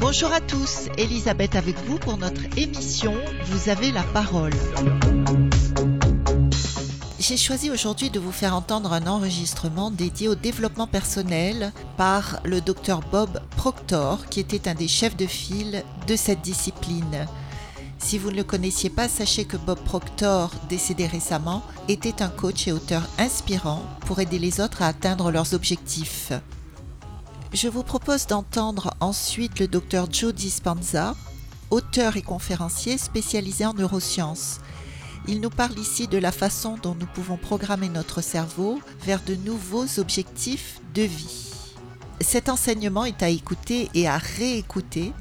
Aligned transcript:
Bonjour 0.00 0.32
à 0.32 0.40
tous, 0.40 0.88
Elisabeth 0.96 1.56
avec 1.56 1.76
vous 1.86 1.98
pour 1.98 2.18
notre 2.18 2.42
émission 2.56 3.14
Vous 3.46 3.68
avez 3.68 3.90
la 3.90 4.04
parole. 4.04 4.52
J'ai 7.18 7.36
choisi 7.36 7.70
aujourd'hui 7.70 8.10
de 8.10 8.20
vous 8.20 8.32
faire 8.32 8.54
entendre 8.54 8.92
un 8.92 9.08
enregistrement 9.08 9.90
dédié 9.90 10.28
au 10.28 10.36
développement 10.36 10.86
personnel 10.86 11.72
par 11.96 12.40
le 12.44 12.60
docteur 12.60 13.00
Bob 13.10 13.40
Proctor, 13.56 14.26
qui 14.26 14.38
était 14.38 14.68
un 14.68 14.74
des 14.74 14.88
chefs 14.88 15.16
de 15.16 15.26
file 15.26 15.82
de 16.06 16.14
cette 16.14 16.42
discipline. 16.42 17.26
Si 18.02 18.18
vous 18.18 18.30
ne 18.30 18.36
le 18.36 18.44
connaissiez 18.44 18.90
pas, 18.90 19.08
sachez 19.08 19.44
que 19.44 19.56
Bob 19.56 19.78
Proctor, 19.84 20.50
décédé 20.68 21.06
récemment, 21.06 21.62
était 21.86 22.22
un 22.22 22.28
coach 22.28 22.66
et 22.66 22.72
auteur 22.72 23.02
inspirant 23.18 23.84
pour 24.06 24.20
aider 24.20 24.38
les 24.38 24.60
autres 24.60 24.82
à 24.82 24.88
atteindre 24.88 25.30
leurs 25.30 25.54
objectifs. 25.54 26.32
Je 27.52 27.68
vous 27.68 27.82
propose 27.82 28.26
d'entendre 28.26 28.94
ensuite 29.00 29.60
le 29.60 29.68
docteur 29.68 30.10
Joe 30.10 30.34
Dispenza, 30.34 31.14
auteur 31.70 32.16
et 32.16 32.22
conférencier 32.22 32.98
spécialisé 32.98 33.66
en 33.66 33.74
neurosciences. 33.74 34.60
Il 35.28 35.40
nous 35.40 35.50
parle 35.50 35.78
ici 35.78 36.08
de 36.08 36.18
la 36.18 36.32
façon 36.32 36.78
dont 36.82 36.96
nous 36.98 37.06
pouvons 37.06 37.36
programmer 37.36 37.88
notre 37.88 38.22
cerveau 38.22 38.80
vers 39.04 39.22
de 39.22 39.34
nouveaux 39.34 39.98
objectifs 39.98 40.80
de 40.94 41.02
vie. 41.02 41.52
Cet 42.20 42.48
enseignement 42.48 43.04
est 43.04 43.22
à 43.22 43.28
écouter 43.28 43.88
et 43.94 44.08
à 44.08 44.18
réécouter 44.18 45.12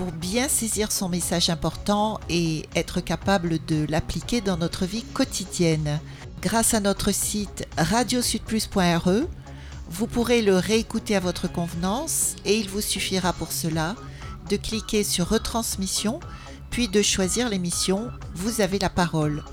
pour 0.00 0.12
bien 0.12 0.48
saisir 0.48 0.90
son 0.92 1.10
message 1.10 1.50
important 1.50 2.20
et 2.30 2.64
être 2.74 3.02
capable 3.02 3.62
de 3.66 3.84
l'appliquer 3.90 4.40
dans 4.40 4.56
notre 4.56 4.86
vie 4.86 5.02
quotidienne. 5.02 6.00
Grâce 6.40 6.72
à 6.72 6.80
notre 6.80 7.12
site 7.12 7.68
radiosudplus.re, 7.76 9.26
vous 9.90 10.06
pourrez 10.06 10.40
le 10.40 10.56
réécouter 10.56 11.16
à 11.16 11.20
votre 11.20 11.52
convenance 11.52 12.34
et 12.46 12.56
il 12.56 12.70
vous 12.70 12.80
suffira 12.80 13.34
pour 13.34 13.52
cela 13.52 13.94
de 14.48 14.56
cliquer 14.56 15.04
sur 15.04 15.28
Retransmission 15.28 16.18
puis 16.70 16.88
de 16.88 17.02
choisir 17.02 17.50
l'émission 17.50 18.08
Vous 18.34 18.62
avez 18.62 18.78
la 18.78 18.88
parole. 18.88 19.44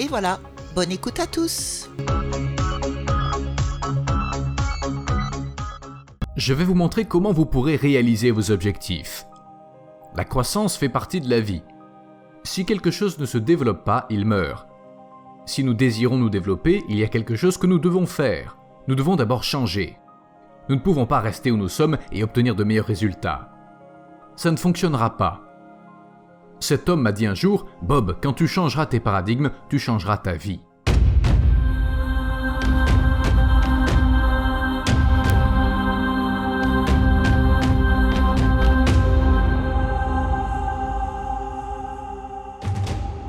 Et 0.00 0.08
voilà, 0.08 0.40
bonne 0.74 0.90
écoute 0.90 1.20
à 1.20 1.28
tous 1.28 1.88
Je 6.36 6.52
vais 6.52 6.64
vous 6.64 6.74
montrer 6.74 7.04
comment 7.04 7.32
vous 7.32 7.46
pourrez 7.46 7.76
réaliser 7.76 8.32
vos 8.32 8.50
objectifs. 8.50 9.24
La 10.16 10.24
croissance 10.24 10.76
fait 10.76 10.88
partie 10.88 11.20
de 11.20 11.30
la 11.30 11.40
vie. 11.40 11.62
Si 12.42 12.64
quelque 12.64 12.90
chose 12.90 13.18
ne 13.18 13.26
se 13.26 13.38
développe 13.38 13.84
pas, 13.84 14.06
il 14.10 14.24
meurt. 14.24 14.68
Si 15.44 15.62
nous 15.62 15.74
désirons 15.74 16.16
nous 16.16 16.30
développer, 16.30 16.82
il 16.88 16.98
y 16.98 17.04
a 17.04 17.08
quelque 17.08 17.36
chose 17.36 17.58
que 17.58 17.66
nous 17.66 17.78
devons 17.78 18.06
faire 18.06 18.56
nous 18.88 18.94
devons 18.94 19.16
d'abord 19.16 19.42
changer. 19.42 19.98
Nous 20.68 20.76
ne 20.76 20.80
pouvons 20.80 21.06
pas 21.06 21.20
rester 21.20 21.50
où 21.50 21.56
nous 21.56 21.68
sommes 21.68 21.98
et 22.12 22.22
obtenir 22.22 22.54
de 22.54 22.64
meilleurs 22.64 22.86
résultats. 22.86 23.50
Ça 24.36 24.50
ne 24.50 24.56
fonctionnera 24.56 25.16
pas. 25.16 25.42
Cet 26.60 26.88
homme 26.88 27.02
m'a 27.02 27.12
dit 27.12 27.26
un 27.26 27.34
jour, 27.34 27.66
Bob, 27.82 28.16
quand 28.22 28.32
tu 28.32 28.46
changeras 28.46 28.86
tes 28.86 29.00
paradigmes, 29.00 29.50
tu 29.68 29.78
changeras 29.78 30.18
ta 30.18 30.34
vie. 30.34 30.60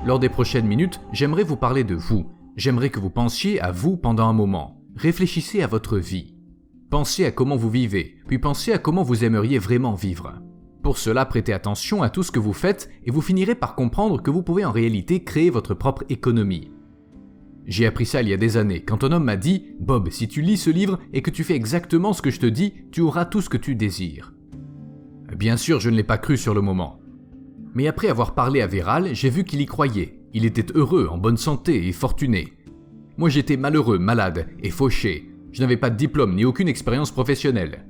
Lors 0.08 0.20
des 0.20 0.30
prochaines 0.30 0.66
minutes, 0.66 1.02
j'aimerais 1.12 1.44
vous 1.44 1.58
parler 1.58 1.84
de 1.84 1.94
vous. 1.94 2.32
J'aimerais 2.56 2.90
que 2.90 3.00
vous 3.02 3.10
pensiez 3.10 3.60
à 3.60 3.72
vous 3.72 3.98
pendant 3.98 4.30
un 4.30 4.34
moment 4.34 4.78
réfléchissez 4.96 5.62
à 5.62 5.68
votre 5.68 5.98
vie. 5.98 6.34
Pensez 6.90 7.26
à 7.26 7.32
comment 7.32 7.58
vous 7.58 7.70
vivez, 7.70 8.16
puis 8.26 8.40
pensez 8.40 8.72
à 8.72 8.78
comment 8.78 9.04
vous 9.04 9.26
aimeriez 9.26 9.60
vraiment 9.60 9.96
vivre. 9.96 10.42
Pour 10.82 10.98
cela, 10.98 11.26
prêtez 11.26 11.52
attention 11.52 12.02
à 12.02 12.10
tout 12.10 12.24
ce 12.24 12.32
que 12.32 12.40
vous 12.40 12.54
faites 12.54 12.90
et 13.04 13.12
vous 13.12 13.22
finirez 13.22 13.54
par 13.54 13.76
comprendre 13.76 14.24
que 14.24 14.32
vous 14.32 14.44
pouvez 14.44 14.64
en 14.64 14.72
réalité 14.72 15.26
créer 15.26 15.50
votre 15.50 15.74
propre 15.74 16.06
économie. 16.08 16.72
J'ai 17.66 17.86
appris 17.86 18.06
ça 18.06 18.22
il 18.22 18.30
y 18.30 18.34
a 18.34 18.38
des 18.38 18.56
années, 18.56 18.82
quand 18.82 19.04
un 19.04 19.12
homme 19.12 19.26
m'a 19.26 19.36
dit 19.36 19.76
Bob, 19.82 20.10
si 20.10 20.30
tu 20.30 20.42
lis 20.42 20.58
ce 20.58 20.70
livre 20.70 21.00
et 21.12 21.22
que 21.22 21.32
tu 21.32 21.44
fais 21.44 21.56
exactement 21.56 22.14
ce 22.14 22.22
que 22.22 22.32
je 22.32 22.40
te 22.40 22.46
dis, 22.46 22.74
tu 22.94 23.02
auras 23.02 23.26
tout 23.26 23.42
ce 23.42 23.50
que 23.50 23.58
tu 23.58 23.76
désires. 23.76 24.34
Bien 25.36 25.58
sûr, 25.58 25.82
je 25.82 25.90
ne 25.90 25.98
l'ai 25.98 26.04
pas 26.04 26.18
cru 26.18 26.38
sur 26.38 26.54
le 26.54 26.62
moment. 26.62 27.02
Mais 27.78 27.86
après 27.86 28.08
avoir 28.08 28.34
parlé 28.34 28.62
à 28.62 28.66
Véral, 28.66 29.14
j'ai 29.14 29.30
vu 29.30 29.44
qu'il 29.44 29.62
y 29.62 29.68
croyait. 29.68 30.20
Il 30.34 30.46
était 30.46 30.66
heureux, 30.74 31.08
en 31.12 31.20
bonne 31.20 31.38
santé 31.38 31.88
et 31.88 31.92
fortuné. 31.92 32.54
Moi 33.18 33.30
j'étais 33.30 33.56
malheureux, 33.56 34.00
malade 34.00 34.48
et 34.64 34.72
fauché. 34.72 35.30
Je 35.52 35.62
n'avais 35.62 35.78
pas 35.78 35.92
de 35.92 35.96
diplôme 35.96 36.34
ni 36.34 36.44
aucune 36.44 36.70
expérience 36.70 37.12
professionnelle. 37.12 37.86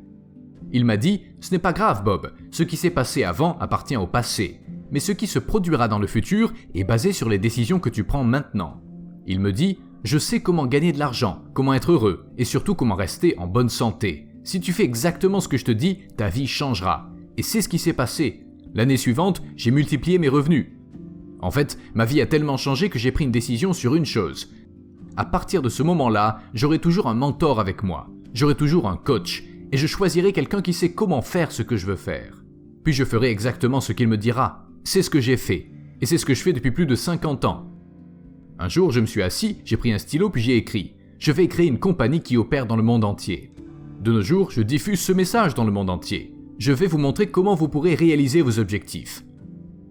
Il 0.73 0.83
m'a 0.83 0.97
dit 0.97 1.21
Ce 1.39 1.51
n'est 1.51 1.59
pas 1.59 1.71
grave, 1.71 2.03
Bob. 2.03 2.33
Ce 2.51 2.63
qui 2.63 2.75
s'est 2.75 2.89
passé 2.89 3.23
avant 3.23 3.57
appartient 3.59 3.95
au 3.95 4.07
passé. 4.07 4.59
Mais 4.91 4.99
ce 4.99 5.13
qui 5.13 5.25
se 5.25 5.39
produira 5.39 5.87
dans 5.87 5.99
le 5.99 6.07
futur 6.07 6.51
est 6.75 6.83
basé 6.83 7.13
sur 7.13 7.29
les 7.29 7.39
décisions 7.39 7.79
que 7.79 7.87
tu 7.87 8.03
prends 8.03 8.25
maintenant. 8.25 8.81
Il 9.25 9.39
me 9.39 9.53
dit 9.53 9.79
Je 10.03 10.17
sais 10.17 10.41
comment 10.41 10.65
gagner 10.65 10.91
de 10.91 10.99
l'argent, 10.99 11.45
comment 11.53 11.73
être 11.73 11.93
heureux 11.93 12.25
et 12.37 12.43
surtout 12.43 12.75
comment 12.75 12.95
rester 12.95 13.39
en 13.39 13.47
bonne 13.47 13.69
santé. 13.69 14.27
Si 14.43 14.59
tu 14.59 14.73
fais 14.73 14.83
exactement 14.83 15.39
ce 15.39 15.47
que 15.47 15.57
je 15.57 15.63
te 15.63 15.71
dis, 15.71 15.99
ta 16.17 16.27
vie 16.27 16.45
changera. 16.45 17.09
Et 17.37 17.41
c'est 17.41 17.61
ce 17.61 17.69
qui 17.69 17.79
s'est 17.79 17.93
passé. 17.93 18.46
L'année 18.77 18.95
suivante, 18.95 19.41
j'ai 19.57 19.71
multiplié 19.71 20.19
mes 20.19 20.29
revenus. 20.29 20.67
En 21.41 21.51
fait, 21.51 21.77
ma 21.93 22.05
vie 22.05 22.21
a 22.21 22.25
tellement 22.25 22.55
changé 22.55 22.89
que 22.89 22.97
j'ai 22.97 23.11
pris 23.11 23.25
une 23.25 23.31
décision 23.31 23.73
sur 23.73 23.93
une 23.93 24.05
chose 24.05 24.49
à 25.17 25.25
partir 25.25 25.63
de 25.63 25.69
ce 25.69 25.81
moment-là, 25.81 26.39
j'aurai 26.53 26.77
toujours 26.77 27.07
un 27.07 27.15
mentor 27.15 27.59
avec 27.59 27.83
moi, 27.83 28.07
j'aurai 28.33 28.53
toujours 28.53 28.87
un 28.87 28.95
coach, 28.95 29.43
et 29.71 29.77
je 29.77 29.87
choisirai 29.87 30.31
quelqu'un 30.31 30.61
qui 30.61 30.73
sait 30.73 30.93
comment 30.93 31.23
faire 31.23 31.51
ce 31.51 31.63
que 31.63 31.75
je 31.75 31.87
veux 31.87 31.95
faire. 31.95 32.43
Puis 32.83 32.93
je 32.93 33.03
ferai 33.03 33.29
exactement 33.29 33.81
ce 33.81 33.91
qu'il 33.91 34.07
me 34.07 34.17
dira. 34.17 34.67
C'est 34.83 35.01
ce 35.01 35.09
que 35.09 35.19
j'ai 35.19 35.35
fait, 35.35 35.71
et 35.99 36.05
c'est 36.05 36.19
ce 36.19 36.25
que 36.25 36.35
je 36.35 36.41
fais 36.41 36.53
depuis 36.53 36.71
plus 36.71 36.85
de 36.85 36.95
50 36.95 37.45
ans. 37.45 37.67
Un 38.59 38.69
jour, 38.69 38.91
je 38.91 38.99
me 38.99 39.07
suis 39.07 39.23
assis, 39.23 39.57
j'ai 39.65 39.75
pris 39.75 39.91
un 39.91 39.97
stylo 39.97 40.29
puis 40.29 40.41
j'ai 40.41 40.55
écrit 40.55 40.95
Je 41.19 41.31
vais 41.31 41.47
créer 41.47 41.67
une 41.67 41.79
compagnie 41.79 42.21
qui 42.21 42.37
opère 42.37 42.67
dans 42.67 42.77
le 42.77 42.83
monde 42.83 43.03
entier. 43.03 43.51
De 43.99 44.11
nos 44.11 44.21
jours, 44.21 44.51
je 44.51 44.61
diffuse 44.61 44.99
ce 44.99 45.11
message 45.11 45.55
dans 45.55 45.65
le 45.65 45.71
monde 45.71 45.89
entier. 45.89 46.36
Je 46.57 46.71
vais 46.71 46.87
vous 46.87 46.97
montrer 46.97 47.27
comment 47.27 47.53
vous 47.53 47.67
pourrez 47.67 47.93
réaliser 47.93 48.41
vos 48.41 48.59
objectifs. 48.59 49.23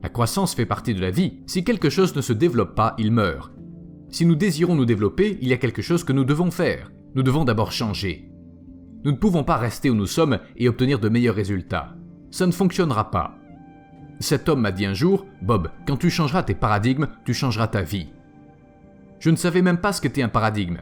La 0.03 0.09
croissance 0.09 0.55
fait 0.55 0.67
partie 0.67 0.95
de 0.95 1.01
la 1.01 1.11
vie. 1.13 1.41
Si 1.47 1.63
quelque 1.63 1.91
chose 1.91 2.15
ne 2.17 2.21
se 2.21 2.33
développe 2.33 2.75
pas, 2.75 2.95
il 2.99 3.13
meurt. 3.13 3.53
Si 4.11 4.27
nous 4.27 4.35
désirons 4.35 4.75
nous 4.75 4.85
développer, 4.85 5.39
il 5.41 5.49
y 5.49 5.53
a 5.53 5.59
quelque 5.59 5.83
chose 5.83 6.03
que 6.03 6.13
nous 6.13 6.25
devons 6.25 6.51
faire. 6.51 6.91
Nous 7.15 7.23
devons 7.23 7.45
d'abord 7.45 7.71
changer. 7.71 8.31
Nous 9.05 9.13
ne 9.13 9.17
pouvons 9.17 9.45
pas 9.45 9.57
rester 9.57 9.91
où 9.91 9.95
nous 9.95 10.07
sommes 10.07 10.41
et 10.57 10.69
obtenir 10.69 10.99
de 10.99 11.09
meilleurs 11.09 11.37
résultats. 11.37 11.95
Ça 12.33 12.47
ne 12.47 12.53
fonctionnera 12.53 13.13
pas. 13.13 13.39
Cet 14.19 14.49
homme 14.49 14.63
m'a 14.63 14.73
dit 14.73 14.87
un 14.87 14.95
jour, 14.95 15.25
Bob, 15.43 15.71
quand 15.87 15.97
tu 15.97 16.11
changeras 16.11 16.43
tes 16.43 16.55
paradigmes, 16.55 17.09
tu 17.25 17.33
changeras 17.33 17.69
ta 17.69 17.83
vie. 17.83 18.09
Je 19.21 19.31
ne 19.31 19.37
savais 19.37 19.63
même 19.63 19.81
pas 19.81 19.93
ce 19.93 20.01
qu'était 20.01 20.23
un 20.23 20.29
paradigme. 20.29 20.79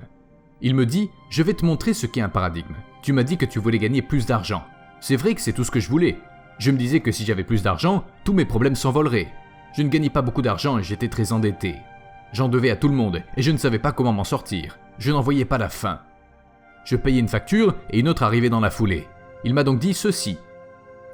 Il 0.62 0.75
me 0.75 0.87
dit, 0.87 1.11
je 1.28 1.43
vais 1.43 1.55
te 1.55 1.66
montrer 1.66 1.93
ce 1.93 2.06
qu'est 2.06 2.22
un 2.22 2.31
paradigme. 2.31 2.75
Tu 3.03 3.12
m'as 3.12 3.22
dit 3.22 3.37
que 3.37 3.45
tu 3.45 3.59
voulais 3.59 3.78
gagner 3.78 4.01
plus 4.01 4.25
d'argent. 4.25 4.62
C'est 5.06 5.16
vrai 5.16 5.34
que 5.34 5.42
c'est 5.42 5.53
tout 5.53 5.65
ce 5.65 5.70
que 5.70 5.81
je 5.81 5.91
voulais. 5.91 6.16
Je 6.59 6.70
me 6.70 6.78
disais 6.78 7.00
que 7.00 7.12
si 7.12 7.26
j'avais 7.26 7.44
plus 7.44 7.62
d'argent, 7.62 8.04
tous 8.25 8.32
mes 8.32 8.47
problèmes 8.47 8.75
s'envoleraient. 8.75 9.31
Je 9.76 9.82
ne 9.82 9.91
gagnais 9.91 10.09
pas 10.09 10.22
beaucoup 10.22 10.41
d'argent 10.41 10.78
et 10.78 10.82
j'étais 10.82 11.09
très 11.09 11.31
endetté. 11.31 11.75
J'en 12.32 12.48
devais 12.48 12.70
à 12.70 12.76
tout 12.76 12.88
le 12.88 12.94
monde 12.94 13.22
et 13.37 13.42
je 13.42 13.50
ne 13.50 13.59
savais 13.59 13.78
pas 13.78 13.92
comment 13.92 14.15
m'en 14.15 14.25
sortir. 14.25 14.78
Je 14.98 15.12
n'en 15.12 15.20
voyais 15.20 15.44
pas 15.44 15.59
la 15.59 15.69
fin. 15.69 16.00
Je 16.87 16.97
payais 16.97 17.20
une 17.20 17.28
facture 17.28 17.75
et 17.91 17.98
une 17.98 18.09
autre 18.09 18.22
arrivait 18.22 18.48
dans 18.48 18.60
la 18.60 18.70
foulée. 18.70 19.06
Il 19.44 19.53
m'a 19.53 19.62
donc 19.62 19.78
dit 19.78 19.92
ceci. 19.92 20.38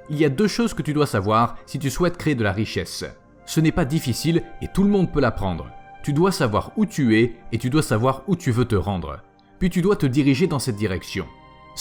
Il 0.09 0.19
y 0.19 0.25
a 0.25 0.29
deux 0.29 0.47
choses 0.47 0.73
que 0.73 0.83
tu 0.83 0.93
dois 0.93 1.09
savoir 1.09 1.57
si 1.67 1.81
tu 1.81 1.91
souhaites 1.91 2.17
créer 2.17 2.37
de 2.37 2.45
la 2.45 2.53
richesse. 2.53 3.05
Ce 3.45 3.59
n'est 3.59 3.73
pas 3.73 3.85
difficile 3.85 4.45
et 4.63 4.69
tout 4.69 4.85
le 4.85 4.91
monde 4.91 5.11
peut 5.11 5.21
l'apprendre. 5.21 5.69
Tu 6.05 6.13
dois 6.13 6.31
savoir 6.31 6.71
où 6.77 6.87
tu 6.87 7.19
es 7.19 7.35
et 7.51 7.59
tu 7.59 7.71
dois 7.71 7.83
savoir 7.83 8.23
où 8.29 8.37
tu 8.37 8.53
veux 8.53 8.67
te 8.67 8.77
rendre. 8.77 9.19
Puis 9.59 9.69
tu 9.69 9.83
dois 9.83 9.97
te 9.97 10.07
diriger 10.07 10.47
dans 10.47 10.61
cette 10.61 10.77
direction. 10.77 11.27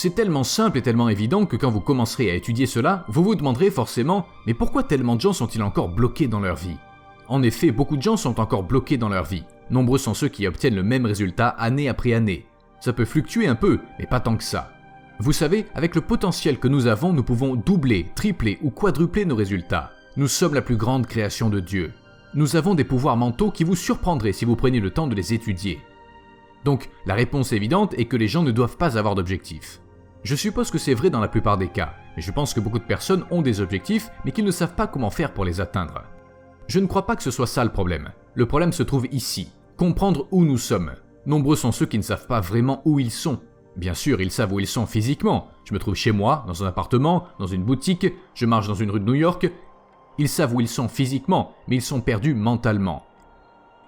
C'est 0.02 0.16
tellement 0.16 0.46
simple 0.46 0.78
et 0.78 0.82
tellement 0.82 1.10
évident 1.10 1.46
que 1.46 1.58
quand 1.58 1.70
vous 1.70 1.82
commencerez 1.82 2.32
à 2.32 2.34
étudier 2.34 2.68
cela, 2.68 3.04
vous 3.10 3.22
vous 3.22 3.36
demanderez 3.36 3.70
forcément 3.70 4.28
mais 4.48 4.54
pourquoi 4.54 4.82
tellement 4.82 5.18
de 5.18 5.20
gens 5.20 5.34
sont-ils 5.34 5.62
encore 5.62 5.90
bloqués 5.90 6.30
dans 6.30 6.40
leur 6.40 6.56
vie? 6.56 6.78
En 7.28 7.44
effet, 7.44 7.70
beaucoup 7.72 7.98
de 7.98 8.02
gens 8.02 8.16
sont 8.16 8.40
encore 8.40 8.64
bloqués 8.64 8.96
dans 8.96 9.10
leur 9.10 9.26
vie. 9.26 9.44
Nombreux 9.70 9.98
sont 9.98 10.14
ceux 10.14 10.30
qui 10.30 10.48
obtiennent 10.48 10.78
le 10.78 10.84
même 10.84 11.06
résultat 11.06 11.50
année 11.50 11.90
après 11.90 12.14
année. 12.14 12.46
Ça 12.80 12.94
peut 12.94 13.04
fluctuer 13.04 13.46
un 13.46 13.56
peu, 13.56 13.80
mais 14.00 14.06
pas 14.06 14.22
tant 14.22 14.38
que 14.38 14.44
ça. 14.46 14.72
Vous 15.20 15.34
savez, 15.34 15.66
avec 15.76 15.96
le 15.96 16.02
potentiel 16.02 16.60
que 16.60 16.70
nous 16.70 16.88
avons, 16.88 17.12
nous 17.12 17.24
pouvons 17.24 17.56
doubler, 17.58 18.06
tripler 18.16 18.58
ou 18.62 18.70
quadrupler 18.70 19.26
nos 19.26 19.36
résultats. 19.36 19.92
Nous 20.16 20.30
sommes 20.30 20.54
la 20.54 20.62
plus 20.62 20.78
grande 20.78 21.08
création 21.08 21.50
de 21.50 21.60
Dieu. 21.60 21.92
Nous 22.36 22.56
avons 22.56 22.74
des 22.74 22.86
pouvoirs 22.86 23.18
mentaux 23.18 23.52
qui 23.52 23.66
vous 23.66 23.76
surprendraient 23.76 24.32
si 24.32 24.46
vous 24.46 24.56
preniez 24.56 24.80
le 24.80 24.92
temps 24.92 25.08
de 25.08 25.16
les 25.16 25.34
étudier. 25.34 25.78
Donc, 26.64 26.90
la 27.06 27.16
réponse 27.16 27.52
évidente 27.52 27.96
est 27.98 28.06
que 28.06 28.16
les 28.16 28.30
gens 28.30 28.44
ne 28.44 28.52
doivent 28.52 28.78
pas 28.78 28.98
avoir 28.98 29.16
d'objectifs. 29.16 29.82
Je 30.24 30.36
suppose 30.36 30.70
que 30.70 30.78
c'est 30.78 30.94
vrai 30.94 31.10
dans 31.10 31.22
la 31.22 31.30
plupart 31.30 31.58
des 31.58 31.70
cas, 31.70 31.94
mais 32.16 32.22
je 32.22 32.32
pense 32.32 32.54
que 32.54 32.60
beaucoup 32.60 32.80
de 32.80 32.84
personnes 32.84 33.24
ont 33.32 33.42
des 33.42 33.62
objectifs 33.62 34.10
mais 34.26 34.32
qu'ils 34.32 34.46
ne 34.46 34.52
savent 34.52 34.76
pas 34.76 34.88
comment 34.88 35.10
faire 35.10 35.34
pour 35.34 35.46
les 35.46 35.62
atteindre. 35.62 36.04
Je 36.68 36.80
ne 36.80 36.88
crois 36.88 37.06
pas 37.06 37.16
que 37.16 37.24
ce 37.24 37.32
soit 37.32 37.48
ça 37.48 37.64
le 37.64 37.72
problème. 37.72 38.12
Le 38.36 38.46
problème 38.46 38.74
se 38.74 38.84
trouve 38.84 39.08
ici. 39.12 39.52
Comprendre 39.78 40.28
où 40.32 40.44
nous 40.44 40.58
sommes. 40.58 40.92
Nombreux 41.26 41.56
sont 41.56 41.72
ceux 41.72 41.86
qui 41.86 41.98
ne 41.98 42.04
savent 42.04 42.28
pas 42.28 42.42
vraiment 42.42 42.82
où 42.86 43.00
ils 43.00 43.12
sont. 43.12 43.40
Bien 43.76 43.94
sûr, 43.94 44.20
ils 44.20 44.32
savent 44.32 44.52
où 44.52 44.60
ils 44.60 44.68
sont 44.68 44.86
physiquement. 44.86 45.48
Je 45.64 45.74
me 45.74 45.80
trouve 45.80 45.96
chez 45.96 46.12
moi, 46.12 46.44
dans 46.48 46.64
un 46.64 46.68
appartement, 46.68 47.28
dans 47.40 47.48
une 47.48 47.64
boutique, 47.64 48.08
je 48.34 48.46
marche 48.46 48.68
dans 48.68 48.76
une 48.76 48.92
rue 48.92 49.00
de 49.00 49.06
New 49.06 49.14
York. 49.14 49.50
Ils 50.18 50.30
savent 50.30 50.54
où 50.54 50.60
ils 50.60 50.68
sont 50.68 50.90
physiquement, 50.90 51.54
mais 51.68 51.78
ils 51.78 51.82
sont 51.82 52.02
perdus 52.02 52.34
mentalement. 52.34 53.06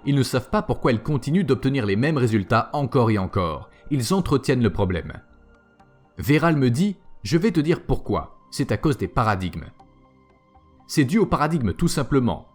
Ils 0.05 0.15
ne 0.15 0.23
savent 0.23 0.49
pas 0.49 0.61
pourquoi 0.61 0.93
ils 0.93 1.03
continuent 1.03 1.45
d'obtenir 1.45 1.85
les 1.85 1.97
mêmes 1.97 2.17
résultats 2.17 2.69
encore 2.73 3.11
et 3.11 3.17
encore. 3.17 3.69
Ils 3.91 4.13
entretiennent 4.13 4.63
le 4.63 4.71
problème. 4.71 5.13
Véral 6.17 6.57
me 6.57 6.69
dit 6.69 6.97
Je 7.23 7.37
vais 7.37 7.51
te 7.51 7.59
dire 7.59 7.83
pourquoi. 7.83 8.37
C'est 8.51 8.71
à 8.71 8.77
cause 8.77 8.97
des 8.97 9.07
paradigmes. 9.07 9.65
C'est 10.87 11.05
dû 11.05 11.17
au 11.17 11.25
paradigme 11.25 11.73
tout 11.73 11.87
simplement. 11.87 12.47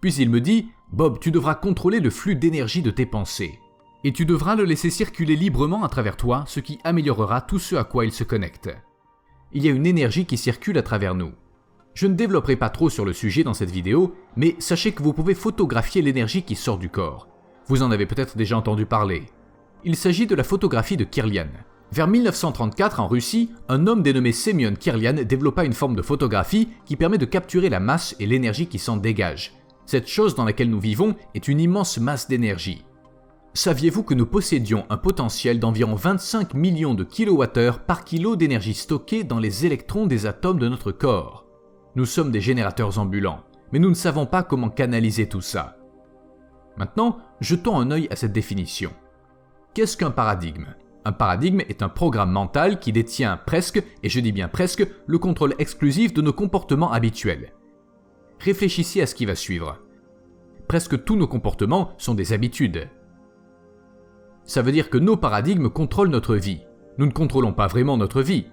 Puis 0.00 0.14
il 0.14 0.30
me 0.30 0.40
dit 0.40 0.68
Bob, 0.92 1.18
tu 1.18 1.32
devras 1.32 1.56
contrôler 1.56 1.98
le 1.98 2.10
flux 2.10 2.36
d'énergie 2.36 2.82
de 2.82 2.92
tes 2.92 3.06
pensées. 3.06 3.58
Et 4.04 4.12
tu 4.12 4.24
devras 4.24 4.54
le 4.54 4.64
laisser 4.64 4.90
circuler 4.90 5.34
librement 5.34 5.82
à 5.82 5.88
travers 5.88 6.16
toi, 6.16 6.44
ce 6.46 6.60
qui 6.60 6.78
améliorera 6.84 7.40
tout 7.40 7.58
ce 7.58 7.74
à 7.74 7.82
quoi 7.82 8.04
il 8.04 8.12
se 8.12 8.22
connecte. 8.22 8.70
Il 9.52 9.64
y 9.64 9.68
a 9.68 9.72
une 9.72 9.86
énergie 9.86 10.26
qui 10.26 10.36
circule 10.36 10.78
à 10.78 10.82
travers 10.82 11.16
nous. 11.16 11.32
Je 11.94 12.06
ne 12.06 12.14
développerai 12.14 12.56
pas 12.56 12.68
trop 12.68 12.90
sur 12.90 13.04
le 13.04 13.12
sujet 13.12 13.42
dans 13.42 13.54
cette 13.54 13.70
vidéo, 13.70 14.14
mais 14.36 14.54
sachez 14.58 14.92
que 14.92 15.02
vous 15.02 15.12
pouvez 15.12 15.34
photographier 15.34 16.02
l'énergie 16.02 16.42
qui 16.42 16.54
sort 16.54 16.78
du 16.78 16.90
corps. 16.90 17.26
Vous 17.66 17.82
en 17.82 17.90
avez 17.90 18.06
peut-être 18.06 18.36
déjà 18.36 18.56
entendu 18.56 18.86
parler. 18.86 19.24
Il 19.82 19.96
s'agit 19.96 20.26
de 20.26 20.34
la 20.34 20.44
photographie 20.44 20.96
de 20.96 21.04
Kirlian. 21.04 21.48
Vers 21.92 22.08
1934, 22.08 23.00
en 23.00 23.06
Russie, 23.06 23.50
un 23.68 23.86
homme 23.86 24.02
dénommé 24.02 24.32
Semyon 24.32 24.74
Kirlian 24.74 25.24
développa 25.24 25.64
une 25.64 25.72
forme 25.72 25.96
de 25.96 26.02
photographie 26.02 26.68
qui 26.84 26.96
permet 26.96 27.18
de 27.18 27.24
capturer 27.24 27.68
la 27.68 27.80
masse 27.80 28.16
et 28.18 28.26
l'énergie 28.26 28.66
qui 28.66 28.78
s'en 28.78 28.96
dégage. 28.96 29.54
Cette 29.86 30.08
chose 30.08 30.34
dans 30.34 30.44
laquelle 30.44 30.68
nous 30.68 30.80
vivons 30.80 31.14
est 31.34 31.48
une 31.48 31.60
immense 31.60 31.98
masse 31.98 32.28
d'énergie. 32.28 32.84
Saviez-vous 33.54 34.02
que 34.02 34.14
nous 34.14 34.26
possédions 34.26 34.84
un 34.90 34.98
potentiel 34.98 35.60
d'environ 35.60 35.94
25 35.94 36.54
millions 36.54 36.94
de 36.94 37.04
kWh 37.04 37.78
par 37.86 38.04
kilo 38.04 38.36
d'énergie 38.36 38.74
stockée 38.74 39.24
dans 39.24 39.38
les 39.38 39.64
électrons 39.64 40.06
des 40.06 40.26
atomes 40.26 40.58
de 40.58 40.68
notre 40.68 40.92
corps? 40.92 41.46
Nous 41.94 42.04
sommes 42.04 42.32
des 42.32 42.42
générateurs 42.42 42.98
ambulants, 42.98 43.44
mais 43.72 43.78
nous 43.78 43.88
ne 43.88 43.94
savons 43.94 44.26
pas 44.26 44.42
comment 44.42 44.68
canaliser 44.68 45.28
tout 45.28 45.40
ça. 45.40 45.78
Maintenant, 46.76 47.18
jetons 47.40 47.78
un 47.78 47.90
œil 47.92 48.08
à 48.10 48.16
cette 48.16 48.32
définition. 48.32 48.92
Qu'est-ce 49.72 49.96
qu'un 49.96 50.10
paradigme? 50.10 50.66
Un 51.06 51.12
paradigme 51.12 51.60
est 51.60 51.84
un 51.84 51.88
programme 51.88 52.32
mental 52.32 52.80
qui 52.80 52.90
détient 52.90 53.36
presque, 53.46 53.80
et 54.02 54.08
je 54.08 54.18
dis 54.18 54.32
bien 54.32 54.48
presque, 54.48 54.84
le 55.06 55.18
contrôle 55.18 55.54
exclusif 55.60 56.12
de 56.12 56.20
nos 56.20 56.32
comportements 56.32 56.90
habituels. 56.90 57.52
Réfléchissez 58.40 59.02
à 59.02 59.06
ce 59.06 59.14
qui 59.14 59.24
va 59.24 59.36
suivre. 59.36 59.78
Presque 60.66 61.04
tous 61.04 61.14
nos 61.14 61.28
comportements 61.28 61.92
sont 61.96 62.14
des 62.14 62.32
habitudes. 62.32 62.88
Ça 64.46 64.62
veut 64.62 64.72
dire 64.72 64.90
que 64.90 64.98
nos 64.98 65.16
paradigmes 65.16 65.70
contrôlent 65.70 66.08
notre 66.08 66.34
vie. 66.34 66.62
Nous 66.98 67.06
ne 67.06 67.12
contrôlons 67.12 67.52
pas 67.52 67.68
vraiment 67.68 67.96
notre 67.96 68.20
vie. 68.20 68.48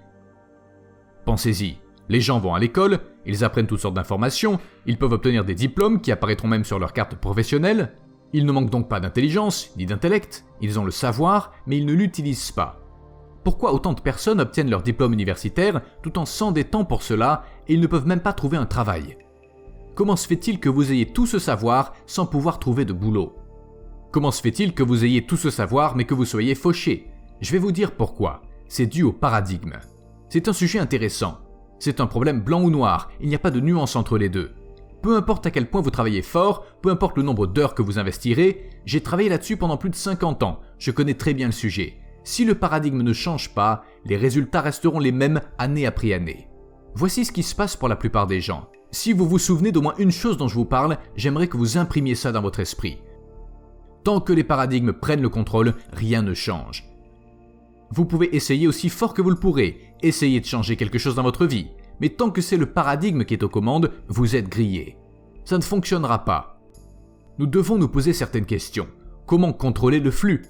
Pensez-y. 1.24 1.78
Les 2.08 2.20
gens 2.20 2.38
vont 2.38 2.54
à 2.54 2.60
l'école, 2.60 3.00
ils 3.26 3.42
apprennent 3.42 3.66
toutes 3.66 3.80
sortes 3.80 3.94
d'informations, 3.94 4.60
ils 4.86 4.96
peuvent 4.96 5.14
obtenir 5.14 5.44
des 5.44 5.56
diplômes 5.56 6.00
qui 6.00 6.12
apparaîtront 6.12 6.46
même 6.46 6.64
sur 6.64 6.78
leur 6.78 6.92
carte 6.92 7.16
professionnelle. 7.16 7.94
Ils 8.34 8.44
ne 8.44 8.50
manquent 8.50 8.68
donc 8.68 8.88
pas 8.88 8.98
d'intelligence 8.98 9.70
ni 9.76 9.86
d'intellect, 9.86 10.44
ils 10.60 10.80
ont 10.80 10.84
le 10.84 10.90
savoir, 10.90 11.52
mais 11.68 11.78
ils 11.78 11.86
ne 11.86 11.92
l'utilisent 11.92 12.50
pas. 12.50 12.80
Pourquoi 13.44 13.72
autant 13.72 13.92
de 13.92 14.00
personnes 14.00 14.40
obtiennent 14.40 14.70
leur 14.70 14.82
diplôme 14.82 15.12
universitaire 15.12 15.82
tout 16.02 16.18
en 16.18 16.26
s'endettant 16.26 16.84
pour 16.84 17.04
cela 17.04 17.44
et 17.68 17.74
ils 17.74 17.80
ne 17.80 17.86
peuvent 17.86 18.08
même 18.08 18.22
pas 18.22 18.32
trouver 18.32 18.56
un 18.56 18.66
travail? 18.66 19.18
Comment 19.94 20.16
se 20.16 20.26
fait-il 20.26 20.58
que 20.58 20.68
vous 20.68 20.90
ayez 20.90 21.12
tout 21.12 21.26
ce 21.26 21.38
savoir 21.38 21.94
sans 22.06 22.26
pouvoir 22.26 22.58
trouver 22.58 22.84
de 22.84 22.92
boulot? 22.92 23.36
Comment 24.10 24.32
se 24.32 24.42
fait-il 24.42 24.74
que 24.74 24.82
vous 24.82 25.04
ayez 25.04 25.24
tout 25.24 25.36
ce 25.36 25.50
savoir 25.50 25.94
mais 25.94 26.04
que 26.04 26.14
vous 26.14 26.24
soyez 26.24 26.56
fauché? 26.56 27.12
Je 27.40 27.52
vais 27.52 27.58
vous 27.58 27.70
dire 27.70 27.92
pourquoi. 27.92 28.42
C'est 28.66 28.86
dû 28.86 29.04
au 29.04 29.12
paradigme. 29.12 29.74
C'est 30.28 30.48
un 30.48 30.52
sujet 30.52 30.80
intéressant. 30.80 31.38
C'est 31.78 32.00
un 32.00 32.08
problème 32.08 32.40
blanc 32.40 32.62
ou 32.62 32.70
noir, 32.70 33.12
il 33.20 33.28
n'y 33.28 33.36
a 33.36 33.38
pas 33.38 33.52
de 33.52 33.60
nuance 33.60 33.94
entre 33.94 34.18
les 34.18 34.28
deux. 34.28 34.50
Peu 35.04 35.16
importe 35.16 35.44
à 35.44 35.50
quel 35.50 35.68
point 35.68 35.82
vous 35.82 35.90
travaillez 35.90 36.22
fort, 36.22 36.64
peu 36.80 36.88
importe 36.88 37.18
le 37.18 37.22
nombre 37.22 37.46
d'heures 37.46 37.74
que 37.74 37.82
vous 37.82 37.98
investirez, 37.98 38.70
j'ai 38.86 39.02
travaillé 39.02 39.28
là-dessus 39.28 39.58
pendant 39.58 39.76
plus 39.76 39.90
de 39.90 39.96
50 39.96 40.42
ans, 40.42 40.60
je 40.78 40.90
connais 40.92 41.12
très 41.12 41.34
bien 41.34 41.44
le 41.44 41.52
sujet. 41.52 41.98
Si 42.24 42.46
le 42.46 42.54
paradigme 42.54 43.02
ne 43.02 43.12
change 43.12 43.52
pas, 43.52 43.84
les 44.06 44.16
résultats 44.16 44.62
resteront 44.62 44.98
les 44.98 45.12
mêmes 45.12 45.42
année 45.58 45.84
après 45.84 46.14
année. 46.14 46.48
Voici 46.94 47.26
ce 47.26 47.32
qui 47.32 47.42
se 47.42 47.54
passe 47.54 47.76
pour 47.76 47.90
la 47.90 47.96
plupart 47.96 48.26
des 48.26 48.40
gens. 48.40 48.70
Si 48.92 49.12
vous 49.12 49.28
vous 49.28 49.38
souvenez 49.38 49.72
d'au 49.72 49.82
moins 49.82 49.94
une 49.98 50.10
chose 50.10 50.38
dont 50.38 50.48
je 50.48 50.54
vous 50.54 50.64
parle, 50.64 50.96
j'aimerais 51.16 51.48
que 51.48 51.58
vous 51.58 51.76
imprimiez 51.76 52.14
ça 52.14 52.32
dans 52.32 52.40
votre 52.40 52.60
esprit. 52.60 52.96
Tant 54.04 54.20
que 54.20 54.32
les 54.32 54.42
paradigmes 54.42 54.94
prennent 54.94 55.20
le 55.20 55.28
contrôle, 55.28 55.74
rien 55.92 56.22
ne 56.22 56.32
change. 56.32 56.88
Vous 57.90 58.06
pouvez 58.06 58.34
essayer 58.34 58.66
aussi 58.66 58.88
fort 58.88 59.12
que 59.12 59.20
vous 59.20 59.28
le 59.28 59.36
pourrez, 59.36 59.82
essayer 60.02 60.40
de 60.40 60.46
changer 60.46 60.76
quelque 60.76 60.98
chose 60.98 61.14
dans 61.14 61.22
votre 61.22 61.44
vie, 61.44 61.68
mais 62.00 62.10
tant 62.10 62.30
que 62.30 62.40
c'est 62.40 62.56
le 62.56 62.66
paradigme 62.66 63.24
qui 63.24 63.34
est 63.34 63.42
aux 63.42 63.48
commandes, 63.48 63.92
vous 64.08 64.36
êtes 64.36 64.48
grillé. 64.48 64.96
Ça 65.44 65.58
ne 65.58 65.62
fonctionnera 65.62 66.24
pas. 66.24 66.60
Nous 67.38 67.46
devons 67.46 67.76
nous 67.76 67.88
poser 67.88 68.12
certaines 68.12 68.46
questions. 68.46 68.88
Comment 69.26 69.52
contrôler 69.52 70.00
le 70.00 70.10
flux? 70.10 70.42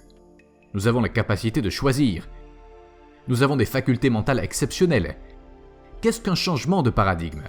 Nous 0.74 0.88
avons 0.88 1.00
la 1.00 1.08
capacité 1.08 1.62
de 1.62 1.70
choisir. 1.70 2.28
Nous 3.28 3.42
avons 3.42 3.56
des 3.56 3.64
facultés 3.64 4.10
mentales 4.10 4.40
exceptionnelles. 4.40 5.16
Qu'est-ce 6.00 6.20
qu'un 6.20 6.34
changement 6.34 6.82
de 6.82 6.90
paradigme? 6.90 7.44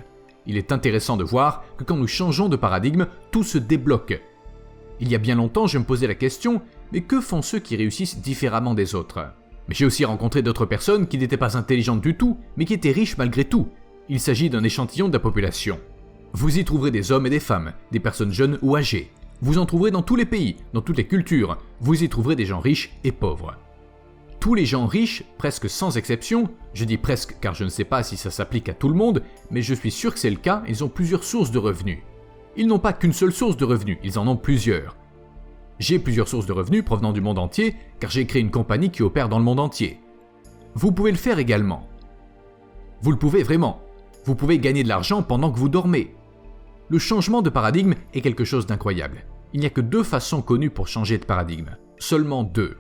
Il 0.46 0.58
est 0.58 0.72
intéressant 0.72 1.18
de 1.18 1.24
voir 1.24 1.64
que 1.78 1.84
quand 1.84 1.98
nous 1.98 2.08
changeons 2.08 2.50
de 2.50 2.56
paradigme, 2.56 3.08
tout 3.32 3.44
se 3.44 3.58
débloque. 3.58 4.22
Il 5.00 5.10
y 5.10 5.16
a 5.16 5.20
bien 5.20 5.36
longtemps, 5.36 5.68
je 5.68 5.78
me 5.78 5.84
posais 5.84 6.08
la 6.08 6.16
question, 6.16 6.62
mais 6.92 7.02
que 7.02 7.20
font 7.20 7.42
ceux 7.42 7.60
qui 7.60 7.76
réussissent 7.76 8.22
différemment 8.22 8.74
des 8.74 8.96
autres? 8.96 9.26
Mais 9.68 9.76
j'ai 9.76 9.86
aussi 9.86 10.06
rencontré 10.06 10.42
d'autres 10.42 10.66
personnes 10.66 11.08
qui 11.08 11.18
n'étaient 11.18 11.38
pas 11.38 11.58
intelligentes 11.58 12.02
du 12.02 12.16
tout, 12.16 12.38
mais 12.56 12.66
qui 12.66 12.76
étaient 12.76 12.92
riches 12.92 13.18
malgré 13.18 13.44
tout. 13.46 13.68
Il 14.08 14.20
s'agit 14.20 14.52
d'un 14.52 14.64
échantillon 14.64 15.08
de 15.08 15.14
la 15.14 15.20
population. 15.20 15.80
Vous 16.34 16.60
y 16.60 16.64
trouverez 16.64 16.92
des 16.92 17.12
hommes 17.12 17.26
et 17.26 17.32
des 17.32 17.40
femmes, 17.40 17.74
des 17.92 18.00
personnes 18.00 18.32
jeunes 18.32 18.60
ou 18.62 18.76
âgées. 18.76 19.12
Vous 19.42 19.58
en 19.58 19.66
trouverez 19.66 19.90
dans 19.90 20.04
tous 20.04 20.16
les 20.16 20.26
pays, 20.26 20.58
dans 20.74 20.82
toutes 20.82 20.98
les 20.98 21.08
cultures. 21.08 21.58
Vous 21.82 22.04
y 22.04 22.08
trouverez 22.08 22.36
des 22.36 22.46
gens 22.46 22.60
riches 22.60 22.96
et 23.04 23.12
pauvres. 23.12 23.56
Tous 24.40 24.54
les 24.54 24.66
gens 24.66 24.86
riches, 24.86 25.24
presque 25.40 25.68
sans 25.68 25.98
exception, 25.98 26.50
je 26.76 26.86
dis 26.86 26.98
presque 26.98 27.38
car 27.42 27.56
je 27.56 27.64
ne 27.64 27.70
sais 27.70 27.84
pas 27.84 28.04
si 28.04 28.16
ça 28.16 28.30
s'applique 28.30 28.70
à 28.70 28.76
tout 28.76 28.90
le 28.90 28.96
monde, 28.96 29.24
mais 29.50 29.64
je 29.64 29.74
suis 29.74 29.90
sûr 29.90 30.14
que 30.14 30.20
c'est 30.20 30.30
le 30.30 30.36
cas, 30.36 30.62
ils 30.68 30.84
ont 30.84 30.90
plusieurs 30.90 31.24
sources 31.24 31.50
de 31.50 31.58
revenus. 31.58 32.00
Ils 32.56 32.68
n'ont 32.68 32.78
pas 32.78 32.94
qu'une 32.94 33.12
seule 33.12 33.34
source 33.34 33.58
de 33.58 33.66
revenus, 33.66 33.98
ils 34.04 34.20
en 34.20 34.28
ont 34.28 34.38
plusieurs. 34.38 34.96
J'ai 35.80 35.98
plusieurs 35.98 36.28
sources 36.28 36.46
de 36.46 36.54
revenus 36.54 36.86
provenant 36.86 37.12
du 37.12 37.22
monde 37.22 37.40
entier, 37.40 37.76
car 38.00 38.12
j'ai 38.12 38.28
créé 38.28 38.44
une 38.44 38.52
compagnie 38.52 38.92
qui 38.92 39.02
opère 39.02 39.30
dans 39.30 39.40
le 39.40 39.44
monde 39.44 39.60
entier. 39.60 40.00
Vous 40.76 40.92
pouvez 40.92 41.12
le 41.12 41.18
faire 41.18 41.40
également. 41.40 41.88
Vous 43.02 43.12
le 43.12 43.18
pouvez 43.18 43.42
vraiment. 43.42 43.85
Vous 44.26 44.34
pouvez 44.34 44.58
gagner 44.58 44.82
de 44.82 44.90
l'argent 44.90 45.22
pendant 45.22 45.52
que 45.52 45.60
vous 45.60 45.70
dormez. 45.70 46.16
Le 46.90 46.98
changement 46.98 47.44
de 47.44 47.52
paradigme 47.52 47.94
est 48.16 48.22
quelque 48.22 48.44
chose 48.44 48.66
d'incroyable. 48.66 49.24
Il 49.54 49.60
n'y 49.60 49.68
a 49.68 49.70
que 49.70 49.82
deux 49.82 50.02
façons 50.02 50.42
connues 50.42 50.72
pour 50.72 50.88
changer 50.88 51.20
de 51.20 51.26
paradigme. 51.26 51.78
Seulement 52.00 52.44
deux. 52.44 52.78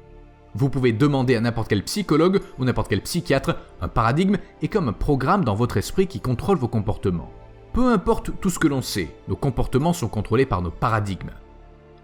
Vous 0.56 0.70
pouvez 0.70 0.92
demander 0.92 1.36
à 1.36 1.42
n'importe 1.42 1.68
quel 1.68 1.84
psychologue 1.84 2.42
ou 2.58 2.66
n'importe 2.66 2.88
quel 2.88 3.02
psychiatre, 3.02 3.58
un 3.80 3.88
paradigme 3.88 4.38
est 4.64 4.70
comme 4.70 4.90
un 4.90 4.94
programme 4.94 5.46
dans 5.46 5.54
votre 5.54 5.78
esprit 5.78 6.08
qui 6.08 6.20
contrôle 6.20 6.58
vos 6.58 6.68
comportements. 6.68 7.32
Peu 7.74 7.92
importe 7.92 8.32
tout 8.42 8.50
ce 8.50 8.58
que 8.58 8.68
l'on 8.68 8.82
sait, 8.82 9.10
nos 9.28 9.36
comportements 9.36 9.94
sont 9.94 10.08
contrôlés 10.08 10.48
par 10.48 10.64
nos 10.64 10.72
paradigmes. 10.72 11.32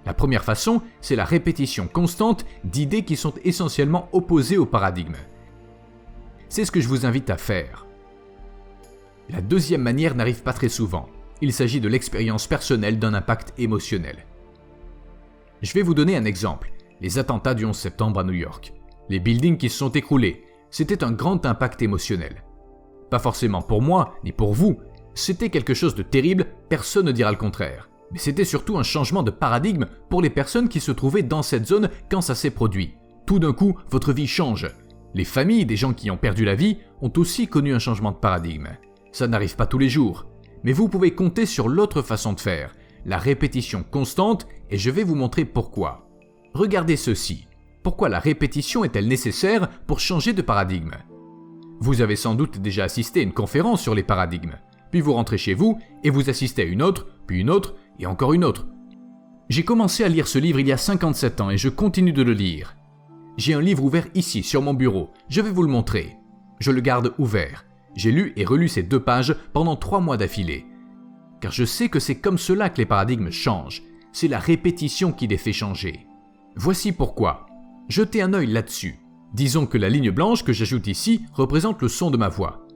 La 0.06 0.14
première 0.14 0.44
façon, 0.44 0.82
c'est 1.00 1.16
la 1.16 1.26
répétition 1.26 1.88
constante 1.88 2.46
d'idées 2.64 3.06
qui 3.06 3.16
sont 3.16 3.34
essentiellement 3.44 4.08
opposées 4.12 4.58
au 4.58 4.68
paradigme. 4.68 5.16
C'est 6.50 6.66
ce 6.66 6.72
que 6.72 6.82
je 6.82 6.88
vous 6.88 7.08
invite 7.08 7.30
à 7.32 7.38
faire. 7.38 7.88
La 9.32 9.42
deuxième 9.42 9.82
manière 9.82 10.16
n'arrive 10.16 10.44
pas 10.44 10.54
très 10.54 10.70
souvent. 10.70 11.08
Il 11.42 11.54
s'agit 11.54 11.80
de 11.80 11.88
l'expérience 11.88 12.48
personnelle 12.48 13.00
d'un 13.00 13.14
impact 13.14 13.54
émotionnel. 13.58 14.26
Je 15.62 15.74
vais 15.74 15.82
vous 15.82 15.94
donner 15.94 16.18
un 16.18 16.26
exemple. 16.26 16.72
Les 17.00 17.18
attentats 17.18 17.54
du 17.54 17.66
11 17.66 17.76
septembre 17.76 18.20
à 18.20 18.24
New 18.24 18.34
York. 18.34 18.74
Les 19.10 19.20
buildings 19.20 19.58
qui 19.58 19.70
se 19.70 19.78
sont 19.78 19.92
écroulés. 19.92 20.44
C'était 20.70 21.04
un 21.04 21.12
grand 21.12 21.46
impact 21.46 21.82
émotionnel. 21.82 22.44
Pas 23.10 23.20
forcément 23.20 23.62
pour 23.62 23.82
moi, 23.82 24.16
ni 24.24 24.32
pour 24.32 24.54
vous. 24.54 24.80
C'était 25.14 25.50
quelque 25.50 25.74
chose 25.74 25.96
de 25.96 26.04
terrible, 26.04 26.48
personne 26.70 27.06
ne 27.06 27.12
dira 27.12 27.32
le 27.32 27.38
contraire 27.38 27.88
mais 28.12 28.20
c'était 28.20 28.46
surtout 28.46 28.78
un 28.78 28.84
changement 28.84 29.24
de 29.24 29.32
paradigme 29.32 29.86
pour 30.10 30.22
les 30.22 30.30
personnes 30.30 30.70
qui 30.70 30.80
se 30.80 30.92
trouvaient 30.92 31.24
dans 31.24 31.42
cette 31.42 31.66
zone 31.66 31.90
quand 32.10 32.22
ça 32.22 32.36
s'est 32.36 32.52
produit. 32.52 32.96
Tout 33.26 33.40
d'un 33.40 33.54
coup, 33.54 33.78
votre 33.90 34.14
vie 34.14 34.28
change. 34.28 34.70
Les 35.14 35.26
familles 35.26 35.66
des 35.66 35.76
gens 35.76 35.94
qui 35.94 36.12
ont 36.12 36.18
perdu 36.18 36.46
la 36.46 36.56
vie 36.56 36.78
ont 37.02 37.12
aussi 37.18 37.48
connu 37.48 37.74
un 37.74 37.80
changement 37.80 38.12
de 38.12 38.18
paradigme. 38.18 38.70
Ça 39.12 39.28
n'arrive 39.28 39.56
pas 39.56 39.66
tous 39.66 39.78
les 39.78 39.90
jours, 39.90 40.26
mais 40.64 40.74
vous 40.74 40.88
pouvez 40.88 41.12
compter 41.14 41.46
sur 41.46 41.68
l'autre 41.68 42.02
façon 42.02 42.34
de 42.34 42.40
faire, 42.40 42.74
la 43.06 43.18
répétition 43.18 43.84
constante, 43.84 44.48
et 44.70 44.78
je 44.78 44.90
vais 44.90 45.04
vous 45.04 45.16
montrer 45.16 45.46
pourquoi. 45.46 46.08
Regardez 46.54 46.96
ceci. 46.96 47.48
Pourquoi 47.84 48.10
la 48.10 48.20
répétition 48.20 48.84
est-elle 48.84 49.08
nécessaire 49.08 49.70
pour 49.88 50.00
changer 50.00 50.34
de 50.34 50.42
paradigme? 50.42 50.96
Vous 51.80 52.02
avez 52.02 52.16
sans 52.16 52.36
doute 52.36 52.60
déjà 52.60 52.84
assisté 52.84 53.22
à 53.22 53.24
une 53.24 53.34
conférence 53.34 53.82
sur 53.82 53.96
les 53.96 54.04
paradigmes, 54.04 54.58
puis 54.92 55.02
vous 55.02 55.14
rentrez 55.14 55.40
chez 55.40 55.56
vous 55.56 55.80
et 56.04 56.12
vous 56.12 56.30
assistez 56.30 56.62
à 56.62 56.66
une 56.66 56.84
autre, 56.84 57.08
puis 57.26 57.40
une 57.40 57.50
autre, 57.50 57.76
et 58.00 58.06
encore 58.06 58.34
une 58.34 58.44
autre. 58.44 58.68
J'ai 59.50 59.64
commencé 59.64 60.04
à 60.04 60.10
lire 60.10 60.28
ce 60.28 60.38
livre 60.38 60.60
il 60.60 60.68
y 60.68 60.72
a 60.72 60.78
57 60.78 61.42
ans 61.42 61.50
et 61.50 61.58
je 61.58 61.70
continue 61.70 62.14
de 62.14 62.22
le 62.22 62.34
lire. 62.34 62.76
J'ai 63.38 63.54
un 63.54 63.62
livre 63.62 63.84
ouvert 63.84 64.08
ici 64.14 64.44
sur 64.44 64.62
mon 64.62 64.74
bureau, 64.74 65.10
je 65.28 65.42
vais 65.42 65.50
vous 65.50 65.64
le 65.64 65.70
montrer. 65.72 66.18
Je 66.60 66.72
le 66.72 66.82
garde 66.82 67.14
ouvert. 67.18 67.66
J'ai 67.96 68.12
lu 68.12 68.34
et 68.36 68.46
relu 68.46 68.68
ces 68.68 68.84
deux 68.84 69.00
pages 69.00 69.36
pendant 69.54 69.76
trois 69.76 70.00
mois 70.00 70.18
d'affilée. 70.18 70.66
Car 71.42 71.52
je 71.52 71.66
sais 71.66 71.90
que 71.90 72.00
c'est 72.00 72.20
comme 72.20 72.38
cela 72.38 72.70
que 72.70 72.78
les 72.78 72.86
paradigmes 72.86 73.32
changent. 73.32 73.84
C'est 74.14 74.28
la 74.28 74.40
répétition 74.40 75.12
qui 75.12 75.28
les 75.28 75.38
fait 75.38 75.54
changer. 75.54 76.06
Voici 76.56 76.92
pourquoi. 76.92 77.48
Jetez 77.88 78.22
un 78.22 78.34
œil 78.34 78.48
là-dessus. 78.48 79.00
Disons 79.34 79.66
que 79.66 79.78
la 79.78 79.90
ligne 79.90 80.12
blanche 80.12 80.44
que 80.44 80.54
j'ajoute 80.54 80.88
ici 80.88 81.26
représente 81.34 81.82
le 81.82 81.88
son 81.88 82.12
de 82.12 82.18
ma 82.18 82.28
voix. 82.28 82.68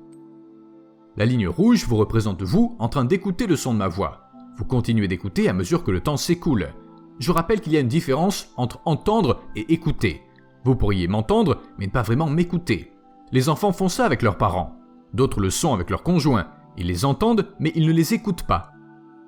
La 1.18 1.26
ligne 1.26 1.48
rouge 1.48 1.86
vous 1.86 1.98
représente 1.98 2.42
vous 2.42 2.76
en 2.80 2.90
train 2.90 3.06
d'écouter 3.06 3.48
le 3.48 3.56
son 3.56 3.74
de 3.74 3.80
ma 3.80 3.88
voix. 3.88 4.30
Vous 4.58 4.66
continuez 4.66 5.08
d'écouter 5.08 5.50
à 5.50 5.54
mesure 5.54 5.84
que 5.84 5.92
le 5.92 6.02
temps 6.02 6.18
s'écoule. 6.18 6.74
Je 7.20 7.32
rappelle 7.32 7.62
qu'il 7.62 7.74
y 7.74 7.78
a 7.78 7.82
une 7.82 7.88
différence 7.88 8.50
entre 8.58 8.80
entendre 8.86 9.42
et 9.56 9.74
écouter. 9.74 10.22
Vous 10.64 10.76
pourriez 10.76 11.08
m'entendre, 11.08 11.62
mais 11.78 11.86
ne 11.86 11.92
pas 11.92 12.02
vraiment 12.02 12.30
m'écouter. 12.30 12.92
Les 13.32 13.50
enfants 13.50 13.72
font 13.72 13.90
ça 13.90 14.06
avec 14.06 14.22
leurs 14.22 14.38
parents. 14.38 14.75
D'autres 15.16 15.40
le 15.40 15.50
sont 15.50 15.74
avec 15.74 15.90
leurs 15.90 16.04
conjoints. 16.04 16.50
Ils 16.78 16.88
les 16.88 17.06
entendent, 17.06 17.48
mais 17.58 17.72
ils 17.74 17.88
ne 17.88 17.94
les 17.94 18.14
écoutent 18.14 18.44
pas. 18.44 18.74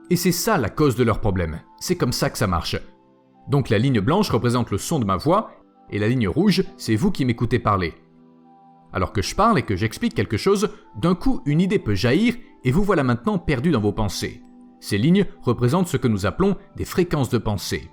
Et 0.10 0.18
c'est 0.18 0.34
ça 0.34 0.58
la 0.58 0.70
cause 0.70 0.98
de 0.98 1.04
leur 1.06 1.22
problème. 1.22 1.62
C'est 1.80 1.96
comme 1.96 2.12
ça 2.12 2.30
que 2.30 2.38
ça 2.38 2.46
marche. 2.46 2.76
Donc 3.48 3.70
la 3.70 3.78
ligne 3.78 4.02
blanche 4.02 4.30
représente 4.30 4.70
le 4.70 4.78
son 4.78 5.00
de 5.00 5.06
ma 5.06 5.16
voix, 5.16 5.52
et 5.90 5.98
la 5.98 6.10
ligne 6.10 6.28
rouge, 6.28 6.66
c'est 6.76 6.98
vous 6.98 7.10
qui 7.10 7.24
m'écoutez 7.24 7.60
parler. 7.60 7.94
Alors 8.92 9.14
que 9.14 9.22
je 9.22 9.34
parle 9.34 9.60
et 9.60 9.64
que 9.64 9.78
j'explique 9.78 10.14
quelque 10.14 10.36
chose, 10.36 10.72
d'un 10.98 11.16
coup 11.16 11.42
une 11.46 11.62
idée 11.62 11.80
peut 11.80 11.96
jaillir 11.96 12.36
et 12.66 12.72
vous 12.72 12.84
voilà 12.84 13.04
maintenant 13.04 13.38
perdu 13.38 13.72
dans 13.72 13.80
vos 13.80 13.94
pensées. 13.94 14.42
Ces 14.82 14.98
lignes 14.98 15.26
représentent 15.42 15.88
ce 15.88 15.96
que 15.96 16.10
nous 16.10 16.26
appelons 16.26 16.58
des 16.76 16.86
fréquences 16.86 17.30
de 17.30 17.38
pensée. 17.38 17.90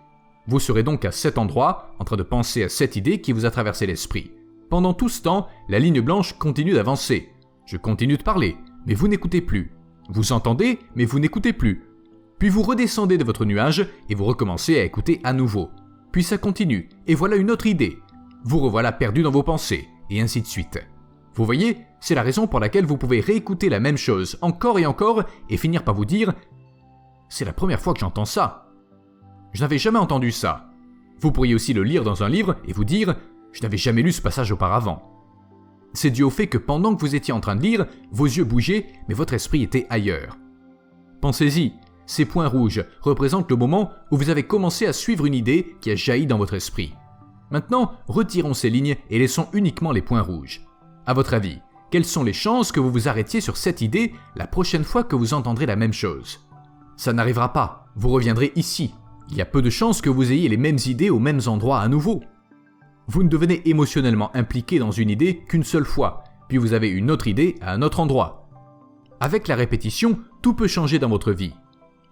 Vous 0.48 0.58
serez 0.58 0.82
donc 0.82 1.04
à 1.04 1.12
cet 1.12 1.38
endroit 1.38 1.94
en 2.00 2.04
train 2.04 2.16
de 2.16 2.24
penser 2.24 2.64
à 2.64 2.68
cette 2.68 2.96
idée 2.96 3.20
qui 3.20 3.30
vous 3.30 3.44
a 3.44 3.52
traversé 3.52 3.86
l'esprit. 3.86 4.32
Pendant 4.68 4.94
tout 4.94 5.08
ce 5.08 5.22
temps, 5.22 5.46
la 5.68 5.78
ligne 5.78 6.00
blanche 6.00 6.36
continue 6.38 6.72
d'avancer. 6.72 7.33
Je 7.66 7.76
continue 7.76 8.16
de 8.16 8.22
parler, 8.22 8.56
mais 8.86 8.94
vous 8.94 9.08
n'écoutez 9.08 9.40
plus. 9.40 9.72
Vous 10.10 10.32
entendez, 10.32 10.78
mais 10.94 11.06
vous 11.06 11.18
n'écoutez 11.18 11.52
plus. 11.52 11.82
Puis 12.38 12.50
vous 12.50 12.62
redescendez 12.62 13.16
de 13.16 13.24
votre 13.24 13.44
nuage 13.44 13.86
et 14.10 14.14
vous 14.14 14.24
recommencez 14.24 14.78
à 14.78 14.84
écouter 14.84 15.20
à 15.24 15.32
nouveau. 15.32 15.70
Puis 16.12 16.22
ça 16.22 16.36
continue, 16.36 16.90
et 17.06 17.14
voilà 17.14 17.36
une 17.36 17.50
autre 17.50 17.66
idée. 17.66 17.98
Vous 18.44 18.58
revoilà 18.58 18.92
perdu 18.92 19.22
dans 19.22 19.30
vos 19.30 19.42
pensées, 19.42 19.88
et 20.10 20.20
ainsi 20.20 20.42
de 20.42 20.46
suite. 20.46 20.78
Vous 21.34 21.44
voyez, 21.44 21.78
c'est 22.00 22.14
la 22.14 22.22
raison 22.22 22.46
pour 22.46 22.60
laquelle 22.60 22.84
vous 22.84 22.98
pouvez 22.98 23.20
réécouter 23.20 23.68
la 23.68 23.80
même 23.80 23.96
chose 23.96 24.38
encore 24.42 24.78
et 24.78 24.86
encore 24.86 25.24
et 25.48 25.56
finir 25.56 25.82
par 25.84 25.94
vous 25.94 26.04
dire 26.04 26.34
C'est 27.30 27.46
la 27.46 27.54
première 27.54 27.80
fois 27.80 27.94
que 27.94 28.00
j'entends 28.00 28.26
ça. 28.26 28.68
Je 29.52 29.62
n'avais 29.62 29.78
jamais 29.78 29.98
entendu 29.98 30.30
ça. 30.30 30.70
Vous 31.18 31.32
pourriez 31.32 31.54
aussi 31.54 31.72
le 31.72 31.82
lire 31.82 32.04
dans 32.04 32.22
un 32.22 32.28
livre 32.28 32.56
et 32.68 32.72
vous 32.72 32.84
dire 32.84 33.16
Je 33.52 33.62
n'avais 33.62 33.78
jamais 33.78 34.02
lu 34.02 34.12
ce 34.12 34.20
passage 34.20 34.52
auparavant. 34.52 35.13
C'est 35.94 36.10
dû 36.10 36.22
au 36.22 36.30
fait 36.30 36.48
que 36.48 36.58
pendant 36.58 36.94
que 36.94 37.00
vous 37.00 37.14
étiez 37.14 37.32
en 37.32 37.40
train 37.40 37.56
de 37.56 37.62
lire, 37.62 37.86
vos 38.10 38.26
yeux 38.26 38.44
bougeaient, 38.44 38.86
mais 39.08 39.14
votre 39.14 39.32
esprit 39.32 39.62
était 39.62 39.86
ailleurs. 39.88 40.36
Pensez-y, 41.20 41.72
ces 42.06 42.24
points 42.24 42.48
rouges 42.48 42.84
représentent 43.00 43.50
le 43.50 43.56
moment 43.56 43.90
où 44.10 44.16
vous 44.16 44.28
avez 44.28 44.42
commencé 44.42 44.86
à 44.86 44.92
suivre 44.92 45.24
une 45.24 45.34
idée 45.34 45.76
qui 45.80 45.90
a 45.90 45.96
jailli 45.96 46.26
dans 46.26 46.36
votre 46.36 46.54
esprit. 46.54 46.92
Maintenant, 47.50 47.92
retirons 48.08 48.54
ces 48.54 48.70
lignes 48.70 48.96
et 49.08 49.18
laissons 49.18 49.46
uniquement 49.52 49.92
les 49.92 50.02
points 50.02 50.20
rouges. 50.20 50.66
À 51.06 51.14
votre 51.14 51.34
avis, 51.34 51.60
quelles 51.90 52.04
sont 52.04 52.24
les 52.24 52.32
chances 52.32 52.72
que 52.72 52.80
vous 52.80 52.90
vous 52.90 53.08
arrêtiez 53.08 53.40
sur 53.40 53.56
cette 53.56 53.80
idée 53.80 54.12
la 54.34 54.48
prochaine 54.48 54.84
fois 54.84 55.04
que 55.04 55.14
vous 55.14 55.32
entendrez 55.32 55.64
la 55.64 55.76
même 55.76 55.92
chose? 55.92 56.40
Ça 56.96 57.12
n'arrivera 57.12 57.52
pas, 57.52 57.86
vous 57.94 58.08
reviendrez 58.08 58.52
ici. 58.56 58.94
Il 59.30 59.36
y 59.36 59.40
a 59.40 59.46
peu 59.46 59.62
de 59.62 59.70
chances 59.70 60.02
que 60.02 60.10
vous 60.10 60.32
ayez 60.32 60.48
les 60.48 60.56
mêmes 60.56 60.78
idées 60.86 61.10
aux 61.10 61.20
mêmes 61.20 61.40
endroits 61.46 61.80
à 61.80 61.88
nouveau. 61.88 62.22
Vous 63.06 63.22
ne 63.22 63.28
devenez 63.28 63.68
émotionnellement 63.68 64.34
impliqué 64.34 64.78
dans 64.78 64.90
une 64.90 65.10
idée 65.10 65.44
qu'une 65.46 65.62
seule 65.62 65.84
fois, 65.84 66.24
puis 66.48 66.56
vous 66.56 66.72
avez 66.72 66.88
une 66.88 67.10
autre 67.10 67.26
idée 67.26 67.56
à 67.60 67.74
un 67.74 67.82
autre 67.82 68.00
endroit. 68.00 68.48
Avec 69.20 69.46
la 69.46 69.56
répétition, 69.56 70.18
tout 70.40 70.54
peut 70.54 70.66
changer 70.66 70.98
dans 70.98 71.10
votre 71.10 71.32
vie. 71.32 71.52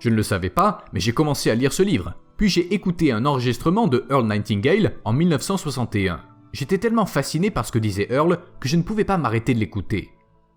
Je 0.00 0.10
ne 0.10 0.14
le 0.14 0.22
savais 0.22 0.50
pas, 0.50 0.84
mais 0.92 1.00
j'ai 1.00 1.12
commencé 1.12 1.50
à 1.50 1.54
lire 1.54 1.72
ce 1.72 1.82
livre, 1.82 2.14
puis 2.36 2.48
j'ai 2.48 2.74
écouté 2.74 3.10
un 3.10 3.24
enregistrement 3.24 3.86
de 3.86 4.04
Earl 4.10 4.26
Nightingale 4.26 4.94
en 5.04 5.14
1961. 5.14 6.20
J'étais 6.52 6.78
tellement 6.78 7.06
fasciné 7.06 7.50
par 7.50 7.64
ce 7.64 7.72
que 7.72 7.78
disait 7.78 8.08
Earl 8.10 8.40
que 8.60 8.68
je 8.68 8.76
ne 8.76 8.82
pouvais 8.82 9.04
pas 9.04 9.16
m'arrêter 9.16 9.54
de 9.54 9.60
l'écouter. 9.60 10.10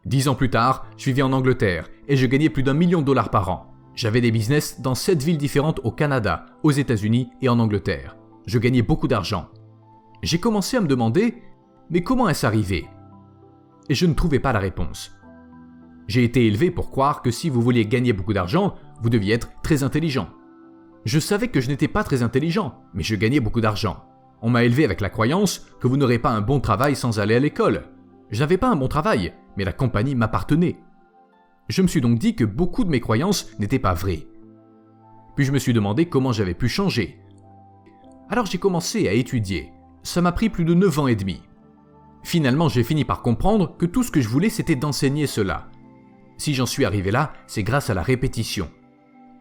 Dix 0.06 0.28
ans 0.28 0.36
plus 0.36 0.50
tard, 0.50 0.86
je 0.98 1.06
vivais 1.06 1.22
en 1.22 1.32
Angleterre 1.32 1.90
et 2.10 2.18
je 2.18 2.28
gagnais 2.28 2.50
plus 2.50 2.64
d'un 2.64 2.74
million 2.74 3.00
de 3.00 3.06
dollars 3.06 3.30
par 3.30 3.50
an. 3.50 3.74
J'avais 3.96 4.20
des 4.20 4.32
business 4.32 4.82
dans 4.82 4.96
sept 4.96 5.24
villes 5.24 5.38
différentes 5.38 5.80
au 5.86 5.92
Canada, 5.92 6.46
aux 6.64 6.72
États-Unis 6.72 7.30
et 7.42 7.48
en 7.48 7.60
Angleterre. 7.60 8.18
Je 8.46 8.60
gagnais 8.60 8.82
beaucoup 8.82 9.08
d'argent 9.08 9.50
j'ai 10.24 10.40
commencé 10.40 10.78
à 10.78 10.82
me 10.82 10.88
demander 10.88 11.42
mais 11.90 12.02
comment 12.02 12.28
est-ce 12.30 12.46
arrivé? 12.46 12.88
Et 13.90 13.96
je 13.96 14.06
ne 14.06 14.14
trouvais 14.14 14.40
pas 14.40 14.54
la 14.54 14.60
réponse. 14.60 15.12
J'ai 16.08 16.24
été 16.24 16.46
élevé 16.46 16.72
pour 16.72 16.90
croire 16.90 17.22
que 17.22 17.32
si 17.32 17.50
vous 17.50 17.62
vouliez 17.62 17.86
gagner 17.86 18.14
beaucoup 18.14 18.34
d'argent, 18.34 18.76
vous 19.02 19.10
deviez 19.10 19.34
être 19.34 19.50
très 19.62 19.84
intelligent. 19.84 20.30
Je 21.04 21.20
savais 21.20 21.50
que 21.50 21.62
je 21.62 21.70
n'étais 21.70 21.88
pas 21.88 22.04
très 22.04 22.24
intelligent, 22.24 22.82
mais 22.94 23.04
je 23.04 23.16
gagnais 23.16 23.40
beaucoup 23.40 23.62
d'argent. 23.62 24.04
On 24.42 24.50
m'a 24.50 24.64
élevé 24.64 24.86
avec 24.86 25.02
la 25.02 25.10
croyance 25.10 25.68
que 25.80 25.88
vous 25.88 25.98
n'aurez 25.98 26.20
pas 26.20 26.32
un 26.32 26.42
bon 26.42 26.60
travail 26.60 26.96
sans 26.96 27.20
aller 27.20 27.36
à 27.36 27.40
l'école. 27.40 27.84
Je 28.32 28.40
n'avais 28.40 28.58
pas 28.58 28.70
un 28.70 28.76
bon 28.76 28.88
travail, 28.88 29.34
mais 29.58 29.66
la 29.66 29.74
compagnie 29.74 30.16
m'appartenait. 30.16 30.78
Je 31.68 31.82
me 31.82 31.88
suis 31.88 32.02
donc 32.02 32.20
dit 32.20 32.36
que 32.36 32.46
beaucoup 32.46 32.84
de 32.84 32.90
mes 32.90 33.00
croyances 33.00 33.48
n'étaient 33.60 33.80
pas 33.80 33.94
vraies. 33.94 34.28
Puis 35.36 35.46
je 35.46 35.52
me 35.52 35.60
suis 35.60 35.74
demandé 35.74 36.08
comment 36.08 36.32
j'avais 36.32 36.54
pu 36.54 36.70
changer. 36.70 37.20
Alors 38.30 38.46
j'ai 38.46 38.58
commencé 38.58 39.08
à 39.08 39.14
étudier, 39.14 39.72
ça 40.06 40.22
m'a 40.22 40.32
pris 40.32 40.50
plus 40.50 40.66
de 40.66 40.74
9 40.74 41.00
ans 41.00 41.08
et 41.08 41.16
demi. 41.16 41.42
Finalement, 42.24 42.70
j'ai 42.70 42.84
fini 42.84 43.04
par 43.06 43.22
comprendre 43.22 43.76
que 43.78 43.88
tout 43.88 44.04
ce 44.04 44.12
que 44.12 44.22
je 44.22 44.30
voulais, 44.30 44.50
c'était 44.50 44.76
d'enseigner 44.76 45.26
cela. 45.26 45.68
Si 46.38 46.54
j'en 46.54 46.68
suis 46.68 46.86
arrivé 46.86 47.12
là, 47.12 47.34
c'est 47.48 47.64
grâce 47.64 47.90
à 47.90 47.96
la 47.96 48.04
répétition. 48.04 48.70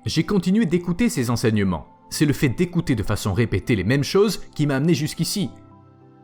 J'ai 0.06 0.24
continué 0.24 0.64
d'écouter 0.64 1.10
ces 1.10 1.28
enseignements. 1.30 1.86
C'est 2.08 2.24
le 2.24 2.32
fait 2.32 2.48
d'écouter 2.48 2.94
de 2.94 3.02
façon 3.02 3.34
répétée 3.34 3.76
les 3.76 3.84
mêmes 3.84 4.04
choses 4.04 4.40
qui 4.54 4.66
m'a 4.66 4.76
amené 4.76 4.94
jusqu'ici. 4.94 5.50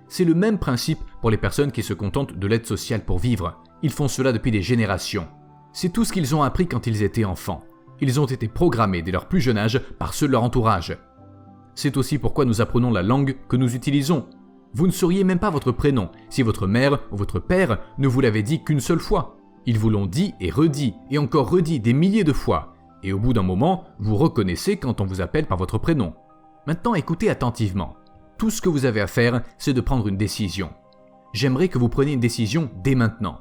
C'est 0.08 0.24
le 0.24 0.34
même 0.34 0.58
principe 0.58 1.00
pour 1.20 1.30
les 1.30 1.36
personnes 1.36 1.72
qui 1.72 1.82
se 1.82 1.94
contentent 1.94 2.34
de 2.34 2.46
l'aide 2.46 2.66
sociale 2.66 3.04
pour 3.04 3.18
vivre. 3.18 3.62
Ils 3.82 3.92
font 3.92 4.08
cela 4.08 4.32
depuis 4.32 4.50
des 4.50 4.62
générations. 4.62 5.28
C'est 5.72 5.92
tout 5.92 6.04
ce 6.04 6.12
qu'ils 6.12 6.34
ont 6.34 6.42
appris 6.42 6.66
quand 6.66 6.86
ils 6.86 7.02
étaient 7.02 7.24
enfants. 7.24 7.64
Ils 8.00 8.18
ont 8.18 8.26
été 8.26 8.48
programmés 8.48 9.02
dès 9.02 9.12
leur 9.12 9.28
plus 9.28 9.40
jeune 9.40 9.58
âge 9.58 9.80
par 9.98 10.14
ceux 10.14 10.26
de 10.26 10.32
leur 10.32 10.44
entourage. 10.44 10.96
C'est 11.82 11.96
aussi 11.96 12.18
pourquoi 12.18 12.44
nous 12.44 12.60
apprenons 12.60 12.90
la 12.90 13.02
langue 13.02 13.38
que 13.48 13.56
nous 13.56 13.74
utilisons. 13.74 14.26
Vous 14.74 14.86
ne 14.86 14.92
sauriez 14.92 15.24
même 15.24 15.38
pas 15.38 15.48
votre 15.48 15.72
prénom 15.72 16.10
si 16.28 16.42
votre 16.42 16.66
mère 16.66 16.98
ou 17.10 17.16
votre 17.16 17.38
père 17.38 17.78
ne 17.96 18.06
vous 18.06 18.20
l'avait 18.20 18.42
dit 18.42 18.62
qu'une 18.62 18.80
seule 18.80 19.00
fois. 19.00 19.38
Ils 19.64 19.78
vous 19.78 19.88
l'ont 19.88 20.04
dit 20.04 20.34
et 20.42 20.50
redit 20.50 20.92
et 21.10 21.16
encore 21.16 21.48
redit 21.48 21.80
des 21.80 21.94
milliers 21.94 22.22
de 22.22 22.34
fois. 22.34 22.74
Et 23.02 23.14
au 23.14 23.18
bout 23.18 23.32
d'un 23.32 23.42
moment, 23.42 23.84
vous 23.98 24.16
reconnaissez 24.16 24.76
quand 24.76 25.00
on 25.00 25.06
vous 25.06 25.22
appelle 25.22 25.46
par 25.46 25.56
votre 25.56 25.78
prénom. 25.78 26.12
Maintenant, 26.66 26.94
écoutez 26.94 27.30
attentivement. 27.30 27.96
Tout 28.36 28.50
ce 28.50 28.60
que 28.60 28.68
vous 28.68 28.84
avez 28.84 29.00
à 29.00 29.06
faire, 29.06 29.40
c'est 29.56 29.72
de 29.72 29.80
prendre 29.80 30.06
une 30.06 30.18
décision. 30.18 30.74
J'aimerais 31.32 31.68
que 31.68 31.78
vous 31.78 31.88
preniez 31.88 32.12
une 32.12 32.20
décision 32.20 32.68
dès 32.84 32.94
maintenant. 32.94 33.40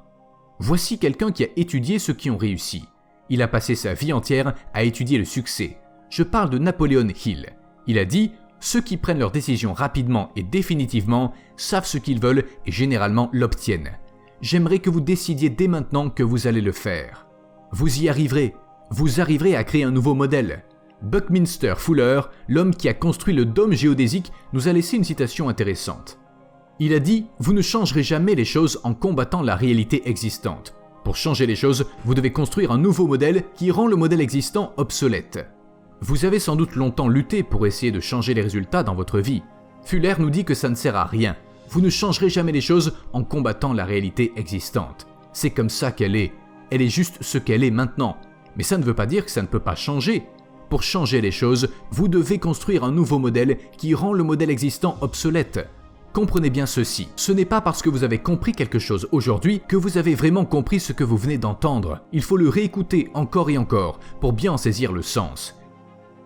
Voici 0.60 0.98
quelqu'un 0.98 1.34
qui 1.34 1.44
a 1.44 1.50
étudié 1.58 2.00
ceux 2.00 2.14
qui 2.14 2.30
ont 2.30 2.38
réussi. 2.38 2.86
Il 3.28 3.42
a 3.42 3.50
passé 3.50 3.76
sa 3.76 3.94
vie 3.94 4.14
entière 4.14 4.54
à 4.74 4.84
étudier 4.84 5.18
le 5.18 5.26
succès. 5.26 5.78
Je 6.10 6.24
parle 6.24 6.50
de 6.50 6.58
Napoléon 6.58 7.06
Hill. 7.26 7.59
Il 7.90 7.98
a 7.98 8.06
dit 8.06 8.34
Ceux 8.60 8.82
qui 8.82 8.98
prennent 8.98 9.18
leurs 9.18 9.32
décisions 9.32 9.74
rapidement 9.74 10.32
et 10.36 10.44
définitivement 10.44 11.34
savent 11.58 11.88
ce 11.88 11.98
qu'ils 11.98 12.22
veulent 12.22 12.46
et 12.68 12.72
généralement 12.72 13.32
l'obtiennent. 13.34 13.98
J'aimerais 14.42 14.78
que 14.78 14.92
vous 14.92 15.02
décidiez 15.02 15.50
dès 15.50 15.68
maintenant 15.68 16.12
que 16.12 16.22
vous 16.22 16.46
allez 16.46 16.62
le 16.62 16.72
faire. 16.72 17.26
Vous 17.72 18.04
y 18.04 18.08
arriverez. 18.08 18.54
Vous 18.92 19.20
arriverez 19.20 19.56
à 19.56 19.64
créer 19.64 19.86
un 19.86 19.92
nouveau 19.92 20.14
modèle. 20.14 20.66
Buckminster 21.02 21.74
Fuller, 21.78 22.22
l'homme 22.48 22.76
qui 22.76 22.88
a 22.90 22.94
construit 22.94 23.34
le 23.34 23.46
dôme 23.46 23.74
géodésique, 23.74 24.32
nous 24.54 24.68
a 24.68 24.74
laissé 24.74 24.96
une 24.96 25.04
citation 25.04 25.50
intéressante. 25.50 26.20
Il 26.80 26.94
a 26.94 27.00
dit 27.00 27.26
Vous 27.40 27.54
ne 27.54 27.62
changerez 27.64 28.04
jamais 28.04 28.36
les 28.36 28.46
choses 28.46 28.80
en 28.84 28.94
combattant 28.94 29.42
la 29.42 29.56
réalité 29.56 30.08
existante. 30.08 30.76
Pour 31.04 31.16
changer 31.16 31.48
les 31.48 31.56
choses, 31.56 31.88
vous 32.06 32.14
devez 32.14 32.32
construire 32.32 32.72
un 32.72 32.78
nouveau 32.78 33.08
modèle 33.08 33.46
qui 33.56 33.72
rend 33.72 33.88
le 33.88 33.96
modèle 33.96 34.22
existant 34.22 34.74
obsolète. 34.78 35.50
Vous 36.02 36.24
avez 36.24 36.40
sans 36.40 36.56
doute 36.56 36.76
longtemps 36.76 37.10
lutté 37.10 37.44
pour 37.44 37.68
essayer 37.68 37.92
de 37.92 38.00
changer 38.00 38.34
les 38.34 38.42
résultats 38.42 38.84
dans 38.84 38.96
votre 38.96 39.20
vie. 39.20 39.44
Fuller 39.84 40.16
nous 40.20 40.30
dit 40.30 40.46
que 40.46 40.54
ça 40.54 40.70
ne 40.70 40.76
sert 40.76 40.96
à 40.96 41.04
rien. 41.04 41.36
Vous 41.70 41.82
ne 41.82 41.90
changerez 41.90 42.30
jamais 42.30 42.54
les 42.54 42.62
choses 42.62 42.94
en 43.12 43.24
combattant 43.24 43.74
la 43.74 43.84
réalité 43.86 44.32
existante. 44.38 45.08
C'est 45.34 45.50
comme 45.50 45.70
ça 45.70 45.92
qu'elle 45.92 46.16
est. 46.16 46.32
Elle 46.72 46.82
est 46.82 46.90
juste 46.90 47.18
ce 47.22 47.38
qu'elle 47.38 47.66
est 47.66 47.72
maintenant. 47.72 48.18
Mais 48.56 48.64
ça 48.64 48.78
ne 48.78 48.84
veut 48.84 48.94
pas 48.94 49.06
dire 49.06 49.26
que 49.26 49.32
ça 49.32 49.42
ne 49.42 49.48
peut 49.48 49.60
pas 49.60 49.76
changer. 49.76 50.24
Pour 50.70 50.84
changer 50.84 51.20
les 51.20 51.32
choses, 51.32 51.70
vous 51.92 52.08
devez 52.08 52.40
construire 52.40 52.84
un 52.86 52.92
nouveau 52.92 53.20
modèle 53.20 53.58
qui 53.78 53.94
rend 53.94 54.14
le 54.14 54.24
modèle 54.24 54.52
existant 54.52 54.98
obsolète. 55.02 55.68
Comprenez 56.14 56.50
bien 56.50 56.66
ceci, 56.66 57.10
ce 57.16 57.32
n'est 57.32 57.46
pas 57.46 57.62
parce 57.62 57.82
que 57.82 57.90
vous 57.90 58.04
avez 58.04 58.18
compris 58.18 58.54
quelque 58.54 58.80
chose 58.80 59.08
aujourd'hui 59.12 59.62
que 59.68 59.76
vous 59.76 59.98
avez 59.98 60.16
vraiment 60.16 60.46
compris 60.46 60.80
ce 60.80 60.94
que 60.94 61.04
vous 61.04 61.18
venez 61.18 61.38
d'entendre. 61.38 62.02
Il 62.14 62.24
faut 62.24 62.38
le 62.38 62.50
réécouter 62.50 63.10
encore 63.14 63.50
et 63.50 63.58
encore 63.58 64.00
pour 64.20 64.34
bien 64.34 64.54
en 64.54 64.58
saisir 64.58 64.92
le 64.92 65.04
sens. 65.04 65.59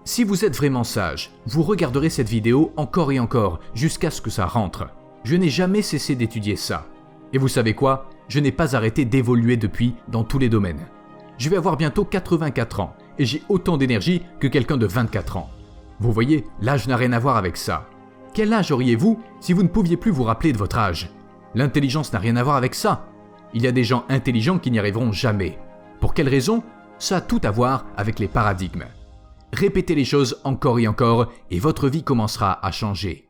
Si 0.06 0.26
vous 0.26 0.44
êtes 0.44 0.58
vraiment 0.58 0.84
sage, 0.84 1.32
vous 1.46 1.64
regarderez 1.64 2.10
cette 2.10 2.28
vidéo 2.28 2.74
encore 2.76 3.14
et 3.14 3.20
encore 3.20 3.62
jusqu'à 3.74 4.12
ce 4.12 4.22
que 4.22 4.30
ça 4.30 4.46
rentre. 4.46 4.90
Je 5.24 5.38
n'ai 5.38 5.50
jamais 5.50 5.82
cessé 5.82 6.14
d'étudier 6.16 6.58
ça. 6.58 6.88
Et 7.32 7.38
vous 7.38 7.48
savez 7.48 7.74
quoi? 7.74 8.10
Je 8.28 8.42
n'ai 8.42 8.52
pas 8.52 8.76
arrêté 8.76 9.06
d'évoluer 9.06 9.56
depuis 9.56 9.96
dans 10.10 10.26
tous 10.26 10.40
les 10.40 10.50
domaines. 10.50 10.86
Je 11.38 11.50
vais 11.50 11.56
avoir 11.56 11.78
bientôt 11.78 12.04
84 12.04 12.82
ans 12.82 12.96
et 13.18 13.26
j'ai 13.26 13.44
autant 13.48 13.78
d'énergie 13.78 14.22
que 14.42 14.48
quelqu'un 14.48 14.76
de 14.76 14.86
24 14.86 15.38
ans. 15.38 15.50
Vous 16.02 16.12
voyez, 16.12 16.44
l'âge 16.60 16.86
n'a 16.88 16.98
rien 16.98 17.14
à 17.14 17.20
voir 17.20 17.38
avec 17.38 17.56
ça. 17.56 17.88
Quel 18.34 18.52
âge 18.52 18.72
auriez-vous 18.72 19.22
si 19.40 19.54
vous 19.54 19.64
ne 19.64 19.70
pouviez 19.70 19.96
plus 19.96 20.12
vous 20.12 20.24
rappeler 20.24 20.52
de 20.52 20.58
votre 20.58 20.78
âge? 20.78 21.12
L'intelligence 21.56 22.12
n'a 22.12 22.20
rien 22.20 22.36
à 22.36 22.44
voir 22.44 22.58
avec 22.58 22.76
ça. 22.76 23.06
Il 23.54 23.62
y 23.62 23.68
a 23.68 23.72
des 23.72 23.86
gens 23.86 24.04
intelligents 24.10 24.60
qui 24.60 24.70
n'y 24.70 24.80
arriveront 24.80 25.14
jamais. 25.14 25.58
Pour 26.02 26.14
quelle 26.14 26.30
raison? 26.30 26.62
Ça 27.00 27.18
a 27.18 27.22
tout 27.22 27.40
à 27.44 27.52
voir 27.52 27.86
avec 27.96 28.20
les 28.20 28.28
paradigmes. 28.28 28.84
Répétez 29.54 29.94
les 29.94 30.04
choses 30.04 30.42
encore 30.46 30.80
et 30.80 30.88
encore 30.88 31.32
et 31.52 31.60
votre 31.60 31.88
vie 31.88 32.02
commencera 32.02 32.66
à 32.66 32.72
changer. 32.72 33.30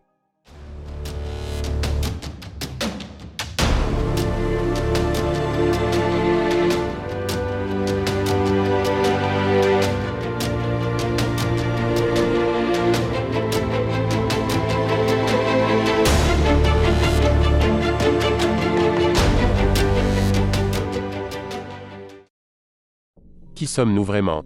Qui 23.55 23.67
sommes-nous 23.67 24.05
vraiment? 24.05 24.45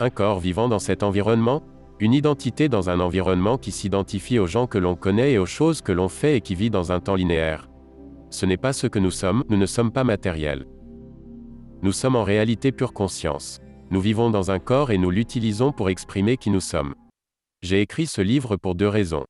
Un 0.00 0.10
corps 0.10 0.40
vivant 0.40 0.68
dans 0.68 0.80
cet 0.80 1.04
environnement 1.04 1.62
Une 2.00 2.14
identité 2.14 2.68
dans 2.68 2.90
un 2.90 2.98
environnement 2.98 3.58
qui 3.58 3.70
s'identifie 3.70 4.40
aux 4.40 4.48
gens 4.48 4.66
que 4.66 4.78
l'on 4.78 4.96
connaît 4.96 5.32
et 5.34 5.38
aux 5.38 5.46
choses 5.46 5.82
que 5.82 5.92
l'on 5.92 6.08
fait 6.08 6.36
et 6.36 6.40
qui 6.40 6.56
vit 6.56 6.70
dans 6.70 6.90
un 6.90 6.98
temps 6.98 7.14
linéaire. 7.14 7.68
Ce 8.28 8.44
n'est 8.44 8.56
pas 8.56 8.72
ce 8.72 8.88
que 8.88 8.98
nous 8.98 9.12
sommes, 9.12 9.44
nous 9.48 9.56
ne 9.56 9.66
sommes 9.66 9.92
pas 9.92 10.02
matériels. 10.02 10.66
Nous 11.82 11.92
sommes 11.92 12.16
en 12.16 12.24
réalité 12.24 12.72
pure 12.72 12.92
conscience. 12.92 13.60
Nous 13.90 14.00
vivons 14.00 14.30
dans 14.30 14.50
un 14.50 14.58
corps 14.58 14.90
et 14.90 14.98
nous 14.98 15.10
l'utilisons 15.10 15.70
pour 15.70 15.88
exprimer 15.88 16.36
qui 16.38 16.50
nous 16.50 16.60
sommes. 16.60 16.96
J'ai 17.62 17.80
écrit 17.80 18.06
ce 18.06 18.20
livre 18.20 18.56
pour 18.56 18.74
deux 18.74 18.88
raisons. 18.88 19.24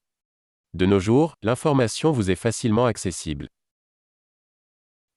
De 0.72 0.86
nos 0.86 0.98
jours, 0.98 1.34
l'information 1.42 2.10
vous 2.10 2.30
est 2.30 2.36
facilement 2.36 2.86
accessible. 2.86 3.48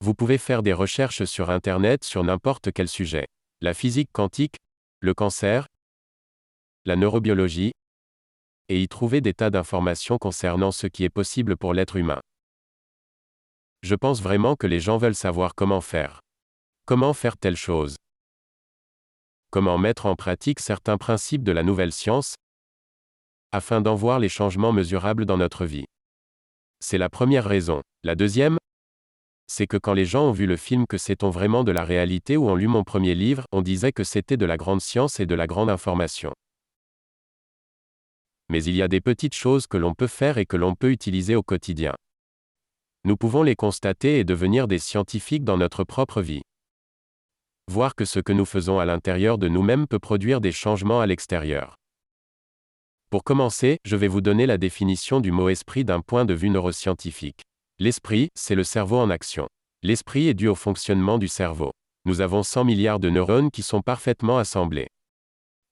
Vous 0.04 0.14
pouvez 0.14 0.38
faire 0.38 0.62
des 0.62 0.74
recherches 0.74 1.24
sur 1.24 1.50
Internet 1.50 2.04
sur 2.04 2.26
n'importe 2.26 2.74
quel 2.74 2.90
sujet. 2.90 3.28
La 3.62 3.74
physique 3.74 4.10
quantique, 4.12 4.58
le 5.00 5.14
cancer, 5.14 5.68
la 6.86 6.96
neurobiologie, 6.96 7.72
et 8.70 8.82
y 8.82 8.88
trouver 8.88 9.22
des 9.22 9.34
tas 9.34 9.50
d'informations 9.50 10.18
concernant 10.18 10.72
ce 10.72 10.88
qui 10.88 11.04
est 11.04 11.10
possible 11.10 11.56
pour 11.56 11.74
l'être 11.74 11.96
humain. 11.96 12.20
Je 13.84 13.96
pense 13.96 14.22
vraiment 14.22 14.56
que 14.56 14.68
les 14.68 14.80
gens 14.80 14.98
veulent 14.98 15.16
savoir 15.16 15.56
comment 15.56 15.82
faire. 15.82 16.22
Comment 16.86 17.14
faire 17.14 17.38
telle 17.38 17.56
chose 17.56 17.96
Comment 19.52 19.78
mettre 19.78 20.06
en 20.06 20.16
pratique 20.16 20.60
certains 20.60 20.98
principes 20.98 21.44
de 21.44 21.52
la 21.52 21.64
nouvelle 21.64 21.94
science 21.94 22.36
afin 23.52 23.82
d'en 23.82 23.96
voir 23.96 24.20
les 24.20 24.30
changements 24.30 24.74
mesurables 24.74 25.26
dans 25.26 25.38
notre 25.38 25.66
vie. 25.66 25.86
C'est 26.80 26.98
la 26.98 27.10
première 27.10 27.46
raison. 27.46 27.82
La 28.04 28.16
deuxième, 28.16 28.58
c'est 29.48 29.68
que 29.68 29.78
quand 29.78 29.94
les 29.94 30.06
gens 30.06 30.28
ont 30.28 30.32
vu 30.32 30.46
le 30.46 30.58
film 30.58 30.86
Que 30.88 30.98
sait-on 30.98 31.30
vraiment 31.30 31.64
de 31.64 31.72
la 31.72 31.84
réalité 31.84 32.38
ou 32.38 32.50
ont 32.50 32.56
lu 32.56 32.68
mon 32.68 32.84
premier 32.84 33.16
livre, 33.16 33.46
on 33.52 33.62
disait 33.62 33.92
que 33.92 34.04
c'était 34.04 34.38
de 34.38 34.46
la 34.46 34.58
grande 34.58 34.82
science 34.82 35.20
et 35.20 35.26
de 35.26 35.36
la 35.36 35.48
grande 35.48 35.70
information. 35.70 36.34
Mais 38.50 38.64
il 38.64 38.76
y 38.76 38.82
a 38.82 38.88
des 38.88 39.02
petites 39.02 39.36
choses 39.36 39.68
que 39.68 39.78
l'on 39.78 39.94
peut 39.94 40.08
faire 40.08 40.38
et 40.38 40.46
que 40.46 40.58
l'on 40.58 40.76
peut 40.76 40.92
utiliser 40.92 41.36
au 41.36 41.44
quotidien. 41.44 41.96
Nous 43.04 43.18
pouvons 43.18 43.44
les 43.44 43.56
constater 43.56 44.20
et 44.20 44.24
devenir 44.24 44.68
des 44.68 44.80
scientifiques 44.80 45.44
dans 45.44 45.58
notre 45.58 45.84
propre 45.84 46.22
vie. 46.22 46.42
Voir 47.70 47.96
que 47.96 48.06
ce 48.06 48.20
que 48.20 48.34
nous 48.34 48.46
faisons 48.46 48.80
à 48.80 48.86
l'intérieur 48.86 49.38
de 49.38 49.48
nous-mêmes 49.48 49.88
peut 49.88 50.00
produire 50.00 50.40
des 50.40 50.54
changements 50.54 51.02
à 51.02 51.06
l'extérieur. 51.06 51.76
Pour 53.10 53.24
commencer, 53.24 53.78
je 53.86 53.96
vais 53.96 54.10
vous 54.10 54.22
donner 54.22 54.46
la 54.46 54.58
définition 54.58 55.22
du 55.22 55.32
mot 55.32 55.48
esprit 55.48 55.86
d'un 55.86 56.02
point 56.02 56.26
de 56.26 56.34
vue 56.34 56.50
neuroscientifique. 56.50 57.47
L'esprit, 57.80 58.30
c'est 58.34 58.56
le 58.56 58.64
cerveau 58.64 58.98
en 58.98 59.12
action. 59.12 59.48
L'esprit 59.84 60.28
est 60.28 60.34
dû 60.34 60.48
au 60.48 60.56
fonctionnement 60.56 61.20
du 61.20 61.28
cerveau. 61.28 61.70
Nous 62.06 62.22
avons 62.22 62.42
100 62.42 62.64
milliards 62.64 63.00
de 63.00 63.12
neurones 63.12 63.52
qui 63.52 63.62
sont 63.62 63.84
parfaitement 63.84 64.40
assemblés. 64.40 64.88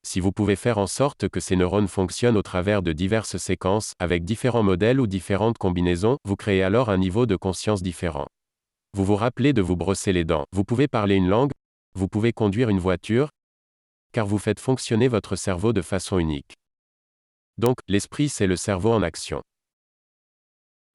Si 0.04 0.20
vous 0.20 0.30
pouvez 0.30 0.54
faire 0.54 0.78
en 0.78 0.86
sorte 0.86 1.28
que 1.28 1.40
ces 1.40 1.56
neurones 1.56 1.88
fonctionnent 1.88 2.36
au 2.36 2.42
travers 2.42 2.80
de 2.82 2.92
diverses 2.92 3.38
séquences, 3.38 3.92
avec 3.98 4.24
différents 4.24 4.62
modèles 4.62 5.00
ou 5.00 5.08
différentes 5.08 5.58
combinaisons, 5.58 6.16
vous 6.24 6.36
créez 6.36 6.62
alors 6.62 6.90
un 6.90 6.96
niveau 6.96 7.26
de 7.26 7.34
conscience 7.34 7.82
différent. 7.82 8.28
Vous 8.92 9.04
vous 9.04 9.16
rappelez 9.16 9.52
de 9.52 9.60
vous 9.60 9.74
brosser 9.74 10.12
les 10.12 10.24
dents, 10.24 10.44
vous 10.52 10.62
pouvez 10.62 10.86
parler 10.86 11.16
une 11.16 11.28
langue, 11.28 11.50
vous 11.94 12.06
pouvez 12.06 12.32
conduire 12.32 12.68
une 12.68 12.78
voiture, 12.78 13.30
car 14.12 14.26
vous 14.26 14.38
faites 14.38 14.60
fonctionner 14.60 15.08
votre 15.08 15.34
cerveau 15.34 15.72
de 15.72 15.82
façon 15.82 16.20
unique. 16.20 16.54
Donc, 17.58 17.78
l'esprit 17.88 18.28
c'est 18.28 18.46
le 18.46 18.54
cerveau 18.54 18.92
en 18.92 19.02
action. 19.02 19.42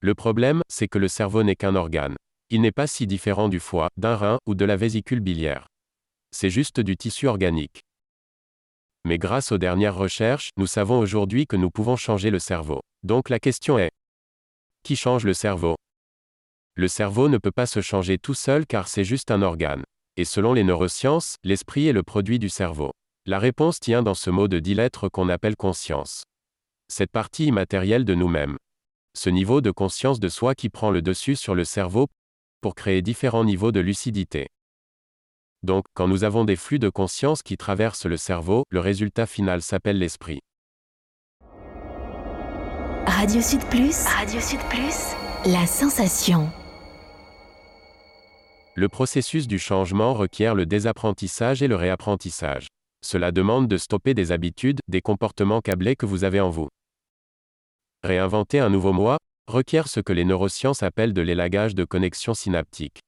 Le 0.02 0.16
problème, 0.16 0.62
c'est 0.68 0.88
que 0.88 0.98
le 0.98 1.08
cerveau 1.08 1.44
n'est 1.44 1.56
qu'un 1.56 1.76
organe. 1.76 2.16
Il 2.50 2.62
n'est 2.62 2.72
pas 2.72 2.88
si 2.88 3.06
différent 3.06 3.50
du 3.50 3.60
foie, 3.60 3.90
d'un 3.98 4.16
rein 4.16 4.40
ou 4.48 4.56
de 4.56 4.66
la 4.66 4.76
vésicule 4.76 5.20
biliaire. 5.20 5.68
C'est 6.32 6.50
juste 6.50 6.80
du 6.80 6.98
tissu 6.98 7.28
organique. 7.28 7.82
Mais 9.06 9.18
grâce 9.18 9.52
aux 9.52 9.60
dernières 9.60 9.96
recherches, 9.96 10.50
nous 10.58 10.66
savons 10.66 10.98
aujourd'hui 10.98 11.46
que 11.46 11.56
nous 11.56 11.70
pouvons 11.70 11.96
changer 11.96 12.32
le 12.32 12.40
cerveau. 12.40 12.82
Donc 13.04 13.30
la 13.30 13.40
question 13.40 13.78
est, 13.78 13.92
qui 14.84 14.96
change 14.96 15.24
le 15.24 15.36
cerveau? 15.36 15.76
Le 16.76 16.88
cerveau 16.88 17.30
ne 17.30 17.38
peut 17.38 17.52
pas 17.52 17.68
se 17.68 17.82
changer 17.82 18.18
tout 18.18 18.34
seul 18.34 18.66
car 18.66 18.88
c'est 18.88 19.04
juste 19.04 19.30
un 19.30 19.44
organe. 19.44 19.84
Et 20.18 20.26
selon 20.26 20.54
les 20.54 20.64
neurosciences, 20.64 21.36
l'esprit 21.44 21.88
est 21.88 21.94
le 21.94 22.04
produit 22.04 22.40
du 22.40 22.50
cerveau. 22.50 22.92
La 23.28 23.38
réponse 23.38 23.80
tient 23.80 24.02
dans 24.02 24.16
ce 24.16 24.32
mot 24.32 24.48
de 24.48 24.58
dix 24.58 24.74
lettres 24.74 25.10
qu'on 25.10 25.30
appelle 25.30 25.56
conscience 25.56 26.24
cette 26.90 27.12
partie 27.12 27.46
immatérielle 27.46 28.04
de 28.04 28.16
nous-mêmes. 28.16 28.58
Ce 29.13 29.30
niveau 29.30 29.62
de 29.62 29.71
conscience 29.71 30.19
de 30.19 30.30
soi 30.30 30.56
qui 30.56 30.69
prend 30.69 30.89
le 30.89 31.02
dessus 31.02 31.36
sur 31.36 31.54
le 31.54 31.65
cerveau 31.65 32.08
pour 32.62 32.76
créer 32.76 33.02
différents 33.02 33.43
niveaux 33.43 33.71
de 33.71 33.80
lucidité. 33.80 34.47
Donc, 35.63 35.84
quand 35.93 36.08
nous 36.08 36.24
avons 36.24 36.45
des 36.45 36.56
flux 36.56 36.80
de 36.80 36.89
conscience 36.89 37.43
qui 37.43 37.58
traversent 37.58 38.06
le 38.06 38.17
cerveau, 38.17 38.63
le 38.69 38.80
résultat 38.80 39.26
final 39.26 39.62
s'appelle 39.62 40.00
l'esprit. 40.00 40.39
Radio 43.06 43.41
Sud 43.41 43.63
Plus, 43.69 44.06
Radio 44.06 44.39
Sud 44.39 44.60
Plus, 44.69 45.13
la 45.45 45.67
sensation. 45.67 46.50
Le 48.74 48.88
processus 48.88 49.47
du 49.47 49.60
changement 49.60 50.13
requiert 50.13 50.56
le 50.56 50.65
désapprentissage 50.65 51.62
et 51.62 51.67
le 51.67 51.76
réapprentissage. 51.76 52.67
Cela 53.04 53.32
demande 53.32 53.67
de 53.67 53.78
stopper 53.78 54.13
des 54.13 54.32
habitudes, 54.32 54.80
des 54.88 55.02
comportements 55.02 55.62
câblés 55.62 55.95
que 55.95 56.06
vous 56.06 56.24
avez 56.24 56.39
en 56.39 56.50
vous. 56.50 56.69
Réinventer 58.04 58.60
un 58.60 58.70
nouveau 58.70 58.94
moi 58.94 59.18
requiert 59.48 59.88
ce 59.88 60.00
que 60.00 60.12
les 60.12 60.26
neurosciences 60.26 60.82
appellent 60.82 61.14
de 61.14 61.22
l'élagage 61.22 61.76
de 61.76 61.84
connexions 61.84 62.34
synaptiques. 62.34 63.00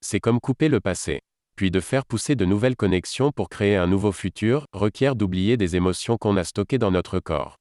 C'est 0.00 0.18
comme 0.18 0.40
couper 0.40 0.68
le 0.68 0.80
passé. 0.80 1.20
Puis 1.56 1.70
de 1.70 1.80
faire 1.80 2.04
pousser 2.04 2.34
de 2.34 2.44
nouvelles 2.44 2.76
connexions 2.76 3.30
pour 3.30 3.48
créer 3.48 3.76
un 3.76 3.86
nouveau 3.86 4.12
futur 4.12 4.66
requiert 4.72 5.14
d'oublier 5.14 5.56
des 5.56 5.76
émotions 5.76 6.16
qu'on 6.18 6.36
a 6.36 6.44
stockées 6.44 6.78
dans 6.78 6.90
notre 6.90 7.20
corps. 7.20 7.56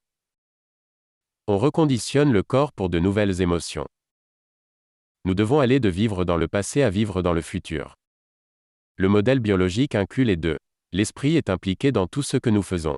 On 1.48 1.60
reconditionne 1.60 2.34
le 2.34 2.42
corps 2.42 2.74
pour 2.74 2.90
de 2.90 2.98
nouvelles 2.98 3.42
émotions. 3.42 3.86
Nous 5.26 5.36
devons 5.36 5.60
aller 5.60 5.80
de 5.80 5.90
vivre 5.90 6.26
dans 6.26 6.38
le 6.38 6.48
passé 6.48 6.82
à 6.82 6.90
vivre 6.90 7.22
dans 7.22 7.34
le 7.34 7.42
futur. 7.42 7.96
Le 8.98 9.10
modèle 9.10 9.40
biologique 9.40 9.94
inclut 9.94 10.24
les 10.24 10.38
deux. 10.38 10.58
L'esprit 10.92 11.36
est 11.36 11.50
impliqué 11.50 11.92
dans 11.92 12.08
tout 12.08 12.24
ce 12.24 12.38
que 12.38 12.50
nous 12.50 12.64
faisons. 12.64 12.98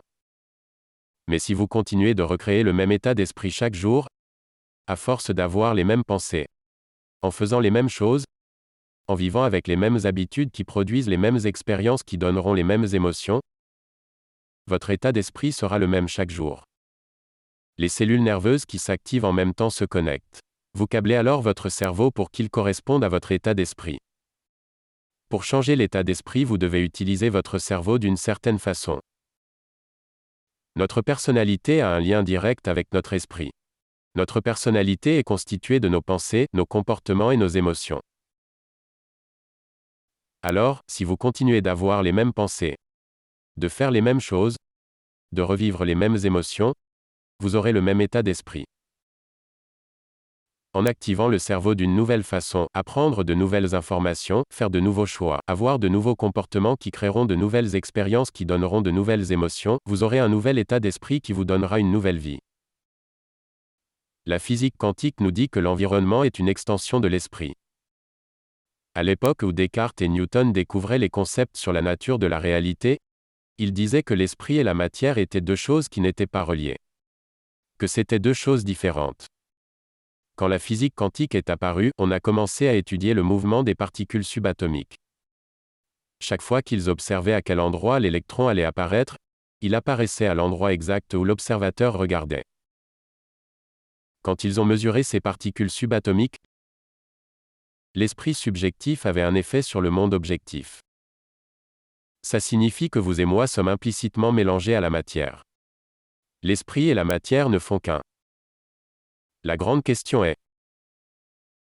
Mais 1.27 1.39
si 1.39 1.53
vous 1.53 1.67
continuez 1.67 2.13
de 2.13 2.23
recréer 2.23 2.63
le 2.63 2.73
même 2.73 2.91
état 2.91 3.13
d'esprit 3.13 3.51
chaque 3.51 3.75
jour, 3.75 4.07
à 4.87 4.95
force 4.95 5.31
d'avoir 5.31 5.73
les 5.73 5.83
mêmes 5.83 6.03
pensées, 6.05 6.45
en 7.21 7.31
faisant 7.31 7.59
les 7.59 7.71
mêmes 7.71 7.89
choses, 7.89 8.23
en 9.07 9.15
vivant 9.15 9.43
avec 9.43 9.67
les 9.67 9.75
mêmes 9.75 9.99
habitudes 10.05 10.51
qui 10.51 10.63
produisent 10.63 11.09
les 11.09 11.17
mêmes 11.17 11.39
expériences 11.45 12.03
qui 12.03 12.17
donneront 12.17 12.53
les 12.53 12.63
mêmes 12.63 12.87
émotions, 12.93 13.41
votre 14.67 14.89
état 14.89 15.11
d'esprit 15.11 15.53
sera 15.53 15.79
le 15.79 15.87
même 15.87 16.07
chaque 16.07 16.29
jour. 16.29 16.63
Les 17.77 17.89
cellules 17.89 18.23
nerveuses 18.23 18.65
qui 18.65 18.79
s'activent 18.79 19.25
en 19.25 19.31
même 19.31 19.53
temps 19.53 19.69
se 19.69 19.85
connectent. 19.85 20.41
Vous 20.73 20.87
câblez 20.87 21.15
alors 21.15 21.41
votre 21.41 21.69
cerveau 21.69 22.11
pour 22.11 22.31
qu'il 22.31 22.49
corresponde 22.49 23.03
à 23.03 23.09
votre 23.09 23.31
état 23.31 23.53
d'esprit. 23.53 23.99
Pour 25.29 25.43
changer 25.43 25.75
l'état 25.75 26.03
d'esprit, 26.03 26.43
vous 26.43 26.57
devez 26.57 26.83
utiliser 26.83 27.29
votre 27.29 27.59
cerveau 27.59 27.97
d'une 27.97 28.17
certaine 28.17 28.59
façon. 28.59 28.99
Notre 30.77 31.01
personnalité 31.01 31.81
a 31.81 31.89
un 31.89 31.99
lien 31.99 32.21
direct 32.21 32.67
avec 32.67 32.93
notre 32.93 33.13
esprit. 33.13 33.49
Notre 34.13 34.41
personnalité 34.41 35.17
est 35.17 35.23
constituée 35.23 35.79
de 35.79 35.89
nos 35.89 36.03
pensées, 36.03 36.45
nos 36.53 36.67
comportements 36.67 37.31
et 37.31 37.37
nos 37.37 37.47
émotions. 37.47 37.99
Alors, 40.43 40.81
si 40.87 41.03
vous 41.03 41.17
continuez 41.17 41.61
d'avoir 41.61 42.03
les 42.03 42.11
mêmes 42.11 42.31
pensées, 42.31 42.75
de 43.57 43.67
faire 43.69 43.89
les 43.89 44.01
mêmes 44.01 44.19
choses, 44.19 44.55
de 45.31 45.41
revivre 45.41 45.83
les 45.83 45.95
mêmes 45.95 46.17
émotions, 46.23 46.75
vous 47.39 47.55
aurez 47.55 47.71
le 47.71 47.81
même 47.81 47.99
état 47.99 48.21
d'esprit. 48.21 48.65
En 50.77 50.85
activant 50.85 51.27
le 51.27 51.39
cerveau 51.39 51.73
d'une 51.73 51.95
nouvelle 51.95 52.21
façon, 52.21 52.67
apprendre 52.75 53.23
de 53.23 53.33
nouvelles 53.33 53.73
informations, 53.73 54.43
faire 54.53 54.69
de 54.69 54.79
nouveaux 54.79 55.07
choix, 55.07 55.39
avoir 55.47 55.79
de 55.79 55.87
nouveaux 55.87 56.15
comportements 56.15 56.75
qui 56.75 56.91
créeront 56.91 57.25
de 57.25 57.33
nouvelles 57.33 57.75
expériences 57.75 58.29
qui 58.29 58.45
donneront 58.45 58.81
de 58.81 58.91
nouvelles 58.91 59.31
émotions, 59.31 59.79
vous 59.87 60.03
aurez 60.03 60.19
un 60.19 60.29
nouvel 60.29 60.59
état 60.59 60.79
d'esprit 60.79 61.19
qui 61.19 61.33
vous 61.33 61.45
donnera 61.45 61.79
une 61.79 61.89
nouvelle 61.89 62.19
vie. 62.19 62.37
La 64.27 64.37
physique 64.37 64.75
quantique 64.77 65.19
nous 65.19 65.31
dit 65.31 65.49
que 65.49 65.59
l'environnement 65.59 66.23
est 66.23 66.37
une 66.37 66.47
extension 66.47 66.99
de 66.99 67.07
l'esprit. 67.07 67.55
À 68.93 69.01
l'époque 69.01 69.41
où 69.41 69.53
Descartes 69.53 70.03
et 70.03 70.09
Newton 70.09 70.53
découvraient 70.53 70.99
les 70.99 71.09
concepts 71.09 71.57
sur 71.57 71.73
la 71.73 71.81
nature 71.81 72.19
de 72.19 72.27
la 72.27 72.37
réalité, 72.37 72.99
ils 73.57 73.73
disaient 73.73 74.03
que 74.03 74.13
l'esprit 74.13 74.57
et 74.57 74.63
la 74.63 74.75
matière 74.75 75.17
étaient 75.17 75.41
deux 75.41 75.55
choses 75.55 75.89
qui 75.89 76.01
n'étaient 76.01 76.27
pas 76.27 76.43
reliées. 76.43 76.77
Que 77.79 77.87
c'étaient 77.87 78.19
deux 78.19 78.35
choses 78.35 78.63
différentes. 78.63 79.25
Quand 80.37 80.47
la 80.47 80.59
physique 80.59 80.93
quantique 80.93 81.33
est 81.33 81.49
apparue, 81.49 81.91
on 81.97 82.11
a 82.11 82.19
commencé 82.19 82.67
à 82.67 82.75
étudier 82.75 83.15
le 83.15 83.23
mouvement 83.23 83.63
des 83.63 83.73
particules 83.73 84.23
subatomiques. 84.23 84.99
Chaque 86.19 86.43
fois 86.43 86.61
qu'ils 86.61 86.89
observaient 86.89 87.33
à 87.33 87.41
quel 87.41 87.59
endroit 87.59 87.99
l'électron 87.99 88.47
allait 88.47 88.63
apparaître, 88.63 89.17
il 89.61 89.73
apparaissait 89.73 90.27
à 90.27 90.35
l'endroit 90.35 90.73
exact 90.73 91.15
où 91.15 91.23
l'observateur 91.23 91.97
regardait. 91.97 92.43
Quand 94.21 94.43
ils 94.43 94.61
ont 94.61 94.65
mesuré 94.65 95.01
ces 95.01 95.19
particules 95.19 95.71
subatomiques, 95.71 96.37
l'esprit 97.95 98.35
subjectif 98.35 99.07
avait 99.07 99.23
un 99.23 99.33
effet 99.33 99.63
sur 99.63 99.81
le 99.81 99.89
monde 99.89 100.13
objectif. 100.13 100.81
Ça 102.21 102.39
signifie 102.39 102.91
que 102.91 102.99
vous 102.99 103.21
et 103.21 103.25
moi 103.25 103.47
sommes 103.47 103.69
implicitement 103.69 104.31
mélangés 104.31 104.75
à 104.75 104.81
la 104.81 104.91
matière. 104.91 105.41
L'esprit 106.43 106.89
et 106.89 106.93
la 106.93 107.05
matière 107.05 107.49
ne 107.49 107.57
font 107.57 107.79
qu'un. 107.79 108.03
La 109.47 109.55
grande 109.55 109.81
question 109.81 110.25
est, 110.25 110.35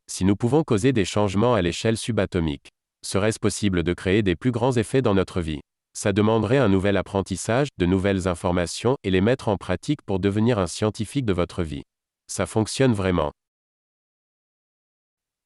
si 0.07 0.25
nous 0.25 0.37
pouvons 0.37 0.65
causer 0.65 0.95
des 0.95 1.05
changements 1.05 1.53
à 1.53 1.61
l'échelle 1.61 1.99
subatomique, 1.99 2.71
serait-ce 3.05 3.39
possible 3.39 3.83
de 3.83 3.93
créer 3.93 4.23
des 4.23 4.37
plus 4.37 4.53
grands 4.53 4.73
effets 4.73 5.03
dans 5.03 5.13
notre 5.13 5.43
vie? 5.43 5.61
Ça 5.93 6.15
demanderait 6.15 6.57
un 6.57 6.71
nouvel 6.71 6.97
apprentissage, 6.97 7.69
de 7.77 7.85
nouvelles 7.85 8.27
informations, 8.27 8.97
et 9.03 9.11
les 9.11 9.21
mettre 9.21 9.49
en 9.49 9.59
pratique 9.59 10.01
pour 10.01 10.19
devenir 10.19 10.59
un 10.59 10.67
scientifique 10.67 11.27
de 11.27 11.35
votre 11.35 11.63
vie. 11.63 11.83
Ça 12.27 12.47
fonctionne 12.47 12.95
vraiment. 12.95 13.33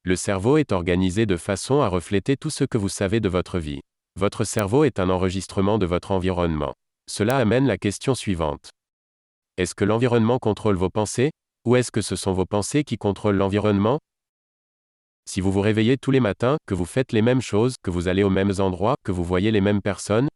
Le 0.04 0.14
cerveau 0.14 0.58
est 0.58 0.70
organisé 0.70 1.26
de 1.26 1.36
façon 1.36 1.80
à 1.80 1.88
refléter 1.88 2.36
tout 2.36 2.50
ce 2.50 2.62
que 2.62 2.78
vous 2.78 2.88
savez 2.88 3.18
de 3.18 3.28
votre 3.28 3.58
vie. 3.58 3.80
Votre 4.14 4.44
cerveau 4.44 4.84
est 4.84 5.00
un 5.00 5.10
enregistrement 5.10 5.76
de 5.76 5.86
votre 5.86 6.12
environnement. 6.12 6.74
Cela 7.10 7.38
amène 7.38 7.66
la 7.66 7.78
question 7.78 8.14
suivante. 8.14 8.70
Est-ce 9.56 9.74
que 9.74 9.84
l'environnement 9.84 10.38
contrôle 10.38 10.76
vos 10.76 10.88
pensées? 10.88 11.32
Ou 11.68 11.76
est-ce 11.76 11.90
que 11.90 12.00
ce 12.00 12.16
sont 12.16 12.32
vos 12.32 12.46
pensées 12.46 12.82
qui 12.82 12.96
contrôlent 12.96 13.36
l'environnement? 13.36 13.98
Si 15.26 15.42
vous 15.42 15.52
vous 15.52 15.60
réveillez 15.60 15.98
tous 15.98 16.10
les 16.10 16.18
matins, 16.18 16.56
que 16.66 16.72
vous 16.72 16.86
faites 16.86 17.12
les 17.12 17.20
mêmes 17.20 17.42
choses, 17.42 17.74
que 17.82 17.90
vous 17.90 18.08
allez 18.08 18.22
aux 18.22 18.30
mêmes 18.30 18.54
endroits, 18.58 18.96
que 19.04 19.12
vous 19.12 19.22
voyez 19.22 19.50
les 19.50 19.60
mêmes 19.60 19.82
personnes, 19.82 20.30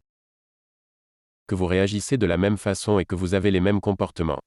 que 1.47 1.55
vous 1.55 1.65
réagissez 1.65 2.19
de 2.19 2.27
la 2.27 2.37
même 2.37 2.59
façon 2.59 2.99
et 2.99 3.07
que 3.07 3.15
vous 3.15 3.33
avez 3.33 3.51
les 3.51 3.61
mêmes 3.61 3.81
comportements? 3.81 4.41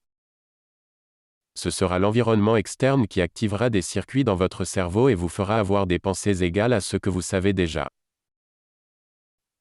Ce 1.55 1.71
sera 1.71 1.97
l'environnement 1.97 2.55
externe 2.55 3.07
qui 3.07 3.19
activera 3.19 3.71
des 3.71 3.81
circuits 3.81 4.23
dans 4.23 4.35
votre 4.35 4.63
cerveau 4.63 5.09
et 5.09 5.15
vous 5.15 5.27
fera 5.27 5.57
avoir 5.57 5.87
des 5.87 5.97
pensées 5.97 6.43
égales 6.43 6.73
à 6.73 6.81
ce 6.81 6.97
que 6.97 7.09
vous 7.09 7.23
savez 7.23 7.53
déjà. 7.53 7.87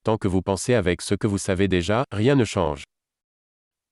Tant 0.02 0.18
que 0.18 0.28
vous 0.28 0.42
pensez 0.42 0.74
avec 0.74 1.00
ce 1.00 1.14
que 1.14 1.26
vous 1.26 1.38
savez 1.38 1.68
déjà, 1.68 2.04
rien 2.12 2.34
ne 2.34 2.44
change. 2.44 2.84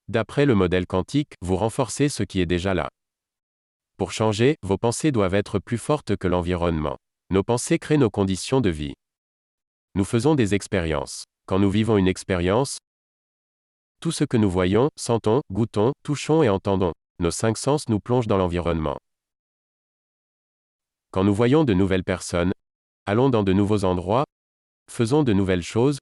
D'après 0.09 0.45
le 0.45 0.55
modèle 0.55 0.87
quantique, 0.87 1.33
vous 1.41 1.57
renforcez 1.57 2.11
ce 2.11 2.25
qui 2.25 2.43
est 2.43 2.47
déjà 2.47 2.75
là. 2.75 2.91
Pour 4.03 4.11
changer, 4.11 4.57
vos 4.63 4.79
pensées 4.79 5.13
doivent 5.13 5.35
être 5.35 5.61
plus 5.61 5.79
fortes 5.79 6.17
que 6.17 6.27
l'environnement. 6.27 6.97
Nos 7.31 7.45
pensées 7.45 7.79
créent 7.79 7.99
nos 7.99 8.11
conditions 8.11 8.61
de 8.61 8.69
vie. 8.69 8.95
Nous 9.95 10.03
faisons 10.05 10.35
des 10.35 10.57
expériences. 10.57 11.23
Quand 11.47 11.61
nous 11.61 11.71
vivons 11.71 11.97
une 11.97 12.09
expérience, 12.09 12.79
tout 14.01 14.11
ce 14.11 14.25
que 14.25 14.37
nous 14.37 14.51
voyons, 14.51 14.89
sentons, 14.97 15.41
goûtons, 15.53 15.93
touchons 16.03 16.43
et 16.43 16.49
entendons, 16.49 16.93
nos 17.21 17.31
cinq 17.31 17.57
sens 17.57 17.89
nous 17.89 18.01
plongent 18.01 18.27
dans 18.27 18.39
l'environnement. 18.39 18.99
Quand 21.13 21.23
nous 21.23 21.33
voyons 21.33 21.63
de 21.63 21.73
nouvelles 21.73 22.03
personnes, 22.03 22.51
allons 23.07 23.31
dans 23.31 23.45
de 23.45 23.53
nouveaux 23.53 23.85
endroits, 23.85 24.25
faisons 24.91 25.23
de 25.23 25.33
nouvelles 25.33 25.63
choses, 25.63 25.99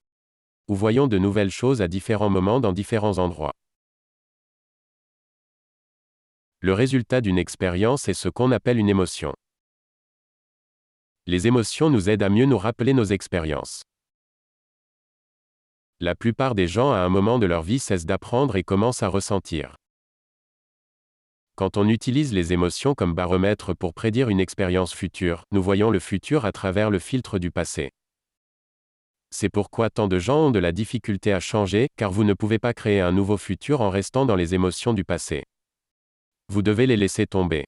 ou 0.68 0.74
voyons 0.74 1.06
de 1.06 1.18
nouvelles 1.18 1.50
choses 1.50 1.82
à 1.82 1.86
différents 1.86 2.30
moments 2.30 2.60
dans 2.60 2.72
différents 2.72 3.18
endroits. 3.18 3.52
Le 6.62 6.74
résultat 6.74 7.22
d'une 7.22 7.38
expérience 7.38 8.06
est 8.10 8.14
ce 8.14 8.28
qu'on 8.28 8.52
appelle 8.52 8.76
une 8.76 8.90
émotion. 8.90 9.34
Les 11.26 11.46
émotions 11.46 11.88
nous 11.88 12.10
aident 12.10 12.22
à 12.22 12.28
mieux 12.28 12.44
nous 12.44 12.58
rappeler 12.58 12.92
nos 12.92 13.04
expériences. 13.04 13.82
La 16.00 16.14
plupart 16.14 16.54
des 16.54 16.68
gens 16.68 16.92
à 16.92 16.98
un 16.98 17.08
moment 17.08 17.38
de 17.38 17.46
leur 17.46 17.62
vie 17.62 17.78
cessent 17.78 18.04
d'apprendre 18.04 18.56
et 18.56 18.62
commencent 18.62 19.02
à 19.02 19.08
ressentir. 19.08 19.76
Quand 21.54 21.78
on 21.78 21.88
utilise 21.88 22.34
les 22.34 22.52
émotions 22.52 22.94
comme 22.94 23.14
baromètre 23.14 23.74
pour 23.74 23.94
prédire 23.94 24.28
une 24.28 24.40
expérience 24.40 24.92
future, 24.92 25.44
nous 25.52 25.62
voyons 25.62 25.90
le 25.90 25.98
futur 25.98 26.44
à 26.44 26.52
travers 26.52 26.90
le 26.90 26.98
filtre 26.98 27.38
du 27.38 27.50
passé. 27.50 27.90
C'est 29.30 29.48
pourquoi 29.48 29.88
tant 29.88 30.08
de 30.08 30.18
gens 30.18 30.48
ont 30.48 30.50
de 30.50 30.58
la 30.58 30.72
difficulté 30.72 31.32
à 31.32 31.40
changer, 31.40 31.88
car 31.96 32.10
vous 32.10 32.24
ne 32.24 32.34
pouvez 32.34 32.58
pas 32.58 32.74
créer 32.74 33.00
un 33.00 33.12
nouveau 33.12 33.38
futur 33.38 33.80
en 33.80 33.88
restant 33.88 34.26
dans 34.26 34.36
les 34.36 34.54
émotions 34.54 34.92
du 34.92 35.04
passé. 35.04 35.44
Vous 36.50 36.62
devez 36.62 36.88
les 36.88 36.96
laisser 36.96 37.28
tomber. 37.28 37.64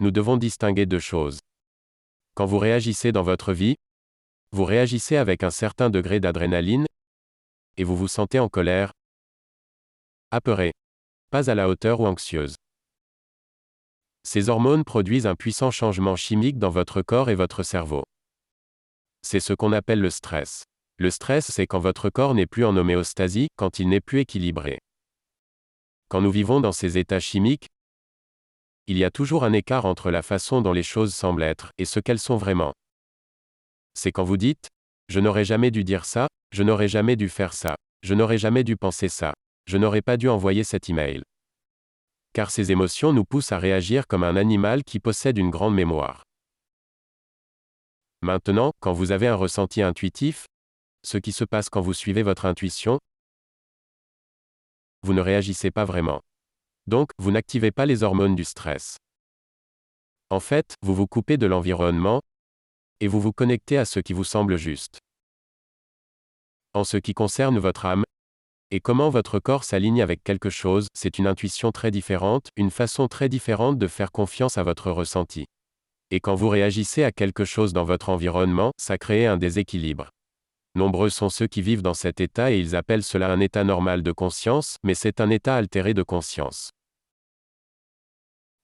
Nous 0.00 0.10
devons 0.10 0.36
distinguer 0.36 0.86
deux 0.86 0.98
choses. 0.98 1.38
Quand 2.34 2.46
vous 2.46 2.58
réagissez 2.58 3.12
dans 3.12 3.22
votre 3.22 3.52
vie, 3.52 3.76
vous 4.50 4.64
réagissez 4.64 5.14
avec 5.14 5.44
un 5.44 5.52
certain 5.52 5.88
degré 5.88 6.18
d'adrénaline, 6.18 6.84
et 7.76 7.84
vous 7.84 7.96
vous 7.96 8.08
sentez 8.08 8.40
en 8.40 8.48
colère, 8.48 8.90
apeuré, 10.32 10.72
pas 11.30 11.48
à 11.48 11.54
la 11.54 11.68
hauteur 11.68 12.00
ou 12.00 12.08
anxieuse. 12.08 12.56
Ces 14.24 14.48
hormones 14.48 14.82
produisent 14.82 15.28
un 15.28 15.36
puissant 15.36 15.70
changement 15.70 16.16
chimique 16.16 16.58
dans 16.58 16.70
votre 16.70 17.02
corps 17.02 17.30
et 17.30 17.36
votre 17.36 17.62
cerveau. 17.62 18.02
C'est 19.24 19.38
ce 19.38 19.52
qu'on 19.52 19.70
appelle 19.70 20.00
le 20.00 20.10
stress. 20.10 20.64
Le 20.96 21.12
stress, 21.12 21.52
c'est 21.52 21.68
quand 21.68 21.78
votre 21.78 22.10
corps 22.10 22.34
n'est 22.34 22.46
plus 22.46 22.64
en 22.64 22.76
homéostasie, 22.76 23.46
quand 23.54 23.78
il 23.78 23.88
n'est 23.90 24.00
plus 24.00 24.18
équilibré. 24.18 24.80
Quand 26.12 26.20
nous 26.20 26.30
vivons 26.30 26.60
dans 26.60 26.72
ces 26.72 26.98
états 26.98 27.20
chimiques, 27.20 27.68
il 28.86 28.98
y 28.98 29.04
a 29.04 29.10
toujours 29.10 29.44
un 29.44 29.54
écart 29.54 29.86
entre 29.86 30.10
la 30.10 30.20
façon 30.20 30.60
dont 30.60 30.74
les 30.74 30.82
choses 30.82 31.14
semblent 31.14 31.42
être 31.42 31.70
et 31.78 31.86
ce 31.86 32.00
qu'elles 32.00 32.18
sont 32.18 32.36
vraiment. 32.36 32.74
C'est 33.94 34.12
quand 34.12 34.22
vous 34.22 34.36
dites⁇ 34.36 34.66
Je 35.08 35.20
n'aurais 35.20 35.46
jamais 35.46 35.70
dû 35.70 35.84
dire 35.84 36.04
ça, 36.04 36.28
je 36.52 36.64
n'aurais 36.64 36.88
jamais 36.88 37.16
dû 37.16 37.30
faire 37.30 37.54
ça, 37.54 37.76
je 38.02 38.12
n'aurais 38.12 38.36
jamais 38.36 38.62
dû 38.62 38.76
penser 38.76 39.08
ça, 39.08 39.32
je 39.64 39.78
n'aurais 39.78 40.02
pas 40.02 40.18
dû 40.18 40.28
envoyer 40.28 40.64
cet 40.64 40.90
email. 40.90 41.22
Car 42.34 42.50
ces 42.50 42.72
émotions 42.72 43.14
nous 43.14 43.24
poussent 43.24 43.52
à 43.52 43.58
réagir 43.58 44.06
comme 44.06 44.22
un 44.22 44.36
animal 44.36 44.84
qui 44.84 45.00
possède 45.00 45.38
une 45.38 45.48
grande 45.48 45.74
mémoire. 45.74 46.24
Maintenant, 48.20 48.72
quand 48.80 48.92
vous 48.92 49.12
avez 49.12 49.28
un 49.28 49.36
ressenti 49.36 49.80
intuitif, 49.80 50.44
ce 51.06 51.16
qui 51.16 51.32
se 51.32 51.44
passe 51.44 51.70
quand 51.70 51.80
vous 51.80 51.94
suivez 51.94 52.22
votre 52.22 52.44
intuition, 52.44 52.98
vous 55.02 55.14
ne 55.14 55.20
réagissez 55.20 55.70
pas 55.70 55.84
vraiment. 55.84 56.20
Donc, 56.86 57.10
vous 57.18 57.30
n'activez 57.30 57.70
pas 57.70 57.86
les 57.86 58.02
hormones 58.02 58.34
du 58.34 58.44
stress. 58.44 58.98
En 60.30 60.40
fait, 60.40 60.74
vous 60.82 60.94
vous 60.94 61.06
coupez 61.06 61.36
de 61.36 61.46
l'environnement, 61.46 62.20
et 63.00 63.08
vous 63.08 63.20
vous 63.20 63.32
connectez 63.32 63.78
à 63.78 63.84
ce 63.84 64.00
qui 64.00 64.12
vous 64.12 64.24
semble 64.24 64.56
juste. 64.56 64.98
En 66.72 66.84
ce 66.84 66.96
qui 66.96 67.14
concerne 67.14 67.58
votre 67.58 67.84
âme, 67.84 68.04
et 68.70 68.80
comment 68.80 69.10
votre 69.10 69.38
corps 69.38 69.64
s'aligne 69.64 70.00
avec 70.00 70.24
quelque 70.24 70.48
chose, 70.48 70.86
c'est 70.94 71.18
une 71.18 71.26
intuition 71.26 71.72
très 71.72 71.90
différente, 71.90 72.48
une 72.56 72.70
façon 72.70 73.08
très 73.08 73.28
différente 73.28 73.76
de 73.78 73.86
faire 73.86 74.10
confiance 74.10 74.56
à 74.56 74.62
votre 74.62 74.90
ressenti. 74.90 75.44
Et 76.10 76.20
quand 76.20 76.34
vous 76.34 76.48
réagissez 76.48 77.04
à 77.04 77.12
quelque 77.12 77.44
chose 77.44 77.74
dans 77.74 77.84
votre 77.84 78.08
environnement, 78.08 78.72
ça 78.78 78.96
crée 78.96 79.26
un 79.26 79.36
déséquilibre. 79.36 80.10
Nombreux 80.74 81.10
sont 81.10 81.28
ceux 81.28 81.46
qui 81.46 81.60
vivent 81.60 81.82
dans 81.82 81.92
cet 81.92 82.20
état 82.20 82.50
et 82.50 82.58
ils 82.58 82.74
appellent 82.74 83.02
cela 83.02 83.30
un 83.30 83.40
état 83.40 83.62
normal 83.62 84.02
de 84.02 84.10
conscience, 84.10 84.76
mais 84.82 84.94
c'est 84.94 85.20
un 85.20 85.28
état 85.28 85.56
altéré 85.56 85.92
de 85.92 86.02
conscience. 86.02 86.70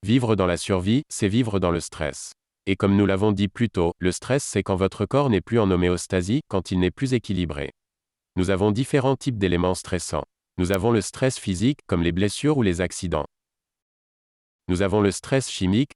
Vivre 0.03 0.35
dans 0.35 0.47
la 0.47 0.57
survie, 0.57 1.03
c'est 1.11 1.29
vivre 1.29 1.59
dans 1.59 1.71
le 1.71 1.81
stress. 1.81 2.33
Et 2.64 2.77
comme 2.77 2.97
nous 2.97 3.05
l'avons 3.05 3.33
dit 3.33 3.49
plus 3.49 3.68
tôt, 3.68 3.92
le 3.99 4.12
stress 4.12 4.42
c'est 4.42 4.62
quand 4.62 4.77
votre 4.77 5.05
corps 5.05 5.29
n'est 5.29 5.42
plus 5.42 5.59
en 5.59 5.71
homéostasie, 5.71 6.40
quand 6.49 6.71
il 6.71 6.81
n'est 6.81 6.90
plus 6.90 7.12
équilibré. 7.12 7.73
Nous 8.37 8.51
avons 8.51 8.71
différents 8.71 9.16
types 9.16 9.38
d'éléments 9.38 9.75
stressants. 9.75 10.25
Nous 10.57 10.73
avons 10.73 10.92
le 10.92 11.03
stress 11.03 11.38
physique, 11.38 11.81
comme 11.87 12.03
les 12.03 12.12
blessures 12.12 12.57
ou 12.57 12.62
les 12.62 12.81
accidents. 12.81 13.27
Nous 14.68 14.81
avons 14.83 15.03
le 15.03 15.11
stress 15.11 15.51
chimique, 15.51 15.92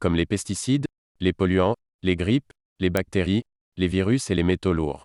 comme 0.00 0.16
les 0.16 0.26
pesticides, 0.26 0.86
les 1.20 1.32
polluants, 1.32 1.74
les 2.02 2.16
grippes, 2.16 2.52
les 2.80 2.90
bactéries, 2.90 3.42
les 3.76 3.88
virus 3.88 4.30
et 4.30 4.34
les 4.34 4.42
métaux 4.42 4.72
lourds. 4.72 5.04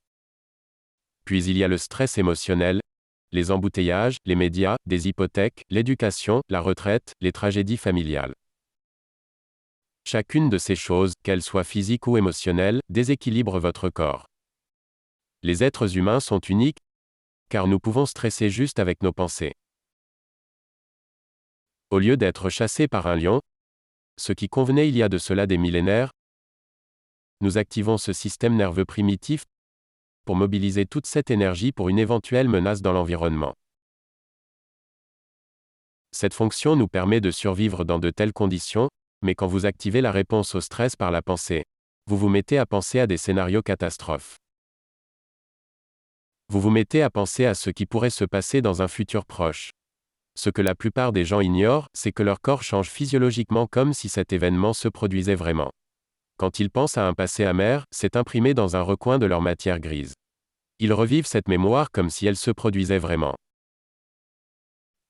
Puis 1.29 1.43
il 1.43 1.59
y 1.59 1.63
a 1.63 1.67
le 1.67 1.77
stress 1.77 2.17
émotionnel, 2.17 2.81
les 3.31 3.51
embouteillages, 3.51 4.17
les 4.25 4.33
médias, 4.33 4.77
des 4.87 5.07
hypothèques, 5.07 5.63
l'éducation, 5.69 6.41
la 6.49 6.59
retraite, 6.59 7.13
les 7.21 7.31
tragédies 7.31 7.77
familiales. 7.77 8.33
Chacune 10.07 10.49
de 10.49 10.57
ces 10.57 10.75
choses, 10.75 11.13
qu'elles 11.21 11.43
soient 11.43 11.63
physiques 11.63 12.07
ou 12.07 12.17
émotionnelles, 12.17 12.81
déséquilibre 12.89 13.59
votre 13.59 13.91
corps. 13.91 14.25
Les 15.43 15.63
êtres 15.63 15.97
humains 15.97 16.19
sont 16.19 16.39
uniques, 16.39 16.79
car 17.49 17.67
nous 17.67 17.79
pouvons 17.79 18.07
stresser 18.07 18.49
juste 18.49 18.79
avec 18.79 19.03
nos 19.03 19.13
pensées. 19.13 19.53
Au 21.91 21.99
lieu 21.99 22.17
d'être 22.17 22.49
chassés 22.49 22.87
par 22.87 23.05
un 23.05 23.17
lion, 23.17 23.39
ce 24.17 24.33
qui 24.33 24.49
convenait 24.49 24.89
il 24.89 24.97
y 24.97 25.03
a 25.03 25.09
de 25.09 25.19
cela 25.19 25.45
des 25.45 25.59
millénaires, 25.59 26.09
nous 27.39 27.59
activons 27.59 27.99
ce 27.99 28.13
système 28.13 28.55
nerveux 28.55 28.85
primitif 28.85 29.43
pour 30.25 30.35
mobiliser 30.35 30.85
toute 30.85 31.05
cette 31.05 31.31
énergie 31.31 31.71
pour 31.71 31.89
une 31.89 31.99
éventuelle 31.99 32.47
menace 32.47 32.81
dans 32.81 32.93
l'environnement. 32.93 33.53
Cette 36.11 36.33
fonction 36.33 36.75
nous 36.75 36.87
permet 36.87 37.21
de 37.21 37.31
survivre 37.31 37.83
dans 37.83 37.99
de 37.99 38.09
telles 38.09 38.33
conditions, 38.33 38.89
mais 39.21 39.35
quand 39.35 39.47
vous 39.47 39.65
activez 39.65 40.01
la 40.01 40.11
réponse 40.11 40.55
au 40.55 40.61
stress 40.61 40.95
par 40.95 41.11
la 41.11 41.21
pensée, 41.21 41.65
vous 42.07 42.17
vous 42.17 42.29
mettez 42.29 42.57
à 42.57 42.65
penser 42.65 42.99
à 42.99 43.07
des 43.07 43.17
scénarios 43.17 43.61
catastrophes. 43.61 44.37
Vous 46.51 46.59
vous 46.59 46.71
mettez 46.71 47.03
à 47.03 47.11
penser 47.11 47.45
à 47.45 47.53
ce 47.53 47.69
qui 47.69 47.85
pourrait 47.85 48.09
se 48.09 48.25
passer 48.25 48.61
dans 48.61 48.81
un 48.81 48.87
futur 48.87 49.25
proche. 49.25 49.69
Ce 50.35 50.49
que 50.49 50.63
la 50.63 50.73
plupart 50.73 51.11
des 51.11 51.25
gens 51.25 51.41
ignorent, 51.41 51.89
c'est 51.93 52.11
que 52.11 52.23
leur 52.23 52.41
corps 52.41 52.63
change 52.63 52.89
physiologiquement 52.89 53.67
comme 53.67 53.93
si 53.93 54.09
cet 54.09 54.33
événement 54.33 54.73
se 54.73 54.87
produisait 54.87 55.35
vraiment. 55.35 55.71
Quand 56.39 56.61
ils 56.61 56.69
pensent 56.69 56.97
à 56.97 57.05
un 57.05 57.13
passé 57.13 57.43
amer, 57.43 57.83
c'est 57.91 58.15
imprimé 58.15 58.53
dans 58.53 58.77
un 58.77 58.81
recoin 58.81 59.19
de 59.19 59.25
leur 59.25 59.41
matière 59.41 59.81
grise. 59.81 60.13
Ils 60.79 60.93
revivent 60.93 61.27
cette 61.27 61.49
mémoire 61.49 61.91
comme 61.91 62.09
si 62.09 62.27
elle 62.27 62.37
se 62.37 62.49
produisait 62.49 62.97
vraiment. 62.97 63.35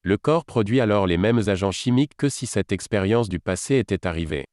Le 0.02 0.18
corps 0.18 0.44
produit 0.44 0.82
alors 0.82 1.06
les 1.06 1.18
mêmes 1.18 1.48
agents 1.48 1.72
chimiques 1.72 2.18
que 2.18 2.30
si 2.30 2.48
cette 2.48 2.72
expérience 2.72 3.30
du 3.30 3.40
passé 3.40 3.76
était 3.76 4.08
arrivée. 4.08 4.46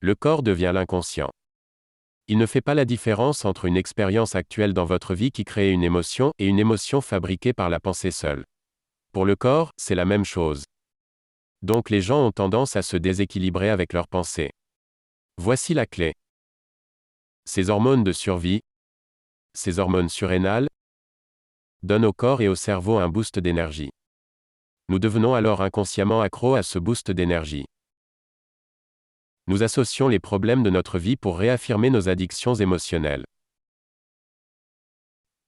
Le 0.00 0.14
corps 0.14 0.42
devient 0.42 0.72
l'inconscient. 0.72 1.28
Il 2.26 2.38
ne 2.38 2.46
fait 2.46 2.62
pas 2.62 2.74
la 2.74 2.86
différence 2.86 3.44
entre 3.44 3.66
une 3.66 3.76
expérience 3.76 4.34
actuelle 4.34 4.72
dans 4.72 4.86
votre 4.86 5.14
vie 5.14 5.30
qui 5.30 5.44
crée 5.44 5.72
une 5.72 5.84
émotion 5.84 6.32
et 6.38 6.46
une 6.46 6.58
émotion 6.58 7.02
fabriquée 7.02 7.52
par 7.52 7.68
la 7.68 7.80
pensée 7.80 8.12
seule. 8.12 8.44
Pour 9.12 9.26
le 9.26 9.36
corps, 9.36 9.72
c'est 9.76 9.94
la 9.94 10.06
même 10.06 10.24
chose. 10.24 10.64
Donc 11.60 11.90
les 11.90 12.00
gens 12.00 12.26
ont 12.26 12.32
tendance 12.32 12.76
à 12.76 12.82
se 12.82 12.96
déséquilibrer 12.96 13.68
avec 13.68 13.92
leurs 13.92 14.08
pensées. 14.08 14.52
Voici 15.38 15.72
la 15.72 15.86
clé. 15.86 16.12
Ces 17.46 17.70
hormones 17.70 18.04
de 18.04 18.12
survie, 18.12 18.60
ces 19.54 19.78
hormones 19.78 20.10
surrénales, 20.10 20.68
donne 21.82 22.04
au 22.04 22.12
corps 22.12 22.42
et 22.42 22.48
au 22.48 22.54
cerveau 22.54 22.98
un 22.98 23.08
boost 23.08 23.38
d'énergie. 23.38 23.90
Nous 24.88 24.98
devenons 24.98 25.34
alors 25.34 25.62
inconsciemment 25.62 26.20
accros 26.20 26.54
à 26.54 26.62
ce 26.62 26.78
boost 26.78 27.10
d'énergie. 27.10 27.64
Nous 29.46 29.62
associons 29.62 30.08
les 30.08 30.20
problèmes 30.20 30.62
de 30.62 30.70
notre 30.70 30.98
vie 30.98 31.16
pour 31.16 31.38
réaffirmer 31.38 31.90
nos 31.90 32.08
addictions 32.08 32.54
émotionnelles. 32.54 33.24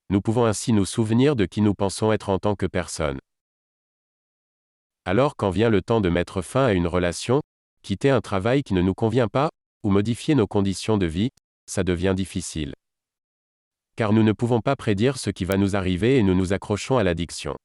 Nous 0.09 0.21
pouvons 0.21 0.47
ainsi 0.47 0.73
nous 0.73 0.87
souvenir 0.87 1.37
de 1.37 1.45
qui 1.45 1.61
nous 1.61 1.75
pensons 1.75 2.11
être 2.11 2.31
en 2.31 2.39
tant 2.39 2.57
que 2.57 2.67
personne. 2.67 3.21
Alors 5.05 5.37
quand 5.37 5.51
vient 5.51 5.71
le 5.71 5.83
temps 5.83 6.01
de 6.01 6.09
mettre 6.09 6.41
fin 6.41 6.65
à 6.65 6.73
une 6.73 6.87
relation, 6.87 7.43
quitter 7.83 8.09
un 8.11 8.23
travail 8.23 8.63
qui 8.63 8.73
ne 8.73 8.81
nous 8.81 8.95
convient 8.95 9.29
pas, 9.29 9.51
ou 9.85 9.91
modifier 9.91 10.35
nos 10.35 10.49
conditions 10.49 10.99
de 10.99 11.07
vie, 11.07 11.31
ça 11.67 11.85
devient 11.85 12.15
difficile 12.17 12.75
car 13.97 14.13
nous 14.13 14.23
ne 14.23 14.33
pouvons 14.33 14.61
pas 14.61 14.77
prédire 14.77 15.19
ce 15.19 15.31
qui 15.31 15.45
va 15.45 15.57
nous 15.57 15.77
arriver 15.77 16.19
et 16.19 16.23
nous 16.23 16.35
nous 16.35 16.53
accrochons 16.53 16.99
à 16.99 17.05
l'addiction. 17.05 17.57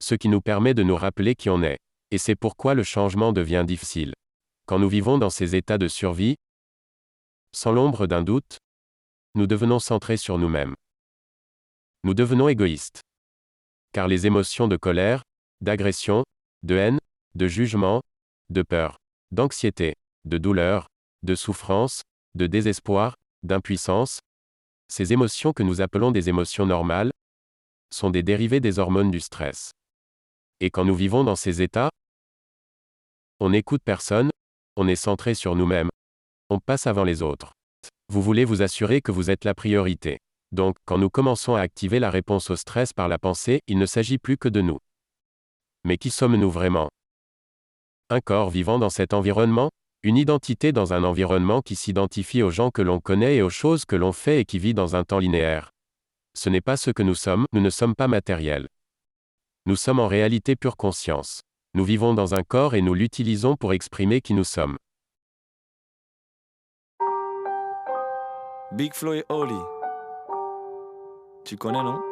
Ce 0.00 0.14
qui 0.14 0.28
nous 0.28 0.40
permet 0.40 0.74
de 0.74 0.82
nous 0.82 0.96
rappeler 0.96 1.34
qui 1.34 1.50
on 1.50 1.62
est. 1.62 1.78
Et 2.10 2.18
c'est 2.18 2.34
pourquoi 2.34 2.74
le 2.74 2.82
changement 2.82 3.32
devient 3.32 3.64
difficile. 3.66 4.12
Quand 4.66 4.78
nous 4.78 4.88
vivons 4.88 5.18
dans 5.18 5.30
ces 5.30 5.54
états 5.54 5.78
de 5.78 5.88
survie, 5.88 6.34
sans 7.52 7.72
l'ombre 7.72 8.06
d'un 8.06 8.22
doute, 8.22 8.58
nous 9.34 9.46
devenons 9.46 9.78
centrés 9.78 10.16
sur 10.16 10.38
nous-mêmes. 10.38 10.74
Nous 12.04 12.14
devenons 12.14 12.48
égoïstes. 12.48 13.00
Car 13.92 14.08
les 14.08 14.26
émotions 14.26 14.68
de 14.68 14.76
colère, 14.76 15.22
d'agression, 15.60 16.24
de 16.64 16.76
haine, 16.76 16.98
de 17.34 17.46
jugement, 17.46 18.02
de 18.50 18.62
peur, 18.62 18.96
d'anxiété, 19.30 19.94
de 20.24 20.38
douleur, 20.38 20.86
de 21.22 21.34
souffrance, 21.34 22.02
de 22.34 22.46
désespoir, 22.46 23.16
d'impuissance, 23.42 24.20
ces 24.88 25.12
émotions 25.12 25.52
que 25.52 25.62
nous 25.62 25.80
appelons 25.80 26.10
des 26.10 26.28
émotions 26.28 26.66
normales, 26.66 27.10
sont 27.92 28.10
des 28.10 28.22
dérivés 28.22 28.60
des 28.60 28.78
hormones 28.78 29.10
du 29.10 29.20
stress. 29.20 29.72
Et 30.60 30.70
quand 30.70 30.84
nous 30.84 30.94
vivons 30.94 31.24
dans 31.24 31.36
ces 31.36 31.62
états, 31.62 31.90
on 33.40 33.50
n'écoute 33.50 33.82
personne, 33.84 34.30
on 34.76 34.88
est 34.88 34.96
centré 34.96 35.34
sur 35.34 35.56
nous-mêmes, 35.56 35.90
on 36.48 36.58
passe 36.58 36.86
avant 36.86 37.04
les 37.04 37.22
autres. 37.22 37.52
Vous 38.08 38.22
voulez 38.22 38.44
vous 38.44 38.62
assurer 38.62 39.00
que 39.00 39.10
vous 39.10 39.30
êtes 39.30 39.44
la 39.44 39.54
priorité. 39.54 40.18
Donc, 40.52 40.76
quand 40.84 40.98
nous 40.98 41.10
commençons 41.10 41.54
à 41.54 41.60
activer 41.62 41.98
la 41.98 42.10
réponse 42.10 42.50
au 42.50 42.56
stress 42.56 42.92
par 42.92 43.08
la 43.08 43.18
pensée, 43.18 43.60
il 43.66 43.78
ne 43.78 43.86
s'agit 43.86 44.18
plus 44.18 44.36
que 44.36 44.48
de 44.48 44.60
nous. 44.60 44.78
Mais 45.84 45.96
qui 45.96 46.10
sommes-nous 46.10 46.50
vraiment? 46.50 46.90
Un 48.10 48.20
corps 48.20 48.50
vivant 48.50 48.78
dans 48.78 48.90
cet 48.90 49.14
environnement? 49.14 49.70
Une 50.04 50.16
identité 50.16 50.72
dans 50.72 50.92
un 50.92 51.04
environnement 51.04 51.62
qui 51.62 51.76
s'identifie 51.76 52.42
aux 52.42 52.50
gens 52.50 52.70
que 52.70 52.82
l'on 52.82 52.98
connaît 52.98 53.36
et 53.36 53.42
aux 53.42 53.50
choses 53.50 53.84
que 53.84 53.94
l'on 53.94 54.10
fait 54.10 54.40
et 54.40 54.44
qui 54.44 54.58
vit 54.58 54.74
dans 54.74 54.96
un 54.96 55.04
temps 55.04 55.20
linéaire. 55.20 55.70
Ce 56.34 56.48
n'est 56.48 56.60
pas 56.60 56.76
ce 56.76 56.90
que 56.90 57.04
nous 57.04 57.14
sommes, 57.14 57.46
nous 57.52 57.60
ne 57.60 57.70
sommes 57.70 57.94
pas 57.94 58.08
matériels. 58.08 58.68
Nous 59.64 59.76
sommes 59.76 60.00
en 60.00 60.08
réalité 60.08 60.56
pure 60.56 60.76
conscience. 60.76 61.42
Nous 61.74 61.84
vivons 61.84 62.14
dans 62.14 62.34
un 62.34 62.42
corps 62.42 62.74
et 62.74 62.82
nous 62.82 62.94
l'utilisons 62.94 63.54
pour 63.56 63.72
exprimer 63.72 64.20
qui 64.20 64.34
nous 64.34 64.44
sommes. 64.44 64.76
Big 68.72 68.94
Flo 68.94 69.12
et 69.12 69.24
Oli. 69.28 69.54
Tu 71.44 71.56
connais, 71.56 71.82
non? 71.82 72.11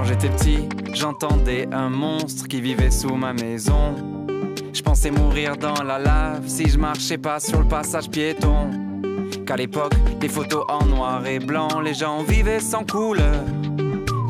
Quand 0.00 0.06
j'étais 0.06 0.30
petit, 0.30 0.66
j'entendais 0.94 1.68
un 1.72 1.90
monstre 1.90 2.48
qui 2.48 2.62
vivait 2.62 2.90
sous 2.90 3.16
ma 3.16 3.34
maison. 3.34 4.24
Je 4.72 4.80
pensais 4.80 5.10
mourir 5.10 5.58
dans 5.58 5.82
la 5.82 5.98
lave 5.98 6.44
si 6.46 6.70
je 6.70 6.78
marchais 6.78 7.18
pas 7.18 7.38
sur 7.38 7.58
le 7.58 7.68
passage 7.68 8.08
piéton. 8.08 8.70
Qu'à 9.46 9.56
l'époque, 9.56 9.92
des 10.18 10.30
photos 10.30 10.64
en 10.68 10.86
noir 10.86 11.26
et 11.26 11.38
blanc, 11.38 11.80
les 11.84 11.92
gens 11.92 12.22
vivaient 12.22 12.60
sans 12.60 12.82
couleur. 12.86 13.44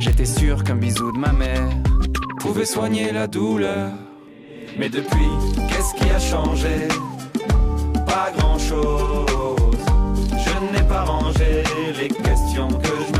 J'étais 0.01 0.25
sûr 0.25 0.65
qu'un 0.65 0.75
bisou 0.75 1.13
de 1.13 1.19
ma 1.19 1.33
mère 1.33 1.71
pouvait 2.41 2.67
soigner 2.67 3.13
la 3.13 3.29
douleur. 3.29 3.91
Mais 4.77 4.89
depuis, 4.89 5.31
qu'est-ce 5.69 5.95
qui 5.95 6.11
a 6.11 6.19
changé? 6.19 6.89
Pas 8.09 8.33
grand-chose. 8.37 9.79
Je 10.33 10.77
n'ai 10.77 10.83
pas 10.89 11.05
rangé 11.05 11.63
les 11.97 12.09
questions 12.09 12.67
que 12.67 12.89
je 12.89 13.13
me. 13.13 13.20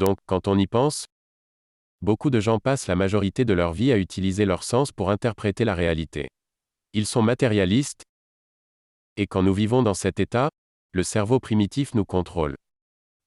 Donc, 0.00 0.16
quand 0.24 0.48
on 0.48 0.56
y 0.56 0.66
pense, 0.66 1.04
beaucoup 2.00 2.30
de 2.30 2.40
gens 2.40 2.58
passent 2.58 2.86
la 2.86 2.96
majorité 2.96 3.44
de 3.44 3.52
leur 3.52 3.74
vie 3.74 3.92
à 3.92 3.98
utiliser 3.98 4.46
leur 4.46 4.62
sens 4.64 4.92
pour 4.92 5.10
interpréter 5.10 5.66
la 5.66 5.74
réalité. 5.74 6.30
Ils 6.94 7.04
sont 7.04 7.20
matérialistes, 7.20 8.04
et 9.20 9.26
quand 9.26 9.42
nous 9.42 9.52
vivons 9.52 9.82
dans 9.82 9.92
cet 9.92 10.18
état, 10.18 10.48
le 10.92 11.02
cerveau 11.02 11.40
primitif 11.40 11.94
nous 11.94 12.06
contrôle. 12.06 12.56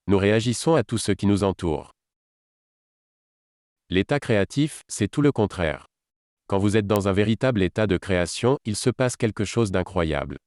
Nous 0.07 0.17
réagissons 0.17 0.73
à 0.73 0.83
tout 0.83 0.97
ce 0.97 1.11
qui 1.11 1.27
nous 1.27 1.43
entoure. 1.43 1.91
L'état 3.91 4.19
créatif, 4.19 4.81
c'est 4.87 5.07
tout 5.07 5.21
le 5.21 5.31
contraire. 5.31 5.85
Quand 6.47 6.57
vous 6.57 6.77
êtes 6.77 6.87
dans 6.87 7.07
un 7.07 7.13
véritable 7.13 7.61
état 7.61 7.85
de 7.85 7.97
création, 7.97 8.57
il 8.65 8.75
se 8.75 8.89
passe 8.89 9.15
quelque 9.15 9.45
chose 9.45 9.69
d'incroyable. 9.69 10.39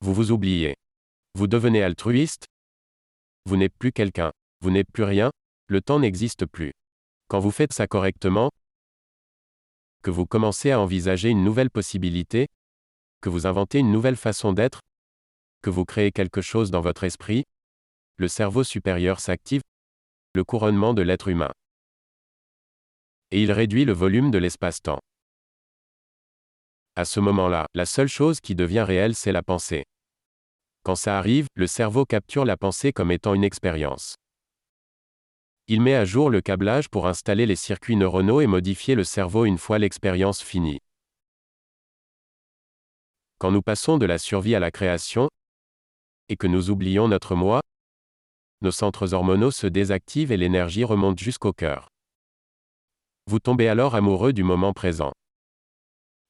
Vous 0.00 0.12
vous 0.12 0.32
oubliez. 0.32 0.74
Vous 1.34 1.46
devenez 1.46 1.84
altruiste. 1.84 2.46
Vous 3.46 3.56
n'êtes 3.56 3.78
plus 3.78 3.92
quelqu'un. 3.92 4.32
Vous 4.60 4.72
n'êtes 4.72 4.90
plus 4.92 5.04
rien. 5.04 5.30
Le 5.68 5.80
temps 5.80 6.00
n'existe 6.00 6.46
plus. 6.46 6.72
Quand 7.28 7.38
vous 7.38 7.52
faites 7.52 7.72
ça 7.72 7.86
correctement, 7.86 8.50
que 10.02 10.10
vous 10.10 10.26
commencez 10.26 10.72
à 10.72 10.80
envisager 10.80 11.28
une 11.28 11.44
nouvelle 11.44 11.70
possibilité, 11.70 12.48
que 13.22 13.30
vous 13.30 13.46
inventez 13.46 13.78
une 13.78 13.92
nouvelle 13.92 14.16
façon 14.16 14.52
d'être, 14.52 14.80
que 15.62 15.70
vous 15.70 15.86
créez 15.86 16.10
quelque 16.10 16.42
chose 16.42 16.70
dans 16.70 16.80
votre 16.82 17.04
esprit, 17.04 17.44
le 18.16 18.28
cerveau 18.28 18.64
supérieur 18.64 19.20
s'active, 19.20 19.62
le 20.34 20.44
couronnement 20.44 20.92
de 20.92 21.02
l'être 21.02 21.28
humain. 21.28 21.52
Et 23.30 23.42
il 23.42 23.52
réduit 23.52 23.84
le 23.84 23.92
volume 23.92 24.30
de 24.30 24.38
l'espace-temps. 24.38 24.98
À 26.96 27.04
ce 27.06 27.20
moment-là, 27.20 27.66
la 27.74 27.86
seule 27.86 28.08
chose 28.08 28.40
qui 28.40 28.54
devient 28.54 28.82
réelle, 28.82 29.14
c'est 29.14 29.32
la 29.32 29.42
pensée. 29.42 29.84
Quand 30.82 30.96
ça 30.96 31.16
arrive, 31.16 31.46
le 31.54 31.66
cerveau 31.66 32.04
capture 32.04 32.44
la 32.44 32.56
pensée 32.56 32.92
comme 32.92 33.12
étant 33.12 33.34
une 33.34 33.44
expérience. 33.44 34.16
Il 35.68 35.80
met 35.80 35.94
à 35.94 36.04
jour 36.04 36.28
le 36.28 36.40
câblage 36.40 36.88
pour 36.90 37.06
installer 37.06 37.46
les 37.46 37.56
circuits 37.56 37.96
neuronaux 37.96 38.40
et 38.40 38.48
modifier 38.48 38.96
le 38.96 39.04
cerveau 39.04 39.44
une 39.44 39.58
fois 39.58 39.78
l'expérience 39.78 40.42
finie. 40.42 40.80
Quand 43.42 43.50
nous 43.50 43.60
passons 43.60 43.98
de 43.98 44.06
la 44.06 44.18
survie 44.18 44.54
à 44.54 44.60
la 44.60 44.70
création, 44.70 45.28
et 46.28 46.36
que 46.36 46.46
nous 46.46 46.70
oublions 46.70 47.08
notre 47.08 47.34
moi, 47.34 47.60
nos 48.60 48.70
centres 48.70 49.14
hormonaux 49.14 49.50
se 49.50 49.66
désactivent 49.66 50.30
et 50.30 50.36
l'énergie 50.36 50.84
remonte 50.84 51.18
jusqu'au 51.18 51.52
cœur. 51.52 51.88
Vous 53.26 53.40
tombez 53.40 53.66
alors 53.66 53.96
amoureux 53.96 54.32
du 54.32 54.44
moment 54.44 54.72
présent. 54.72 55.10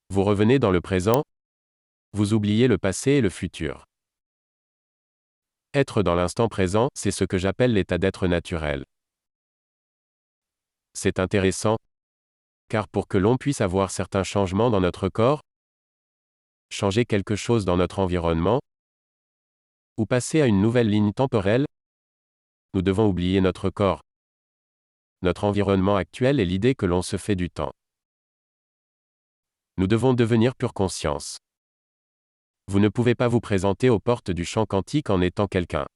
Vous 0.09 0.25
revenez 0.25 0.59
dans 0.59 0.70
le 0.70 0.81
présent, 0.81 1.22
vous 2.14 2.33
oubliez 2.33 2.66
le 2.66 2.79
passé 2.79 3.11
et 3.11 3.20
le 3.20 3.29
futur. 3.29 3.85
Être 5.75 6.03
dans 6.03 6.14
l'instant 6.14 6.48
présent, 6.48 6.88
c'est 6.94 7.11
ce 7.11 7.25
que 7.25 7.37
j'appelle 7.37 7.75
l'état 7.75 7.98
d'être 7.98 8.27
naturel. 8.27 8.85
C'est 10.94 11.18
intéressant, 11.18 11.77
car 12.70 12.88
pour 12.88 13.07
que 13.07 13.18
l'on 13.18 13.37
puisse 13.37 13.61
avoir 13.61 13.90
certains 13.90 14.25
changements 14.25 14.70
dans 14.70 14.81
notre 14.81 15.11
corps, 15.11 15.42
changer 16.73 17.05
quelque 17.05 17.37
chose 17.37 17.65
dans 17.65 17.77
notre 17.77 17.99
environnement, 17.99 18.61
ou 19.99 20.07
passer 20.07 20.41
à 20.41 20.47
une 20.47 20.61
nouvelle 20.61 20.89
ligne 20.89 21.13
temporelle, 21.13 21.67
nous 22.75 22.83
devons 22.83 23.07
oublier 23.07 23.41
notre 23.41 23.71
corps, 23.71 24.01
notre 25.21 25.45
environnement 25.45 25.97
actuel 25.97 26.41
et 26.41 26.45
l'idée 26.45 26.75
que 26.75 26.87
l'on 26.87 27.03
se 27.03 27.17
fait 27.17 27.37
du 27.37 27.51
temps. 27.51 27.73
Nous 29.77 29.87
devons 29.87 30.15
devenir 30.15 30.55
pure 30.55 30.73
conscience. 30.73 31.39
Vous 32.69 32.81
ne 32.81 32.89
pouvez 32.89 33.15
pas 33.15 33.29
vous 33.29 33.41
présenter 33.41 33.91
aux 33.91 34.01
portes 34.01 34.31
du 34.31 34.45
champ 34.45 34.65
quantique 34.65 35.11
en 35.11 35.21
étant 35.21 35.47
quelqu'un. 35.47 35.87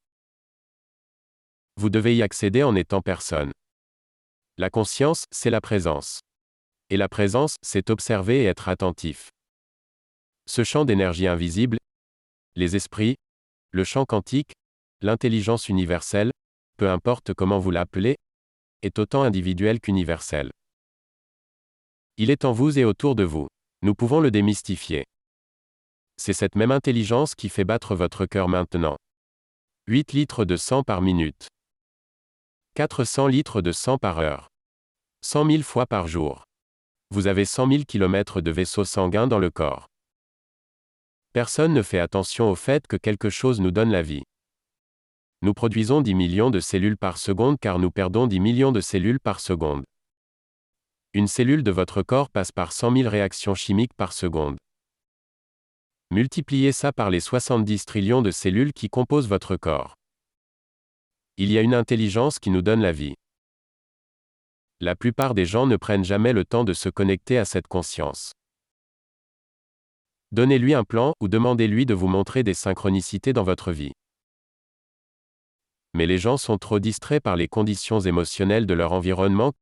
Vous 1.77 1.91
devez 1.91 2.17
y 2.17 2.23
accéder 2.23 2.63
en 2.63 2.75
étant 2.75 3.01
personne. 3.03 3.53
La 4.59 4.71
conscience, 4.71 5.25
c'est 5.31 5.51
la 5.51 5.61
présence. 5.61 6.21
Et 6.91 6.97
la 6.97 7.09
présence, 7.09 7.57
c'est 7.63 7.91
observer 7.91 8.43
et 8.43 8.45
être 8.45 8.69
attentif. 8.69 9.31
Ce 10.49 10.63
champ 10.63 10.85
d'énergie 10.85 11.27
invisible, 11.27 11.79
les 12.55 12.77
esprits, 12.77 13.17
le 13.73 13.83
champ 13.83 14.05
quantique, 14.05 14.53
l'intelligence 15.03 15.69
universelle, 15.69 16.31
peu 16.77 16.89
importe 16.89 17.35
comment 17.35 17.59
vous 17.59 17.73
l'appelez, 17.73 18.17
est 18.83 18.99
autant 18.99 19.23
individuel 19.23 19.81
qu'universel. 19.81 20.51
Il 22.17 22.31
est 22.31 22.45
en 22.45 22.53
vous 22.53 22.79
et 22.79 22.85
autour 22.85 23.17
de 23.17 23.25
vous. 23.25 23.49
Nous 23.83 23.95
pouvons 23.95 24.21
le 24.21 24.31
démystifier. 24.31 25.05
C'est 26.17 26.33
cette 26.33 26.55
même 26.55 26.71
intelligence 26.71 27.35
qui 27.35 27.49
fait 27.49 27.65
battre 27.65 27.95
votre 27.95 28.25
cœur 28.25 28.49
maintenant. 28.49 28.97
8 29.89 30.13
litres 30.13 30.45
de 30.45 30.57
sang 30.57 30.83
par 30.83 31.03
minute. 31.03 31.49
400 32.75 33.27
litres 33.27 33.63
de 33.63 33.73
sang 33.73 33.99
par 33.99 34.19
heure. 34.21 34.49
100 35.23 35.51
000 35.51 35.63
fois 35.63 35.87
par 35.87 36.07
jour. 36.07 36.45
Vous 37.11 37.27
avez 37.27 37.45
100 37.45 37.69
000 37.69 37.83
km 37.87 38.41
de 38.41 38.51
vaisseau 38.51 38.85
sanguin 38.85 39.27
dans 39.27 39.39
le 39.39 39.51
corps. 39.51 39.87
Personne 41.37 41.75
ne 41.75 41.83
fait 41.83 41.99
attention 41.99 42.51
au 42.51 42.55
fait 42.55 42.87
que 42.87 42.97
quelque 42.97 43.29
chose 43.29 43.61
nous 43.61 43.71
donne 43.71 43.91
la 43.91 44.01
vie. 44.01 44.23
Nous 45.43 45.53
produisons 45.53 46.01
10 46.01 46.15
millions 46.15 46.49
de 46.49 46.61
cellules 46.61 46.97
par 46.97 47.19
seconde 47.19 47.59
car 47.61 47.79
nous 47.79 47.91
perdons 47.91 48.27
10 48.27 48.41
millions 48.41 48.73
de 48.73 48.81
cellules 48.81 49.21
par 49.21 49.41
seconde. 49.41 49.85
Une 51.13 51.29
cellule 51.29 51.63
de 51.63 51.71
votre 51.71 52.03
corps 52.03 52.31
passe 52.31 52.53
par 52.53 52.73
100 52.73 52.97
000 52.97 53.11
réactions 53.11 53.55
chimiques 53.55 53.93
par 53.99 54.15
seconde. 54.15 54.57
Multipliez 56.11 56.73
ça 56.73 56.91
par 56.91 57.11
les 57.11 57.21
70 57.21 57.85
trillions 57.85 58.23
de 58.23 58.31
cellules 58.31 58.73
qui 58.73 58.89
composent 58.89 59.29
votre 59.29 59.57
corps. 59.57 59.93
Il 61.37 61.53
y 61.53 61.59
a 61.59 61.61
une 61.61 61.75
intelligence 61.75 62.39
qui 62.39 62.49
nous 62.49 62.63
donne 62.63 62.81
la 62.81 62.93
vie. 62.93 63.15
La 64.81 64.97
plupart 64.97 65.35
des 65.35 65.45
gens 65.45 65.67
ne 65.67 65.77
prennent 65.77 66.03
jamais 66.03 66.33
le 66.33 66.47
temps 66.47 66.65
de 66.65 66.73
se 66.73 66.89
connecter 66.89 67.37
à 67.37 67.45
cette 67.45 67.67
conscience. 67.67 68.33
Donnez-lui 70.33 70.75
un 70.75 70.85
plan 70.85 71.13
ou 71.21 71.29
demandez-lui 71.29 71.87
de 71.87 71.95
vous 71.95 72.09
montrer 72.09 72.43
des 72.43 72.55
synchronicités 72.55 73.33
dans 73.33 73.45
votre 73.45 73.73
vie. 73.73 73.93
Mais 75.95 76.07
les 76.07 76.19
gens 76.19 76.37
sont 76.37 76.59
trop 76.59 76.79
distraits 76.79 77.23
par 77.23 77.37
les 77.37 77.49
conditions 77.49 78.01
émotionnelles 78.01 78.67
de 78.67 78.75
leur 78.75 78.93
environnement 78.93 79.53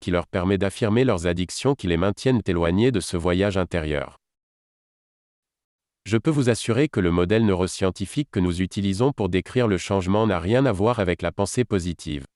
qui 0.00 0.10
leur 0.10 0.26
permet 0.26 0.58
d'affirmer 0.58 1.04
leurs 1.04 1.26
addictions 1.26 1.74
qui 1.74 1.86
les 1.86 1.96
maintiennent 1.96 2.42
éloignés 2.46 2.92
de 2.92 3.00
ce 3.00 3.16
voyage 3.16 3.56
intérieur. 3.56 4.18
Je 6.04 6.18
peux 6.18 6.30
vous 6.30 6.50
assurer 6.50 6.88
que 6.88 7.00
le 7.00 7.10
modèle 7.10 7.46
neuroscientifique 7.46 8.28
que 8.30 8.40
nous 8.40 8.60
utilisons 8.60 9.12
pour 9.12 9.30
décrire 9.30 9.66
le 9.66 9.78
changement 9.78 10.26
n'a 10.26 10.38
rien 10.38 10.66
à 10.66 10.72
voir 10.72 10.98
avec 10.98 11.22
la 11.22 11.32
pensée 11.32 11.64
positive. 11.64 12.26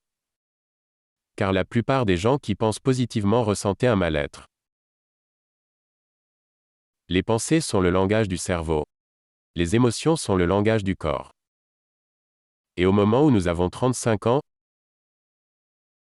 Car 1.37 1.53
la 1.53 1.66
plupart 1.66 2.07
des 2.07 2.16
gens 2.16 2.39
qui 2.39 2.55
pensent 2.55 2.81
positivement 2.81 3.45
ressentaient 3.45 3.87
un 3.87 3.97
mal-être. 3.97 4.47
Les 7.11 7.23
pensées 7.23 7.63
sont 7.63 7.81
le 7.81 7.89
langage 7.89 8.29
du 8.29 8.37
cerveau. 8.37 8.85
Les 9.55 9.75
émotions 9.75 10.15
sont 10.15 10.37
le 10.37 10.45
langage 10.45 10.85
du 10.85 10.95
corps. 10.95 11.31
Et 12.77 12.85
au 12.85 12.93
moment 12.93 13.25
où 13.25 13.31
nous 13.31 13.49
avons 13.49 13.71
35 13.71 14.27
ans, 14.27 14.43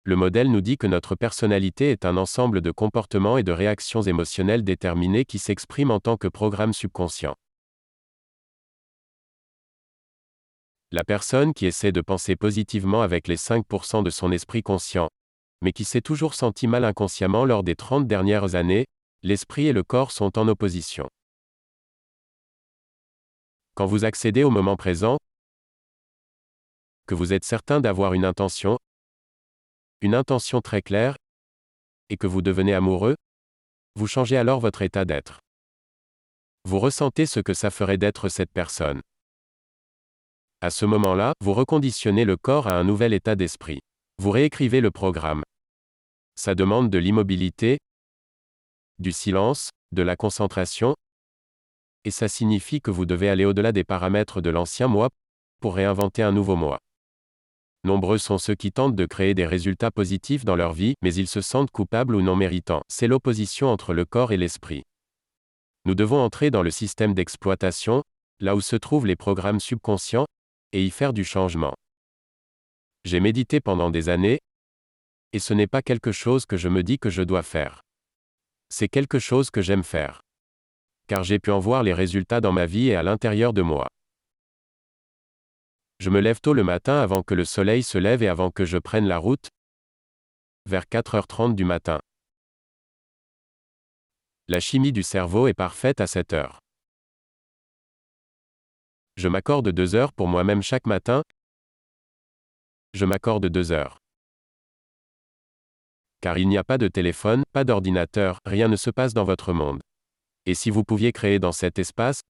le 0.04 0.16
modèle 0.16 0.50
nous 0.50 0.62
dit 0.62 0.78
que 0.78 0.86
notre 0.86 1.14
personnalité 1.14 1.90
est 1.90 2.06
un 2.06 2.16
ensemble 2.16 2.62
de 2.62 2.70
comportements 2.70 3.36
et 3.36 3.42
de 3.42 3.52
réactions 3.52 4.00
émotionnelles 4.00 4.64
déterminées 4.64 5.26
qui 5.26 5.38
s'expriment 5.38 5.90
en 5.90 6.00
tant 6.00 6.16
que 6.16 6.26
programme 6.26 6.72
subconscient. 6.72 7.34
La 10.90 11.04
personne 11.04 11.52
qui 11.52 11.66
essaie 11.66 11.92
de 11.92 12.00
penser 12.00 12.34
positivement 12.34 13.02
avec 13.02 13.28
les 13.28 13.36
5% 13.36 14.02
de 14.02 14.10
son 14.10 14.32
esprit 14.32 14.62
conscient, 14.62 15.10
mais 15.60 15.72
qui 15.72 15.84
s'est 15.84 16.00
toujours 16.00 16.32
senti 16.32 16.66
mal 16.66 16.82
inconsciemment 16.82 17.44
lors 17.44 17.62
des 17.62 17.76
30 17.76 18.06
dernières 18.06 18.54
années, 18.54 18.86
l'esprit 19.24 19.66
et 19.66 19.72
le 19.72 19.82
corps 19.82 20.12
sont 20.12 20.38
en 20.38 20.46
opposition. 20.48 21.08
Quand 23.74 23.86
vous 23.86 24.04
accédez 24.04 24.44
au 24.44 24.50
moment 24.50 24.76
présent, 24.76 25.16
que 27.06 27.14
vous 27.14 27.32
êtes 27.32 27.44
certain 27.44 27.80
d'avoir 27.80 28.12
une 28.12 28.26
intention, 28.26 28.78
une 30.02 30.14
intention 30.14 30.60
très 30.60 30.82
claire, 30.82 31.16
et 32.10 32.18
que 32.18 32.26
vous 32.26 32.42
devenez 32.42 32.74
amoureux, 32.74 33.16
vous 33.94 34.06
changez 34.06 34.36
alors 34.36 34.60
votre 34.60 34.82
état 34.82 35.06
d'être. 35.06 35.40
Vous 36.66 36.78
ressentez 36.78 37.24
ce 37.24 37.40
que 37.40 37.54
ça 37.54 37.70
ferait 37.70 37.98
d'être 37.98 38.28
cette 38.28 38.52
personne. 38.52 39.00
À 40.60 40.68
ce 40.68 40.84
moment-là, 40.84 41.32
vous 41.40 41.54
reconditionnez 41.54 42.26
le 42.26 42.36
corps 42.36 42.66
à 42.66 42.74
un 42.74 42.84
nouvel 42.84 43.14
état 43.14 43.36
d'esprit. 43.36 43.80
Vous 44.18 44.30
réécrivez 44.30 44.82
le 44.82 44.90
programme. 44.90 45.42
Ça 46.36 46.54
demande 46.54 46.90
de 46.90 46.98
l'immobilité, 46.98 47.78
du 48.98 49.12
silence, 49.12 49.70
de 49.92 50.02
la 50.02 50.16
concentration, 50.16 50.94
et 52.04 52.10
ça 52.10 52.28
signifie 52.28 52.80
que 52.80 52.90
vous 52.90 53.06
devez 53.06 53.28
aller 53.28 53.44
au-delà 53.44 53.72
des 53.72 53.84
paramètres 53.84 54.40
de 54.40 54.50
l'ancien 54.50 54.88
moi 54.88 55.08
pour 55.60 55.74
réinventer 55.74 56.22
un 56.22 56.32
nouveau 56.32 56.56
moi. 56.56 56.78
Nombreux 57.84 58.18
sont 58.18 58.38
ceux 58.38 58.54
qui 58.54 58.72
tentent 58.72 58.96
de 58.96 59.06
créer 59.06 59.34
des 59.34 59.46
résultats 59.46 59.90
positifs 59.90 60.44
dans 60.44 60.56
leur 60.56 60.72
vie, 60.72 60.94
mais 61.02 61.14
ils 61.14 61.28
se 61.28 61.40
sentent 61.40 61.70
coupables 61.70 62.14
ou 62.14 62.22
non 62.22 62.36
méritants. 62.36 62.82
C'est 62.88 63.06
l'opposition 63.06 63.68
entre 63.68 63.92
le 63.92 64.04
corps 64.04 64.32
et 64.32 64.38
l'esprit. 64.38 64.84
Nous 65.84 65.94
devons 65.94 66.18
entrer 66.18 66.50
dans 66.50 66.62
le 66.62 66.70
système 66.70 67.12
d'exploitation, 67.12 68.02
là 68.40 68.56
où 68.56 68.62
se 68.62 68.76
trouvent 68.76 69.06
les 69.06 69.16
programmes 69.16 69.60
subconscients, 69.60 70.26
et 70.72 70.84
y 70.84 70.90
faire 70.90 71.12
du 71.12 71.24
changement. 71.24 71.74
J'ai 73.04 73.20
médité 73.20 73.60
pendant 73.60 73.90
des 73.90 74.08
années, 74.08 74.40
et 75.34 75.38
ce 75.38 75.52
n'est 75.52 75.66
pas 75.66 75.82
quelque 75.82 76.12
chose 76.12 76.46
que 76.46 76.56
je 76.56 76.70
me 76.70 76.82
dis 76.82 76.98
que 76.98 77.10
je 77.10 77.22
dois 77.22 77.42
faire. 77.42 77.83
C'est 78.76 78.88
quelque 78.88 79.20
chose 79.20 79.52
que 79.52 79.62
j'aime 79.62 79.84
faire. 79.84 80.20
Car 81.06 81.22
j'ai 81.22 81.38
pu 81.38 81.52
en 81.52 81.60
voir 81.60 81.84
les 81.84 81.94
résultats 81.94 82.40
dans 82.40 82.50
ma 82.50 82.66
vie 82.66 82.88
et 82.88 82.96
à 82.96 83.04
l'intérieur 83.04 83.52
de 83.52 83.62
moi. 83.62 83.86
Je 86.00 86.10
me 86.10 86.18
lève 86.18 86.40
tôt 86.40 86.54
le 86.54 86.64
matin 86.64 87.00
avant 87.00 87.22
que 87.22 87.34
le 87.34 87.44
soleil 87.44 87.84
se 87.84 87.98
lève 87.98 88.24
et 88.24 88.26
avant 88.26 88.50
que 88.50 88.64
je 88.64 88.76
prenne 88.76 89.06
la 89.06 89.18
route, 89.18 89.48
vers 90.66 90.86
4h30 90.86 91.54
du 91.54 91.64
matin. 91.64 92.00
La 94.48 94.58
chimie 94.58 94.90
du 94.90 95.04
cerveau 95.04 95.46
est 95.46 95.54
parfaite 95.54 96.00
à 96.00 96.08
cette 96.08 96.32
heure. 96.32 96.58
Je 99.14 99.28
m'accorde 99.28 99.68
deux 99.68 99.94
heures 99.94 100.12
pour 100.12 100.26
moi-même 100.26 100.62
chaque 100.62 100.88
matin. 100.88 101.22
Je 102.92 103.04
m'accorde 103.04 103.46
deux 103.46 103.70
heures. 103.70 104.03
Car 106.24 106.38
il 106.38 106.48
n'y 106.48 106.56
a 106.56 106.64
pas 106.64 106.78
de 106.78 106.88
téléphone, 106.88 107.42
pas 107.52 107.64
d'ordinateur, 107.64 108.38
rien 108.46 108.68
ne 108.68 108.76
se 108.76 108.88
passe 108.88 109.12
dans 109.12 109.24
votre 109.24 109.52
monde. 109.52 109.82
Et 110.46 110.54
si 110.54 110.70
vous 110.70 110.82
pouviez 110.82 111.12
créer 111.12 111.38
dans 111.38 111.52
cet 111.52 111.78
espace, 111.78 112.22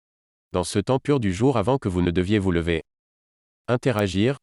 dans 0.51 0.65
ce 0.65 0.81
temps 0.81 0.99
pur 0.99 1.21
du 1.21 1.33
jour 1.33 1.59
avant 1.59 1.79
que 1.79 1.89
vous 1.89 2.03
ne 2.03 2.11
deviez 2.11 2.41
vous 2.41 2.51
lever, 2.51 2.83
interagir, 3.69 4.39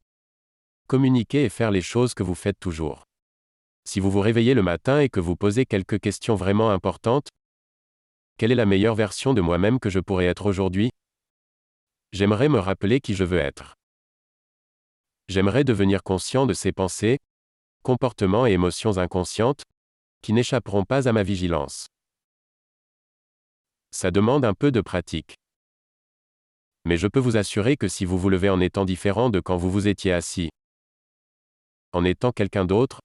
communiquer 0.87 1.43
et 1.43 1.49
faire 1.49 1.69
les 1.69 1.81
choses 1.81 2.13
que 2.13 2.23
vous 2.23 2.33
faites 2.33 2.61
toujours. 2.61 3.03
Si 3.83 3.99
vous 3.99 4.09
vous 4.09 4.21
réveillez 4.21 4.53
le 4.53 4.63
matin 4.63 5.01
et 5.01 5.09
que 5.09 5.19
vous 5.19 5.35
posez 5.35 5.65
quelques 5.65 5.99
questions 5.99 6.35
vraiment 6.35 6.71
importantes, 6.71 7.27
quelle 8.37 8.53
est 8.53 8.63
la 8.63 8.65
meilleure 8.65 8.95
version 8.95 9.33
de 9.33 9.41
moi-même 9.41 9.81
que 9.81 9.89
je 9.89 9.99
pourrais 9.99 10.27
être 10.27 10.45
aujourd'hui? 10.45 10.91
J'aimerais 12.13 12.47
me 12.47 12.59
rappeler 12.59 13.01
qui 13.01 13.15
je 13.15 13.25
veux 13.25 13.39
être. 13.39 13.75
J'aimerais 15.27 15.65
devenir 15.65 16.03
conscient 16.03 16.45
de 16.45 16.53
ces 16.53 16.71
pensées, 16.71 17.19
comportements 17.83 18.47
et 18.47 18.51
émotions 18.51 18.97
inconscientes, 18.97 19.63
qui 20.21 20.33
n'échapperont 20.33 20.85
pas 20.85 21.07
à 21.07 21.13
ma 21.13 21.23
vigilance. 21.23 21.87
Ça 23.91 24.11
demande 24.11 24.45
un 24.45 24.53
peu 24.53 24.71
de 24.71 24.81
pratique. 24.81 25.35
Mais 26.85 26.97
je 26.97 27.07
peux 27.07 27.19
vous 27.19 27.37
assurer 27.37 27.77
que 27.77 27.87
si 27.87 28.05
vous 28.05 28.17
vous 28.17 28.29
levez 28.29 28.49
en 28.49 28.59
étant 28.59 28.85
différent 28.85 29.29
de 29.29 29.39
quand 29.39 29.57
vous 29.57 29.69
vous 29.69 29.87
étiez 29.87 30.13
assis, 30.13 30.49
en 31.91 32.05
étant 32.05 32.31
quelqu'un 32.31 32.65
d'autre, 32.65 33.01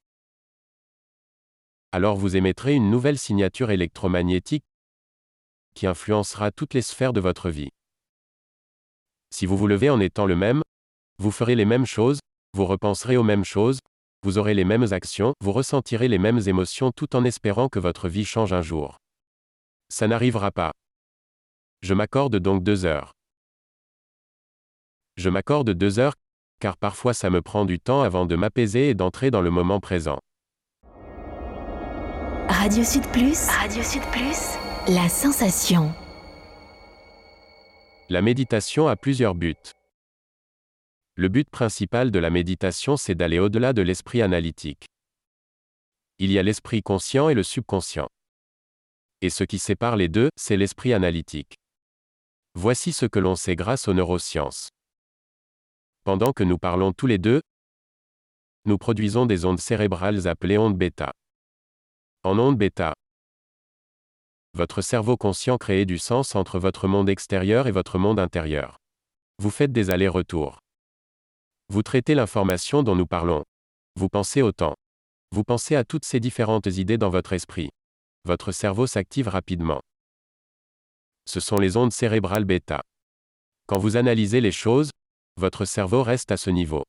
alors 1.91 2.15
vous 2.15 2.35
émettrez 2.35 2.73
une 2.73 2.89
nouvelle 2.89 3.17
signature 3.17 3.71
électromagnétique 3.71 4.63
qui 5.75 5.87
influencera 5.87 6.51
toutes 6.51 6.73
les 6.73 6.81
sphères 6.81 7.13
de 7.13 7.19
votre 7.19 7.49
vie. 7.49 7.69
Si 9.29 9.45
vous 9.45 9.57
vous 9.57 9.67
levez 9.67 9.89
en 9.89 9.99
étant 9.99 10.25
le 10.25 10.35
même, 10.35 10.61
vous 11.19 11.31
ferez 11.31 11.55
les 11.55 11.65
mêmes 11.65 11.85
choses, 11.85 12.19
vous 12.53 12.65
repenserez 12.65 13.17
aux 13.17 13.23
mêmes 13.23 13.45
choses, 13.45 13.79
vous 14.23 14.37
aurez 14.37 14.53
les 14.53 14.65
mêmes 14.65 14.91
actions, 14.91 15.33
vous 15.41 15.51
ressentirez 15.51 16.07
les 16.07 16.17
mêmes 16.17 16.41
émotions 16.47 16.91
tout 16.91 17.15
en 17.15 17.23
espérant 17.23 17.69
que 17.69 17.79
votre 17.79 18.09
vie 18.09 18.25
change 18.25 18.53
un 18.53 18.61
jour. 18.61 18.97
Ça 19.89 20.07
n'arrivera 20.07 20.51
pas. 20.51 20.71
Je 21.81 21.93
m'accorde 21.93 22.37
donc 22.37 22.63
deux 22.63 22.85
heures. 22.85 23.13
Je 25.15 25.29
m'accorde 25.29 25.71
deux 25.71 25.99
heures, 25.99 26.15
car 26.59 26.77
parfois 26.77 27.13
ça 27.13 27.29
me 27.29 27.41
prend 27.41 27.65
du 27.65 27.79
temps 27.79 28.01
avant 28.01 28.25
de 28.25 28.35
m'apaiser 28.35 28.89
et 28.89 28.93
d'entrer 28.93 29.31
dans 29.31 29.41
le 29.41 29.51
moment 29.51 29.79
présent. 29.79 30.19
Radio 32.49 32.83
Sud 32.83 33.05
Plus. 33.11 33.47
Radio 33.49 33.83
Sud 33.83 34.01
Plus. 34.11 34.57
La 34.87 35.09
sensation. 35.09 35.93
La 38.09 38.21
méditation 38.21 38.87
a 38.87 38.95
plusieurs 38.95 39.35
buts. 39.35 39.55
Le 41.19 41.29
but 41.29 41.49
principal 41.49 42.11
de 42.11 42.19
la 42.19 42.29
méditation, 42.29 42.95
c'est 42.95 43.15
d'aller 43.15 43.39
au-delà 43.39 43.73
de 43.73 43.81
l'esprit 43.81 44.21
analytique. 44.21 44.85
Il 46.19 46.31
y 46.31 46.37
a 46.37 46.43
l'esprit 46.43 46.83
conscient 46.83 47.27
et 47.27 47.33
le 47.33 47.41
subconscient. 47.41 48.07
Et 49.21 49.31
ce 49.31 49.43
qui 49.43 49.57
sépare 49.57 49.95
les 49.95 50.09
deux, 50.09 50.29
c'est 50.35 50.57
l'esprit 50.57 50.93
analytique. 50.93 51.55
Voici 52.53 52.93
ce 52.93 53.07
que 53.07 53.17
l'on 53.17 53.35
sait 53.35 53.55
grâce 53.55 53.87
aux 53.87 53.95
neurosciences. 53.95 54.69
Pendant 56.03 56.33
que 56.33 56.43
nous 56.43 56.59
parlons 56.59 56.93
tous 56.93 57.07
les 57.07 57.17
deux, 57.17 57.41
nous 58.65 58.77
produisons 58.77 59.25
des 59.25 59.43
ondes 59.43 59.59
cérébrales 59.59 60.27
appelées 60.27 60.59
ondes 60.59 60.77
bêta. 60.77 61.13
En 62.21 62.37
ondes 62.37 62.59
bêta, 62.59 62.93
votre 64.53 64.81
cerveau 64.83 65.17
conscient 65.17 65.57
crée 65.57 65.85
du 65.85 65.97
sens 65.97 66.35
entre 66.35 66.59
votre 66.59 66.87
monde 66.87 67.09
extérieur 67.09 67.65
et 67.65 67.71
votre 67.71 67.97
monde 67.97 68.19
intérieur. 68.19 68.77
Vous 69.39 69.49
faites 69.49 69.71
des 69.71 69.89
allers-retours. 69.89 70.59
Vous 71.69 71.83
traitez 71.83 72.15
l'information 72.15 72.81
dont 72.81 72.95
nous 72.95 73.05
parlons. 73.05 73.43
Vous 73.95 74.07
pensez 74.07 74.41
au 74.41 74.53
temps. 74.53 74.75
Vous 75.31 75.43
pensez 75.43 75.75
à 75.75 75.83
toutes 75.83 76.05
ces 76.05 76.21
différentes 76.21 76.67
idées 76.67 76.97
dans 76.97 77.09
votre 77.09 77.33
esprit. 77.33 77.69
Votre 78.23 78.53
cerveau 78.53 78.87
s'active 78.87 79.27
rapidement. 79.27 79.81
Ce 81.25 81.41
sont 81.41 81.57
les 81.57 81.75
ondes 81.75 81.91
cérébrales 81.91 82.45
bêta. 82.45 82.81
Quand 83.65 83.77
vous 83.79 83.97
analysez 83.97 84.39
les 84.39 84.53
choses, 84.53 84.91
votre 85.35 85.65
cerveau 85.65 86.03
reste 86.03 86.31
à 86.31 86.37
ce 86.37 86.49
niveau. 86.49 86.83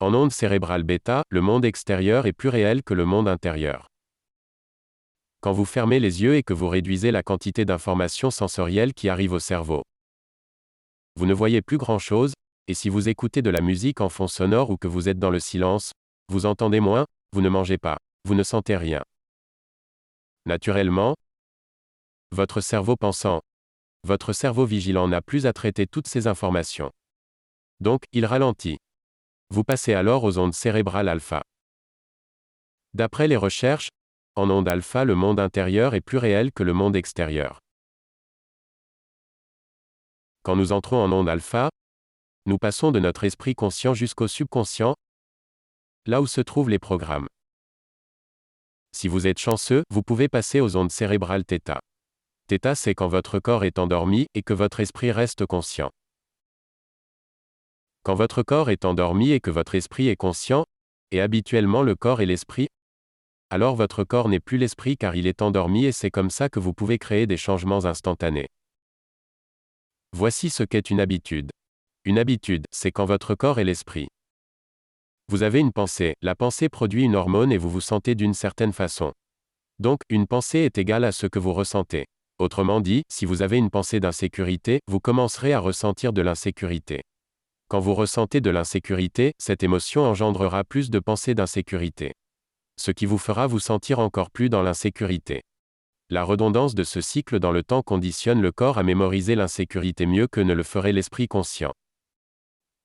En 0.00 0.14
ondes 0.14 0.32
cérébrales 0.32 0.82
bêta, 0.82 1.22
le 1.28 1.42
monde 1.42 1.66
extérieur 1.66 2.26
est 2.26 2.32
plus 2.32 2.48
réel 2.48 2.82
que 2.82 2.94
le 2.94 3.04
monde 3.04 3.28
intérieur. 3.28 3.86
Quand 5.42 5.52
vous 5.52 5.66
fermez 5.66 6.00
les 6.00 6.22
yeux 6.22 6.36
et 6.36 6.42
que 6.42 6.54
vous 6.54 6.68
réduisez 6.68 7.10
la 7.10 7.22
quantité 7.22 7.66
d'informations 7.66 8.30
sensorielles 8.30 8.94
qui 8.94 9.10
arrivent 9.10 9.34
au 9.34 9.38
cerveau. 9.38 9.82
Vous 11.16 11.26
ne 11.26 11.34
voyez 11.34 11.60
plus 11.60 11.76
grand-chose, 11.76 12.32
et 12.68 12.74
si 12.74 12.88
vous 12.88 13.08
écoutez 13.08 13.42
de 13.42 13.50
la 13.50 13.60
musique 13.60 14.00
en 14.00 14.08
fond 14.08 14.28
sonore 14.28 14.70
ou 14.70 14.76
que 14.76 14.86
vous 14.86 15.08
êtes 15.08 15.18
dans 15.18 15.30
le 15.30 15.40
silence, 15.40 15.92
vous 16.28 16.46
entendez 16.46 16.80
moins, 16.80 17.06
vous 17.32 17.40
ne 17.40 17.48
mangez 17.48 17.78
pas, 17.78 17.98
vous 18.24 18.34
ne 18.34 18.42
sentez 18.42 18.76
rien. 18.76 19.02
Naturellement, 20.46 21.16
votre 22.30 22.60
cerveau 22.60 22.96
pensant, 22.96 23.42
votre 24.04 24.32
cerveau 24.32 24.64
vigilant 24.64 25.08
n'a 25.08 25.22
plus 25.22 25.46
à 25.46 25.52
traiter 25.52 25.86
toutes 25.86 26.08
ces 26.08 26.26
informations. 26.26 26.90
Donc, 27.80 28.04
il 28.12 28.26
ralentit. 28.26 28.78
Vous 29.50 29.64
passez 29.64 29.92
alors 29.92 30.24
aux 30.24 30.38
ondes 30.38 30.54
cérébrales 30.54 31.08
alpha. 31.08 31.42
D'après 32.94 33.28
les 33.28 33.36
recherches, 33.36 33.90
en 34.34 34.48
onde 34.50 34.68
alpha, 34.68 35.04
le 35.04 35.14
monde 35.14 35.40
intérieur 35.40 35.94
est 35.94 36.00
plus 36.00 36.18
réel 36.18 36.52
que 36.52 36.62
le 36.62 36.72
monde 36.72 36.96
extérieur. 36.96 37.58
Quand 40.42 40.56
nous 40.56 40.72
entrons 40.72 41.02
en 41.02 41.12
onde 41.12 41.28
alpha, 41.28 41.70
nous 42.46 42.58
passons 42.58 42.90
de 42.90 42.98
notre 42.98 43.24
esprit 43.24 43.54
conscient 43.54 43.94
jusqu'au 43.94 44.26
subconscient, 44.26 44.96
là 46.06 46.20
où 46.20 46.26
se 46.26 46.40
trouvent 46.40 46.70
les 46.70 46.80
programmes. 46.80 47.28
Si 48.90 49.08
vous 49.08 49.26
êtes 49.26 49.38
chanceux, 49.38 49.84
vous 49.90 50.02
pouvez 50.02 50.28
passer 50.28 50.60
aux 50.60 50.76
ondes 50.76 50.90
cérébrales 50.90 51.44
θ. 51.44 51.78
Θ, 52.48 52.74
c'est 52.74 52.94
quand 52.94 53.08
votre 53.08 53.38
corps 53.38 53.64
est 53.64 53.78
endormi 53.78 54.26
et 54.34 54.42
que 54.42 54.52
votre 54.52 54.80
esprit 54.80 55.12
reste 55.12 55.46
conscient. 55.46 55.90
Quand 58.02 58.16
votre 58.16 58.42
corps 58.42 58.70
est 58.70 58.84
endormi 58.84 59.30
et 59.30 59.40
que 59.40 59.50
votre 59.50 59.76
esprit 59.76 60.08
est 60.08 60.16
conscient, 60.16 60.66
et 61.12 61.20
habituellement 61.20 61.82
le 61.82 61.94
corps 61.94 62.20
et 62.20 62.26
l'esprit, 62.26 62.68
alors 63.50 63.76
votre 63.76 64.02
corps 64.02 64.28
n'est 64.28 64.40
plus 64.40 64.58
l'esprit 64.58 64.96
car 64.96 65.14
il 65.14 65.26
est 65.26 65.42
endormi 65.42 65.84
et 65.84 65.92
c'est 65.92 66.10
comme 66.10 66.30
ça 66.30 66.48
que 66.48 66.58
vous 66.58 66.74
pouvez 66.74 66.98
créer 66.98 67.26
des 67.26 67.36
changements 67.36 67.84
instantanés. 67.84 68.48
Voici 70.12 70.50
ce 70.50 70.64
qu'est 70.64 70.90
une 70.90 71.00
habitude. 71.00 71.50
Une 72.04 72.18
habitude, 72.18 72.64
c'est 72.72 72.90
quand 72.90 73.04
votre 73.04 73.36
corps 73.36 73.60
est 73.60 73.64
l'esprit. 73.64 74.08
Vous 75.28 75.44
avez 75.44 75.60
une 75.60 75.70
pensée, 75.70 76.14
la 76.20 76.34
pensée 76.34 76.68
produit 76.68 77.04
une 77.04 77.14
hormone 77.14 77.52
et 77.52 77.58
vous 77.58 77.70
vous 77.70 77.80
sentez 77.80 78.16
d'une 78.16 78.34
certaine 78.34 78.72
façon. 78.72 79.12
Donc, 79.78 80.00
une 80.08 80.26
pensée 80.26 80.58
est 80.58 80.78
égale 80.78 81.04
à 81.04 81.12
ce 81.12 81.28
que 81.28 81.38
vous 81.38 81.52
ressentez. 81.52 82.06
Autrement 82.40 82.80
dit, 82.80 83.04
si 83.08 83.24
vous 83.24 83.40
avez 83.40 83.56
une 83.56 83.70
pensée 83.70 84.00
d'insécurité, 84.00 84.80
vous 84.88 84.98
commencerez 84.98 85.52
à 85.52 85.60
ressentir 85.60 86.12
de 86.12 86.22
l'insécurité. 86.22 87.02
Quand 87.68 87.78
vous 87.78 87.94
ressentez 87.94 88.40
de 88.40 88.50
l'insécurité, 88.50 89.32
cette 89.38 89.62
émotion 89.62 90.02
engendrera 90.02 90.64
plus 90.64 90.90
de 90.90 90.98
pensées 90.98 91.34
d'insécurité. 91.36 92.14
Ce 92.80 92.90
qui 92.90 93.06
vous 93.06 93.18
fera 93.18 93.46
vous 93.46 93.60
sentir 93.60 94.00
encore 94.00 94.32
plus 94.32 94.48
dans 94.48 94.62
l'insécurité. 94.62 95.42
La 96.10 96.24
redondance 96.24 96.74
de 96.74 96.82
ce 96.82 97.00
cycle 97.00 97.38
dans 97.38 97.52
le 97.52 97.62
temps 97.62 97.82
conditionne 97.82 98.42
le 98.42 98.50
corps 98.50 98.78
à 98.78 98.82
mémoriser 98.82 99.36
l'insécurité 99.36 100.04
mieux 100.04 100.26
que 100.26 100.40
ne 100.40 100.52
le 100.52 100.64
ferait 100.64 100.92
l'esprit 100.92 101.28
conscient. 101.28 101.72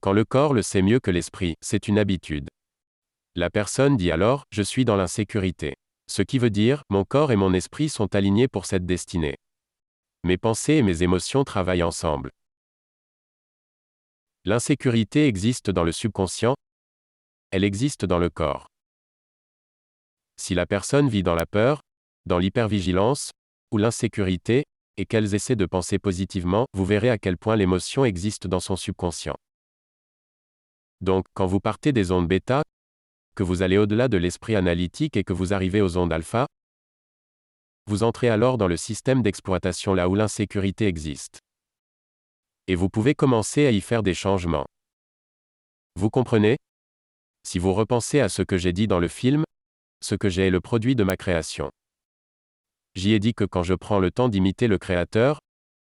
Quand 0.08 0.14
le 0.14 0.24
corps 0.24 0.54
le 0.54 0.62
sait 0.62 0.82
mieux 0.82 1.02
que 1.02 1.12
l'esprit, 1.12 1.56
c'est 1.60 1.90
une 1.90 2.00
habitude. 2.00 2.48
La 3.36 3.50
personne 3.50 3.98
dit 3.98 4.10
alors, 4.10 4.46
je 4.52 4.62
suis 4.62 4.86
dans 4.86 4.96
l'insécurité. 4.96 5.76
Ce 6.10 6.22
qui 6.22 6.40
veut 6.40 6.50
dire, 6.50 6.84
mon 6.90 7.04
corps 7.04 7.34
et 7.34 7.36
mon 7.36 7.54
esprit 7.54 7.90
sont 7.90 8.16
alignés 8.16 8.48
pour 8.48 8.66
cette 8.66 8.86
destinée. 8.86 9.36
Mes 10.24 10.38
pensées 10.38 10.76
et 10.76 10.82
mes 10.82 11.04
émotions 11.04 11.44
travaillent 11.44 11.84
ensemble. 11.84 12.32
L'insécurité 14.46 15.28
existe 15.28 15.70
dans 15.72 15.84
le 15.84 15.92
subconscient, 15.92 16.56
elle 17.52 17.66
existe 17.66 18.06
dans 18.06 18.20
le 18.20 18.30
corps. 18.30 18.68
Si 20.38 20.54
la 20.54 20.66
personne 20.66 21.10
vit 21.10 21.24
dans 21.24 21.36
la 21.36 21.46
peur, 21.46 21.82
dans 22.26 22.40
l'hypervigilance, 22.40 23.32
ou 23.74 23.78
l'insécurité, 23.78 24.64
et 24.96 25.06
qu'elle 25.06 25.36
essaie 25.36 25.58
de 25.58 25.66
penser 25.66 26.00
positivement, 26.00 26.66
vous 26.72 26.86
verrez 26.86 27.10
à 27.10 27.18
quel 27.18 27.38
point 27.38 27.58
l'émotion 27.58 28.06
existe 28.06 28.48
dans 28.48 28.62
son 28.62 28.78
subconscient. 28.78 29.36
Donc, 31.02 31.26
quand 31.34 31.46
vous 31.46 31.60
partez 31.60 31.92
des 31.92 32.12
ondes 32.12 32.28
bêta, 32.28 32.64
que 33.36 33.44
vous 33.44 33.62
allez 33.62 33.78
au-delà 33.78 34.08
de 34.08 34.18
l'esprit 34.18 34.56
analytique 34.56 35.16
et 35.16 35.24
que 35.24 35.34
vous 35.34 35.54
arrivez 35.54 35.82
aux 35.82 35.98
ondes 35.98 36.12
alpha, 36.12 36.48
vous 37.86 38.04
entrez 38.04 38.30
alors 38.30 38.58
dans 38.58 38.68
le 38.68 38.78
système 38.78 39.22
d'exploitation 39.22 39.94
là 39.94 40.10
où 40.10 40.16
l'insécurité 40.16 40.88
existe. 40.88 41.40
Et 42.68 42.76
vous 42.76 42.90
pouvez 42.90 43.16
commencer 43.16 43.66
à 43.66 43.72
y 43.72 43.80
faire 43.80 44.04
des 44.04 44.14
changements. 44.14 44.66
Vous 45.96 46.10
comprenez? 46.10 46.58
Si 47.44 47.60
vous 47.60 47.74
repensez 47.74 48.20
à 48.20 48.28
ce 48.28 48.42
que 48.42 48.58
j'ai 48.58 48.74
dit 48.74 48.88
dans 48.88 49.00
le 49.00 49.08
film, 49.08 49.44
ce 50.04 50.16
que 50.16 50.30
j'ai 50.30 50.48
est 50.48 50.52
le 50.52 50.60
produit 50.60 50.96
de 50.96 51.04
ma 51.04 51.16
création. 51.16 51.72
J'y 52.96 53.14
ai 53.14 53.20
dit 53.20 53.34
que 53.34 53.46
quand 53.46 53.64
je 53.64 53.74
prends 53.74 54.00
le 54.00 54.12
temps 54.12 54.28
d'imiter 54.28 54.68
le 54.68 54.78
Créateur, 54.78 55.40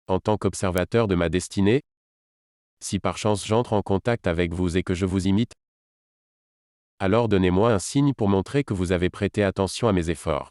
en 0.06 0.20
tant 0.20 0.36
qu'observateur 0.36 1.08
de 1.08 1.14
ma 1.14 1.28
destinée, 1.28 1.82
si 2.82 2.98
par 2.98 3.18
chance 3.18 3.46
j'entre 3.46 3.72
en 3.72 3.82
contact 3.82 4.26
avec 4.26 4.52
vous 4.52 4.76
et 4.76 4.82
que 4.82 4.94
je 4.94 5.06
vous 5.06 5.26
imite, 5.26 5.52
alors 6.98 7.28
donnez-moi 7.28 7.74
un 7.74 7.78
signe 7.78 8.14
pour 8.14 8.28
montrer 8.28 8.64
que 8.64 8.72
vous 8.72 8.90
avez 8.90 9.10
prêté 9.10 9.42
attention 9.42 9.86
à 9.86 9.92
mes 9.92 10.08
efforts. 10.08 10.50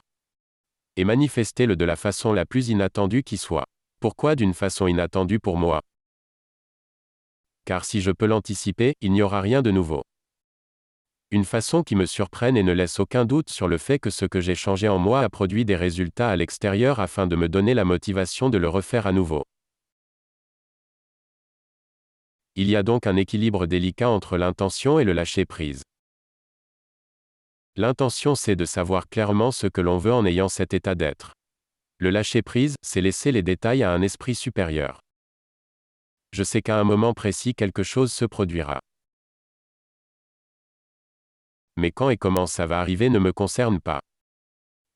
Et 0.95 1.03
manifestez-le 1.03 1.76
de 1.76 1.86
la 1.86 1.95
façon 1.95 2.34
la 2.34 2.45
plus 2.45 2.69
inattendue 2.69 3.23
qui 3.23 3.38
soit. 3.38 3.65
Pourquoi 3.99 4.36
d'une 4.36 4.53
façon 4.53 4.86
inattendue 4.86 5.39
pour 5.39 5.57
moi? 5.57 5.82
Car 7.65 7.84
si 7.84 7.99
je 7.99 8.11
peux 8.11 8.28
l'anticiper, 8.28 8.93
il 9.01 9.11
n'y 9.11 9.23
aura 9.23 9.41
rien 9.41 9.63
de 9.63 9.71
nouveau. 9.71 10.03
Une 11.32 11.45
façon 11.45 11.82
qui 11.82 11.95
me 11.95 12.05
surprenne 12.05 12.57
et 12.57 12.63
ne 12.63 12.73
laisse 12.73 12.99
aucun 12.99 13.26
doute 13.26 13.49
sur 13.49 13.67
le 13.67 13.80
fait 13.80 13.97
que 13.97 14.11
ce 14.11 14.26
que 14.26 14.39
j'ai 14.39 14.53
changé 14.53 14.88
en 14.88 14.99
moi 14.99 15.21
a 15.21 15.30
produit 15.30 15.65
des 15.65 15.76
résultats 15.76 16.30
à 16.30 16.36
l'extérieur 16.36 16.99
afin 16.99 17.26
de 17.26 17.36
me 17.36 17.49
donner 17.49 17.73
la 17.73 17.86
motivation 17.86 18.51
de 18.51 18.59
le 18.59 18.69
refaire 18.69 19.07
à 19.07 19.11
nouveau. 19.11 19.45
Il 22.58 22.70
y 22.70 22.78
a 22.78 22.84
donc 22.84 23.06
un 23.06 23.18
équilibre 23.18 23.66
délicat 23.66 24.10
entre 24.10 24.38
l'intention 24.38 24.97
et 24.97 25.03
le 25.03 25.12
lâcher-prise. 25.12 25.82
L'intention 27.76 28.34
c'est 28.34 28.56
de 28.56 28.64
savoir 28.64 29.10
clairement 29.10 29.51
ce 29.51 29.68
que 29.68 29.82
l'on 29.82 29.97
veut 29.97 30.14
en 30.14 30.26
ayant 30.26 30.47
cet 30.47 30.74
état 30.74 30.95
d'être. 30.95 31.34
Le 31.97 32.10
lâcher-prise, 32.10 32.76
c'est 32.82 33.01
laisser 33.01 33.34
les 33.34 33.43
détails 33.43 33.84
à 33.84 33.91
un 33.91 34.01
esprit 34.01 34.36
supérieur. 34.36 35.01
Je 36.32 36.43
sais 36.43 36.62
qu'à 36.62 36.80
un 36.80 36.86
moment 36.86 37.14
précis 37.14 37.53
quelque 37.53 37.84
chose 37.84 38.14
se 38.14 38.24
produira. 38.24 38.80
Mais 41.76 41.91
quand 41.91 42.10
et 42.10 42.18
comment 42.18 42.47
ça 42.47 42.66
va 42.66 42.80
arriver 42.80 43.10
ne 43.10 43.20
me 43.20 43.34
concerne 43.34 43.82
pas. 43.82 43.99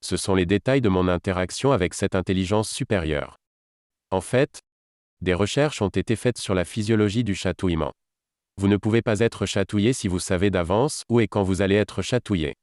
Ce 0.00 0.16
sont 0.16 0.34
les 0.34 0.46
détails 0.46 0.80
de 0.80 0.88
mon 0.88 1.08
interaction 1.08 1.72
avec 1.72 1.92
cette 1.92 2.14
intelligence 2.14 2.70
supérieure. 2.70 3.36
En 4.10 4.22
fait, 4.22 4.60
des 5.20 5.34
recherches 5.34 5.82
ont 5.82 5.88
été 5.88 6.16
faites 6.16 6.38
sur 6.38 6.54
la 6.54 6.64
physiologie 6.64 7.24
du 7.24 7.34
chatouillement. 7.34 7.92
Vous 8.56 8.68
ne 8.68 8.76
pouvez 8.76 9.02
pas 9.02 9.20
être 9.20 9.46
chatouillé 9.46 9.92
si 9.92 10.08
vous 10.08 10.18
savez 10.18 10.50
d'avance 10.50 11.04
où 11.08 11.20
et 11.20 11.28
quand 11.28 11.42
vous 11.42 11.62
allez 11.62 11.76
être 11.76 12.02
chatouillé. 12.02 12.54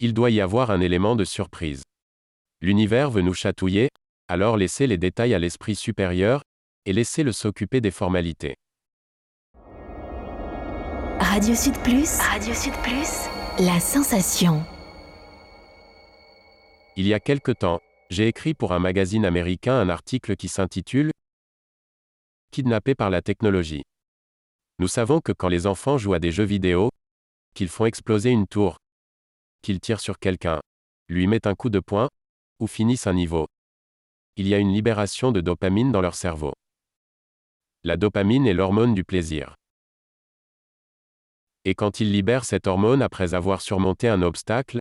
Il 0.00 0.14
doit 0.14 0.30
y 0.30 0.40
avoir 0.40 0.70
un 0.70 0.80
élément 0.80 1.16
de 1.16 1.24
surprise. 1.24 1.82
L'univers 2.60 3.10
veut 3.10 3.22
nous 3.22 3.34
chatouiller, 3.34 3.88
alors 4.28 4.56
laissez 4.56 4.86
les 4.86 4.98
détails 4.98 5.34
à 5.34 5.38
l'esprit 5.38 5.74
supérieur, 5.74 6.42
et 6.86 6.92
laissez-le 6.92 7.32
s'occuper 7.32 7.80
des 7.80 7.90
formalités. 7.90 8.56
Radio 11.20 11.54
Sud 11.54 11.76
Plus. 11.82 12.18
Radio 12.20 12.54
Sud 12.54 12.74
Plus. 12.82 13.28
La 13.58 13.80
sensation. 13.80 14.64
Il 16.96 17.06
y 17.06 17.14
a 17.14 17.20
quelque 17.20 17.52
temps, 17.52 17.80
j'ai 18.10 18.28
écrit 18.28 18.54
pour 18.54 18.72
un 18.72 18.78
magazine 18.78 19.24
américain 19.24 19.74
un 19.74 19.88
article 19.88 20.36
qui 20.36 20.48
s'intitule 20.48 21.10
kidnappés 22.54 22.94
par 22.94 23.10
la 23.10 23.20
technologie. 23.20 23.82
Nous 24.78 24.86
savons 24.86 25.20
que 25.20 25.32
quand 25.32 25.48
les 25.48 25.66
enfants 25.66 25.98
jouent 25.98 26.14
à 26.14 26.20
des 26.20 26.30
jeux 26.30 26.44
vidéo, 26.44 26.88
qu'ils 27.52 27.68
font 27.68 27.84
exploser 27.84 28.30
une 28.30 28.46
tour, 28.46 28.76
qu'ils 29.60 29.80
tirent 29.80 29.98
sur 29.98 30.20
quelqu'un, 30.20 30.60
lui 31.08 31.26
mettent 31.26 31.48
un 31.48 31.56
coup 31.56 31.68
de 31.68 31.80
poing, 31.80 32.08
ou 32.60 32.68
finissent 32.68 33.08
un 33.08 33.12
niveau, 33.12 33.48
il 34.36 34.46
y 34.46 34.54
a 34.54 34.58
une 34.58 34.72
libération 34.72 35.32
de 35.32 35.40
dopamine 35.40 35.90
dans 35.90 36.00
leur 36.00 36.14
cerveau. 36.14 36.52
La 37.82 37.96
dopamine 37.96 38.46
est 38.46 38.54
l'hormone 38.54 38.94
du 38.94 39.02
plaisir. 39.02 39.56
Et 41.64 41.74
quand 41.74 41.98
ils 41.98 42.12
libèrent 42.12 42.44
cette 42.44 42.68
hormone 42.68 43.02
après 43.02 43.34
avoir 43.34 43.62
surmonté 43.62 44.08
un 44.08 44.22
obstacle, 44.22 44.78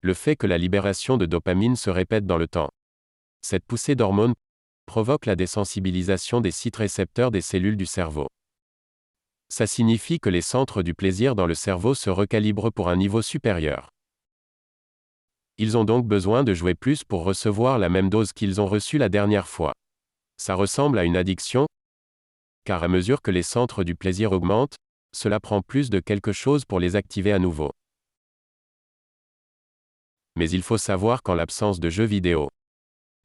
le 0.00 0.14
fait 0.14 0.34
que 0.34 0.48
la 0.48 0.58
libération 0.58 1.16
de 1.16 1.26
dopamine 1.26 1.76
se 1.76 1.90
répète 1.90 2.26
dans 2.26 2.38
le 2.38 2.48
temps. 2.48 2.70
Cette 3.42 3.64
poussée 3.64 3.94
d'hormones 3.94 4.34
provoque 4.90 5.26
la 5.26 5.36
désensibilisation 5.36 6.40
des 6.40 6.50
sites 6.50 6.78
récepteurs 6.78 7.30
des 7.30 7.42
cellules 7.42 7.76
du 7.76 7.86
cerveau. 7.86 8.26
Ça 9.48 9.68
signifie 9.68 10.18
que 10.18 10.28
les 10.28 10.42
centres 10.42 10.82
du 10.82 10.94
plaisir 10.94 11.36
dans 11.36 11.46
le 11.46 11.54
cerveau 11.54 11.94
se 11.94 12.10
recalibrent 12.10 12.72
pour 12.72 12.88
un 12.88 12.96
niveau 12.96 13.22
supérieur. 13.22 13.90
Ils 15.58 15.76
ont 15.76 15.84
donc 15.84 16.08
besoin 16.08 16.42
de 16.42 16.54
jouer 16.54 16.74
plus 16.74 17.04
pour 17.04 17.22
recevoir 17.22 17.78
la 17.78 17.88
même 17.88 18.10
dose 18.10 18.32
qu'ils 18.32 18.60
ont 18.60 18.66
reçue 18.66 18.98
la 18.98 19.08
dernière 19.08 19.46
fois. 19.46 19.74
Ça 20.38 20.56
ressemble 20.56 20.98
à 20.98 21.04
une 21.04 21.16
addiction, 21.16 21.68
car 22.64 22.82
à 22.82 22.88
mesure 22.88 23.22
que 23.22 23.30
les 23.30 23.44
centres 23.44 23.84
du 23.84 23.94
plaisir 23.94 24.32
augmentent, 24.32 24.74
cela 25.14 25.38
prend 25.38 25.62
plus 25.62 25.88
de 25.90 26.00
quelque 26.00 26.32
chose 26.32 26.64
pour 26.64 26.80
les 26.80 26.96
activer 26.96 27.32
à 27.32 27.38
nouveau. 27.38 27.70
Mais 30.34 30.50
il 30.50 30.64
faut 30.64 30.78
savoir 30.78 31.22
qu'en 31.22 31.34
l'absence 31.34 31.78
de 31.78 31.90
jeux 31.90 32.06
vidéo, 32.06 32.48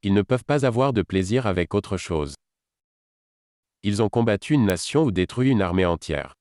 ils 0.06 0.14
ne 0.14 0.22
peuvent 0.22 0.44
pas 0.44 0.64
avoir 0.64 0.92
de 0.92 1.02
plaisir 1.02 1.48
avec 1.48 1.74
autre 1.74 1.96
chose. 1.96 2.36
Ils 3.82 4.02
ont 4.02 4.08
combattu 4.08 4.54
une 4.54 4.64
nation 4.64 5.02
ou 5.02 5.10
détruit 5.10 5.50
une 5.50 5.60
armée 5.60 5.84
entière. 5.84 6.34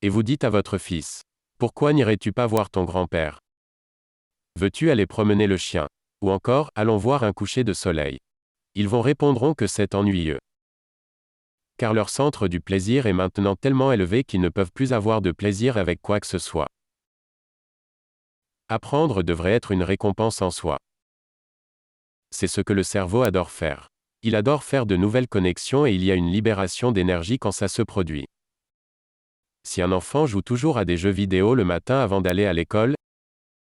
Et 0.00 0.08
vous 0.08 0.22
dites 0.22 0.42
à 0.42 0.48
votre 0.48 0.78
fils, 0.78 1.20
Pourquoi 1.58 1.92
n'irais-tu 1.92 2.32
pas 2.32 2.46
voir 2.46 2.70
ton 2.70 2.84
grand-père? 2.84 3.40
Veux-tu 4.58 4.90
aller 4.90 5.04
promener 5.04 5.46
le 5.46 5.58
chien? 5.58 5.86
Ou 6.22 6.30
encore, 6.30 6.70
allons 6.74 6.96
voir 6.96 7.24
un 7.24 7.34
coucher 7.34 7.62
de 7.62 7.74
soleil 7.74 8.16
Ils 8.74 8.88
vont 8.88 9.02
répondront 9.02 9.52
que 9.52 9.66
c'est 9.66 9.94
ennuyeux. 9.94 10.38
Car 11.76 11.92
leur 11.92 12.08
centre 12.08 12.48
du 12.48 12.62
plaisir 12.62 13.04
est 13.04 13.12
maintenant 13.12 13.54
tellement 13.54 13.92
élevé 13.92 14.24
qu'ils 14.24 14.40
ne 14.40 14.48
peuvent 14.48 14.72
plus 14.72 14.94
avoir 14.94 15.20
de 15.20 15.30
plaisir 15.30 15.76
avec 15.76 16.00
quoi 16.00 16.20
que 16.20 16.26
ce 16.26 16.38
soit. 16.38 16.68
Apprendre 18.68 19.22
devrait 19.22 19.52
être 19.52 19.72
une 19.72 19.82
récompense 19.82 20.40
en 20.40 20.50
soi. 20.50 20.78
C'est 22.30 22.48
ce 22.48 22.60
que 22.60 22.72
le 22.72 22.82
cerveau 22.82 23.22
adore 23.22 23.50
faire. 23.50 23.88
Il 24.22 24.34
adore 24.34 24.64
faire 24.64 24.86
de 24.86 24.96
nouvelles 24.96 25.28
connexions 25.28 25.86
et 25.86 25.92
il 25.92 26.04
y 26.04 26.10
a 26.10 26.14
une 26.14 26.30
libération 26.30 26.92
d'énergie 26.92 27.38
quand 27.38 27.52
ça 27.52 27.68
se 27.68 27.82
produit. 27.82 28.26
Si 29.64 29.82
un 29.82 29.92
enfant 29.92 30.26
joue 30.26 30.42
toujours 30.42 30.78
à 30.78 30.84
des 30.84 30.96
jeux 30.96 31.10
vidéo 31.10 31.54
le 31.54 31.64
matin 31.64 32.00
avant 32.00 32.20
d'aller 32.20 32.46
à 32.46 32.52
l'école, 32.52 32.94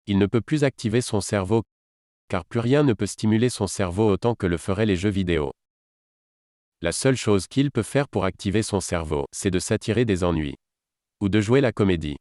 il 0.05 0.17
ne 0.17 0.25
peut 0.25 0.41
plus 0.41 0.63
activer 0.63 1.01
son 1.01 1.21
cerveau, 1.21 1.63
car 2.29 2.45
plus 2.45 2.59
rien 2.59 2.83
ne 2.83 2.93
peut 2.93 3.05
stimuler 3.05 3.49
son 3.49 3.67
cerveau 3.67 4.09
autant 4.09 4.35
que 4.35 4.47
le 4.47 4.57
feraient 4.57 4.85
les 4.85 4.95
jeux 4.95 5.09
vidéo. 5.09 5.51
La 6.81 6.91
seule 6.91 7.15
chose 7.15 7.47
qu'il 7.47 7.71
peut 7.71 7.83
faire 7.83 8.07
pour 8.07 8.23
activer 8.23 8.63
son 8.63 8.79
cerveau, 8.79 9.25
c'est 9.33 9.49
de 9.49 9.59
s'attirer 9.59 10.05
des 10.05 10.23
ennuis. 10.23 10.55
Ou 11.21 11.29
de 11.29 11.41
jouer 11.41 11.59
la 11.59 11.71
comédie. 11.71 12.17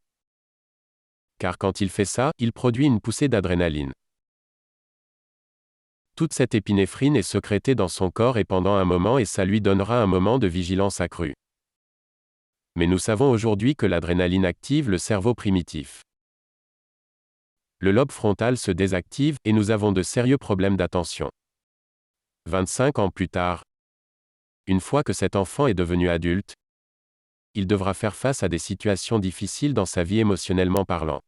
Car 1.39 1.59
quand 1.59 1.81
il 1.81 1.91
fait 1.91 2.07
ça, 2.07 2.33
il 2.39 2.53
produit 2.53 2.87
une 2.87 3.01
poussée 3.01 3.29
d'adrénaline. 3.29 3.93
Toute 6.17 6.33
cette 6.33 6.55
épinéphrine 6.55 7.15
est 7.15 7.23
sécrétée 7.23 7.75
dans 7.75 7.89
son 7.89 8.11
corps 8.11 8.39
et 8.39 8.45
pendant 8.45 8.75
un 8.75 8.87
moment 8.87 9.19
et 9.19 9.27
ça 9.27 9.45
lui 9.45 9.61
donnera 9.61 10.03
un 10.03 10.07
moment 10.07 10.39
de 10.39 10.47
vigilance 10.47 11.03
accrue. 11.03 11.35
Mais 12.75 12.87
nous 12.87 12.99
savons 12.99 13.31
aujourd'hui 13.31 13.77
que 13.77 13.85
l'adrénaline 13.85 14.47
active 14.47 14.89
le 14.89 14.97
cerveau 14.97 15.35
primitif. 15.35 16.01
Le 17.81 17.93
lobe 17.93 18.13
frontal 18.13 18.57
se 18.57 18.71
désactive 18.71 19.37
et 19.45 19.53
nous 19.53 19.71
avons 19.71 19.93
de 19.93 20.03
sérieux 20.03 20.39
problèmes 20.39 20.79
d'attention. 20.79 21.31
25 22.47 22.99
ans 22.99 23.11
plus 23.11 23.29
tard, 23.29 23.63
une 24.67 24.81
fois 24.81 25.03
que 25.03 25.13
cet 25.13 25.37
enfant 25.37 25.67
est 25.67 25.75
devenu 25.75 26.09
adulte, 26.09 26.55
il 27.53 27.67
devra 27.67 27.93
faire 27.93 28.17
face 28.17 28.43
à 28.43 28.49
des 28.49 28.59
situations 28.59 29.19
difficiles 29.19 29.75
dans 29.75 29.87
sa 29.87 30.03
vie 30.03 30.21
émotionnellement 30.21 30.87
parlant. 30.87 31.21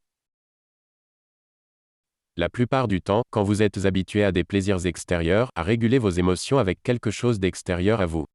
La 2.39 2.49
plupart 2.49 2.87
du 2.87 3.01
temps, 3.03 3.25
quand 3.31 3.43
vous 3.43 3.63
êtes 3.63 3.85
habitué 3.85 4.23
à 4.23 4.31
des 4.31 4.45
plaisirs 4.45 4.87
extérieurs, 4.87 5.51
à 5.57 5.65
réguler 5.65 5.99
vos 5.99 6.11
émotions 6.11 6.59
avec 6.59 6.81
quelque 6.85 7.11
chose 7.11 7.41
d'extérieur 7.41 8.01
à 8.01 8.07
vous. 8.07 8.27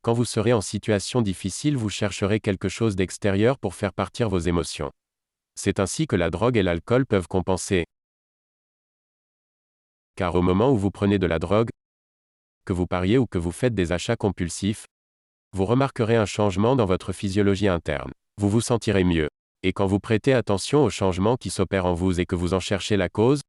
Quand 0.00 0.14
vous 0.14 0.24
serez 0.24 0.54
en 0.54 0.62
situation 0.62 1.20
difficile, 1.20 1.76
vous 1.76 1.90
chercherez 1.90 2.40
quelque 2.40 2.70
chose 2.70 2.96
d'extérieur 2.96 3.58
pour 3.58 3.74
faire 3.74 3.92
partir 3.92 4.30
vos 4.30 4.38
émotions. 4.38 4.90
C'est 5.56 5.78
ainsi 5.78 6.06
que 6.06 6.16
la 6.16 6.30
drogue 6.30 6.56
et 6.56 6.62
l'alcool 6.62 7.04
peuvent 7.04 7.28
compenser. 7.28 7.84
Car 10.16 10.36
au 10.36 10.40
moment 10.40 10.72
où 10.72 10.78
vous 10.78 10.90
prenez 10.90 11.18
de 11.18 11.26
la 11.26 11.38
drogue, 11.38 11.68
que 12.64 12.72
vous 12.72 12.86
pariez 12.86 13.18
ou 13.18 13.26
que 13.26 13.36
vous 13.36 13.52
faites 13.52 13.74
des 13.74 13.92
achats 13.92 14.16
compulsifs, 14.16 14.86
vous 15.52 15.66
remarquerez 15.66 16.16
un 16.16 16.24
changement 16.24 16.76
dans 16.76 16.86
votre 16.86 17.12
physiologie 17.12 17.68
interne. 17.68 18.12
Vous 18.38 18.48
vous 18.48 18.62
sentirez 18.62 19.04
mieux. 19.04 19.28
Et 19.62 19.72
quand 19.72 19.86
vous 19.86 20.00
prêtez 20.00 20.32
attention 20.32 20.84
aux 20.84 20.90
changements 20.90 21.36
qui 21.36 21.50
s'opèrent 21.50 21.86
en 21.86 21.94
vous 21.94 22.18
et 22.18 22.26
que 22.26 22.34
vous 22.34 22.54
en 22.54 22.60
cherchez 22.60 22.96
la 22.96 23.08
cause, 23.08 23.42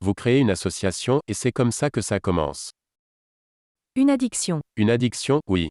vous 0.00 0.12
créez 0.12 0.40
une 0.40 0.50
association 0.50 1.20
et 1.28 1.34
c'est 1.34 1.52
comme 1.52 1.72
ça 1.72 1.90
que 1.90 2.02
ça 2.02 2.20
commence. 2.20 2.72
Une 3.94 4.10
addiction. 4.10 4.60
Une 4.76 4.90
addiction, 4.90 5.40
oui. 5.48 5.70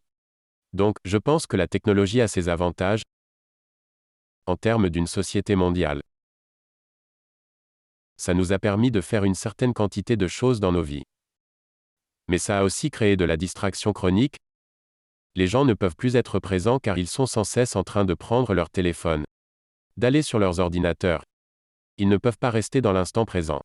Donc, 0.72 0.96
je 1.04 1.16
pense 1.16 1.46
que 1.46 1.56
la 1.56 1.68
technologie 1.68 2.20
a 2.20 2.26
ses 2.26 2.48
avantages 2.48 3.02
en 4.46 4.56
termes 4.56 4.90
d'une 4.90 5.06
société 5.06 5.54
mondiale. 5.54 6.00
Ça 8.16 8.34
nous 8.34 8.52
a 8.52 8.58
permis 8.58 8.90
de 8.90 9.00
faire 9.00 9.24
une 9.24 9.34
certaine 9.34 9.74
quantité 9.74 10.16
de 10.16 10.26
choses 10.26 10.58
dans 10.58 10.72
nos 10.72 10.82
vies. 10.82 11.04
Mais 12.28 12.38
ça 12.38 12.60
a 12.60 12.64
aussi 12.64 12.90
créé 12.90 13.16
de 13.16 13.24
la 13.24 13.36
distraction 13.36 13.92
chronique, 13.92 14.36
les 15.36 15.46
gens 15.46 15.66
ne 15.66 15.74
peuvent 15.74 15.94
plus 15.94 16.16
être 16.16 16.38
présents 16.40 16.78
car 16.78 16.96
ils 16.96 17.06
sont 17.06 17.26
sans 17.26 17.44
cesse 17.44 17.76
en 17.76 17.84
train 17.84 18.06
de 18.06 18.14
prendre 18.14 18.54
leur 18.54 18.70
téléphone, 18.70 19.24
d'aller 19.98 20.22
sur 20.22 20.38
leurs 20.38 20.60
ordinateurs. 20.60 21.22
Ils 21.98 22.08
ne 22.08 22.16
peuvent 22.16 22.38
pas 22.38 22.50
rester 22.50 22.80
dans 22.80 22.92
l'instant 22.92 23.26
présent. 23.26 23.60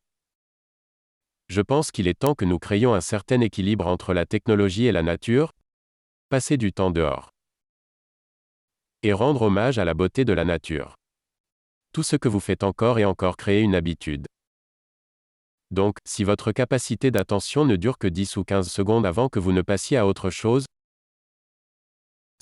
Je 1.48 1.62
pense 1.62 1.90
qu'il 1.90 2.08
est 2.08 2.18
temps 2.18 2.34
que 2.34 2.44
nous 2.44 2.58
créions 2.58 2.94
un 2.94 3.00
certain 3.00 3.40
équilibre 3.40 3.86
entre 3.86 4.12
la 4.12 4.26
technologie 4.26 4.84
et 4.84 4.92
la 4.92 5.02
nature, 5.02 5.52
passer 6.28 6.58
du 6.58 6.72
temps 6.72 6.90
dehors 6.90 7.30
et 9.02 9.12
rendre 9.12 9.42
hommage 9.42 9.78
à 9.78 9.84
la 9.84 9.94
beauté 9.94 10.24
de 10.24 10.32
la 10.32 10.44
nature. 10.44 10.94
Tout 11.92 12.04
ce 12.04 12.14
que 12.14 12.28
vous 12.28 12.38
faites 12.38 12.62
encore 12.62 12.98
et 13.00 13.04
encore 13.04 13.36
créer 13.36 13.60
une 13.60 13.74
habitude. 13.74 14.26
Donc, 15.72 15.96
si 16.06 16.22
votre 16.22 16.52
capacité 16.52 17.10
d'attention 17.10 17.64
ne 17.64 17.76
dure 17.76 17.98
que 17.98 18.06
10 18.06 18.36
ou 18.36 18.44
15 18.44 18.70
secondes 18.70 19.04
avant 19.04 19.28
que 19.28 19.40
vous 19.40 19.52
ne 19.52 19.62
passiez 19.62 19.96
à 19.96 20.06
autre 20.06 20.30
chose, 20.30 20.66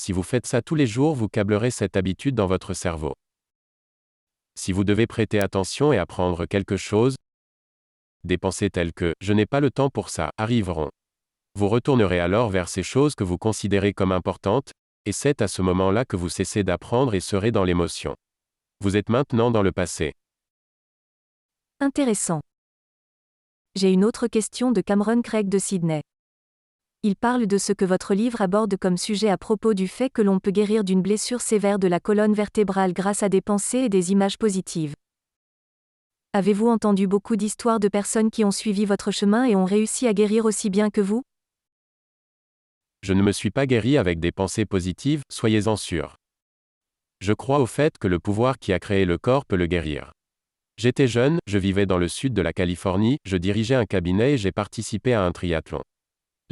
si 0.01 0.13
vous 0.13 0.23
faites 0.23 0.47
ça 0.47 0.63
tous 0.63 0.77
les 0.77 0.87
jours, 0.87 1.15
vous 1.15 1.29
câblerez 1.29 1.71
cette 1.71 1.95
habitude 1.95 2.35
dans 2.35 2.47
votre 2.47 2.73
cerveau. 2.73 3.13
Si 4.55 4.73
vous 4.73 4.83
devez 4.83 5.07
prêter 5.07 5.39
attention 5.39 5.93
et 5.93 5.99
apprendre 5.99 6.47
quelque 6.47 6.79
chose, 6.79 7.17
des 8.25 8.39
pensées 8.39 8.71
telles 8.71 8.95
que⁇ 8.95 9.11
je 9.21 9.35
n'ai 9.35 9.45
pas 9.45 9.61
le 9.61 9.71
temps 9.71 9.91
pour 9.91 10.09
ça⁇ 10.09 10.27
arriveront. 10.39 10.91
Vous 11.55 11.69
retournerez 11.69 12.19
alors 12.19 12.49
vers 12.49 12.71
ces 12.71 12.83
choses 12.83 13.15
que 13.15 13.25
vous 13.25 13.37
considérez 13.37 13.93
comme 13.93 14.11
importantes, 14.11 14.73
et 15.05 15.13
c'est 15.13 15.43
à 15.43 15.49
ce 15.49 15.61
moment-là 15.61 16.07
que 16.07 16.17
vous 16.17 16.31
cessez 16.31 16.65
d'apprendre 16.65 17.15
et 17.15 17.21
serez 17.21 17.53
dans 17.53 17.65
l'émotion. 17.65 18.15
Vous 18.81 18.97
êtes 18.97 19.11
maintenant 19.11 19.51
dans 19.51 19.63
le 19.63 19.73
passé. 19.73 20.15
Intéressant. 21.79 22.41
J'ai 23.75 23.93
une 23.93 24.07
autre 24.07 24.29
question 24.29 24.73
de 24.73 24.81
Cameron 24.81 25.21
Craig 25.21 25.51
de 25.51 25.59
Sydney. 25.59 26.01
Il 27.03 27.17
parle 27.17 27.47
de 27.47 27.57
ce 27.57 27.73
que 27.73 27.87
votre 27.87 28.13
livre 28.13 28.43
aborde 28.43 28.77
comme 28.77 28.99
sujet 28.99 29.31
à 29.31 29.39
propos 29.39 29.73
du 29.73 29.89
fait 29.89 30.11
que 30.11 30.21
l'on 30.21 30.39
peut 30.39 30.51
guérir 30.51 30.85
d'une 30.85 31.01
blessure 31.01 31.41
sévère 31.41 31.79
de 31.79 31.89
la 31.89 31.99
colonne 31.99 32.35
vertébrale 32.35 32.93
grâce 32.93 33.23
à 33.23 33.31
des 33.31 33.41
pensées 33.41 33.79
et 33.79 33.89
des 33.89 34.13
images 34.13 34.37
positives. 34.37 34.95
Avez-vous 36.35 36.69
entendu 36.69 37.07
beaucoup 37.07 37.37
d'histoires 37.37 37.81
de 37.81 37.89
personnes 37.89 38.31
qui 38.31 38.45
ont 38.45 38.51
suivi 38.51 38.85
votre 38.85 39.13
chemin 39.13 39.45
et 39.45 39.57
ont 39.57 39.65
réussi 39.65 40.07
à 40.09 40.13
guérir 40.13 40.45
aussi 40.45 40.69
bien 40.69 40.91
que 40.91 41.01
vous? 41.01 41.23
Je 43.03 43.15
ne 43.15 43.23
me 43.23 43.33
suis 43.33 43.51
pas 43.51 43.65
guéri 43.65 43.97
avec 43.97 44.21
des 44.21 44.31
pensées 44.31 44.67
positives, 44.67 45.23
soyez-en 45.31 45.77
sûrs. 45.77 46.17
Je 47.21 47.33
crois 47.33 47.61
au 47.61 47.67
fait 47.67 47.97
que 47.97 48.09
le 48.09 48.19
pouvoir 48.19 48.59
qui 48.59 48.75
a 48.75 48.79
créé 48.79 49.07
le 49.07 49.17
corps 49.17 49.47
peut 49.47 49.57
le 49.57 49.67
guérir. 49.67 50.13
J'étais 50.77 51.09
jeune, 51.09 51.39
je 51.47 51.57
vivais 51.57 51.87
dans 51.87 51.97
le 51.97 52.09
sud 52.09 52.35
de 52.35 52.43
la 52.43 52.53
Californie, 52.53 53.17
je 53.25 53.39
dirigeais 53.39 53.75
un 53.75 53.87
cabinet 53.87 54.35
et 54.35 54.39
j'ai 54.39 54.53
participé 54.53 55.15
à 55.15 55.25
un 55.25 55.33
triathlon. 55.33 55.81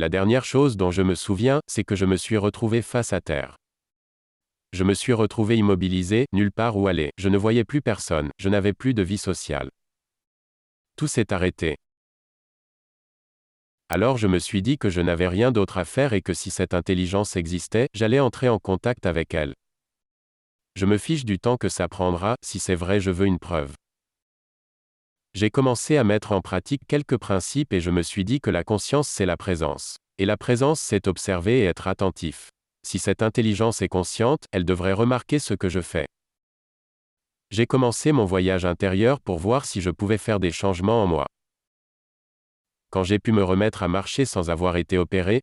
La 0.01 0.09
dernière 0.09 0.45
chose 0.45 0.77
dont 0.77 0.93
je 0.93 1.03
me 1.03 1.17
souviens, 1.17 1.61
c'est 1.67 1.83
que 1.83 1.97
je 1.97 2.07
me 2.07 2.17
suis 2.17 2.37
retrouvé 2.37 2.83
face 2.83 3.13
à 3.13 3.21
terre. 3.21 3.57
Je 4.73 4.85
me 4.85 4.95
suis 4.95 5.13
retrouvé 5.13 5.57
immobilisé, 5.57 6.27
nulle 6.33 6.53
part 6.53 6.77
où 6.77 6.87
aller, 6.87 7.11
je 7.19 7.29
ne 7.29 7.37
voyais 7.37 7.65
plus 7.65 7.83
personne, 7.83 8.31
je 8.39 8.49
n'avais 8.49 8.73
plus 8.73 8.95
de 8.95 9.03
vie 9.03 9.19
sociale. 9.19 9.71
Tout 10.95 11.09
s'est 11.09 11.33
arrêté. 11.33 11.79
Alors 13.89 14.19
je 14.19 14.29
me 14.29 14.39
suis 14.39 14.63
dit 14.63 14.79
que 14.79 14.89
je 14.89 15.01
n'avais 15.01 15.27
rien 15.27 15.51
d'autre 15.51 15.79
à 15.79 15.85
faire 15.85 16.13
et 16.13 16.23
que 16.23 16.33
si 16.33 16.53
cette 16.53 16.75
intelligence 16.75 17.35
existait, 17.35 17.89
j'allais 17.93 18.21
entrer 18.21 18.49
en 18.49 18.61
contact 18.61 19.05
avec 19.05 19.35
elle. 19.35 19.55
Je 20.77 20.87
me 20.87 20.97
fiche 20.97 21.25
du 21.25 21.41
temps 21.41 21.57
que 21.57 21.69
ça 21.69 21.89
prendra, 21.89 22.37
si 22.45 22.61
c'est 22.61 22.77
vrai 22.77 23.01
je 23.01 23.11
veux 23.11 23.27
une 23.27 23.41
preuve. 23.41 23.75
J'ai 25.39 25.51
commencé 25.51 25.97
à 25.97 26.03
mettre 26.03 26.33
en 26.33 26.41
pratique 26.41 26.83
quelques 26.89 27.17
principes 27.17 27.73
et 27.73 27.81
je 27.81 27.93
me 27.93 28.03
suis 28.03 28.25
dit 28.25 28.41
que 28.41 28.51
la 28.51 28.65
conscience 28.65 29.09
c'est 29.09 29.25
la 29.25 29.37
présence. 29.37 29.99
Et 30.19 30.25
la 30.25 30.37
présence 30.37 30.81
c'est 30.81 31.07
observer 31.07 31.61
et 31.61 31.65
être 31.67 31.87
attentif. 31.87 32.51
Si 32.85 32.99
cette 32.99 33.23
intelligence 33.23 33.81
est 33.81 33.87
consciente, 33.87 34.47
elle 34.51 34.65
devrait 34.65 34.95
remarquer 34.95 35.39
ce 35.39 35.55
que 35.55 35.69
je 35.69 35.79
fais. 35.79 36.09
J'ai 37.53 37.67
commencé 37.67 38.11
mon 38.11 38.25
voyage 38.25 38.65
intérieur 38.65 39.21
pour 39.21 39.39
voir 39.39 39.65
si 39.65 39.81
je 39.81 39.91
pouvais 39.91 40.19
faire 40.19 40.41
des 40.41 40.51
changements 40.51 41.05
en 41.05 41.07
moi. 41.07 41.27
Quand 42.91 43.05
j'ai 43.05 43.21
pu 43.21 43.31
me 43.31 43.45
remettre 43.45 43.85
à 43.85 43.89
marcher 43.89 44.25
sans 44.25 44.51
avoir 44.51 44.77
été 44.77 44.99
opéré, 44.99 45.43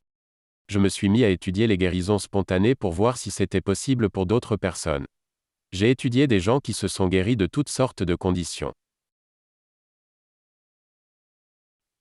je 0.68 0.80
me 0.80 0.90
suis 0.90 1.08
mis 1.08 1.24
à 1.24 1.30
étudier 1.30 1.68
les 1.68 1.78
guérisons 1.78 2.20
spontanées 2.20 2.76
pour 2.76 2.92
voir 2.92 3.16
si 3.16 3.32
c'était 3.32 3.62
possible 3.62 4.10
pour 4.10 4.26
d'autres 4.26 4.58
personnes. 4.58 5.06
J'ai 5.72 5.90
étudié 5.90 6.28
des 6.28 6.42
gens 6.42 6.60
qui 6.60 6.74
se 6.74 6.90
sont 6.90 7.08
guéris 7.08 7.38
de 7.38 7.46
toutes 7.46 7.70
sortes 7.70 8.04
de 8.04 8.16
conditions. 8.16 8.74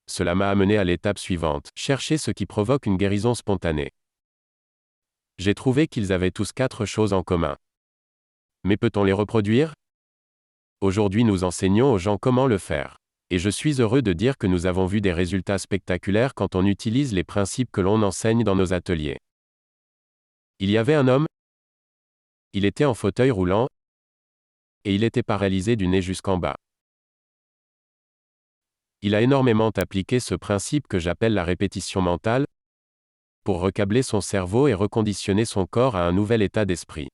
Cela 0.07 0.35
m'a 0.35 0.51
amené 0.51 0.77
à 0.77 0.85
l'étape 0.85 1.19
suivante, 1.19 1.71
chercher 1.75 2.19
ce 2.19 2.31
qui 2.31 2.47
provoque 2.47 2.87
une 2.87 2.97
guérison 2.97 3.35
spontanée. 3.35 3.93
J'ai 5.39 5.55
trouvé 5.55 5.89
qu'ils 5.89 6.13
avaient 6.13 6.31
tous 6.31 6.53
quatre 6.53 6.85
choses 6.85 7.13
en 7.13 7.23
commun. 7.23 7.57
Mais 8.63 8.77
peut-on 8.77 9.05
les 9.05 9.13
reproduire? 9.13 9.75
Aujourd'hui 10.81 11.25
nous 11.25 11.45
enseignons 11.45 11.93
aux 11.93 11.99
gens 11.99 12.19
comment 12.19 12.47
le 12.47 12.59
faire. 12.59 12.99
Et 13.31 13.39
je 13.39 13.51
suis 13.51 13.81
heureux 13.81 14.03
de 14.03 14.13
dire 14.13 14.37
que 14.37 14.47
nous 14.47 14.67
avons 14.67 14.87
vu 14.87 15.01
des 15.01 15.13
résultats 15.13 15.59
spectaculaires 15.59 16.35
quand 16.35 16.55
on 16.55 16.67
utilise 16.67 17.13
les 17.13 17.25
principes 17.25 17.71
que 17.73 17.81
l'on 17.81 18.03
enseigne 18.03 18.45
dans 18.45 18.55
nos 18.55 18.73
ateliers. 18.73 19.19
Il 20.61 20.71
y 20.71 20.79
avait 20.79 20.95
un 20.95 21.09
homme. 21.09 21.27
Il 22.53 22.65
était 22.65 22.85
en 22.85 22.95
fauteuil 22.95 23.31
roulant. 23.31 23.69
Et 24.85 24.95
il 24.95 25.03
était 25.03 25.23
paralysé 25.23 25.75
du 25.75 25.89
nez 25.89 26.03
jusqu'en 26.03 26.37
bas. 26.37 26.57
Il 29.07 29.15
a 29.15 29.21
énormément 29.21 29.69
appliqué 29.69 30.19
ce 30.19 30.35
principe 30.35 30.89
que 30.89 30.99
j'appelle 30.99 31.35
la 31.35 31.45
répétition 31.45 32.01
mentale, 32.01 32.47
pour 33.45 33.61
recabler 33.61 34.03
son 34.03 34.23
cerveau 34.23 34.67
et 34.67 34.73
reconditionner 34.73 35.45
son 35.45 35.67
corps 35.67 35.95
à 35.95 36.07
un 36.07 36.13
nouvel 36.13 36.41
état 36.41 36.65
d'esprit. 36.65 37.09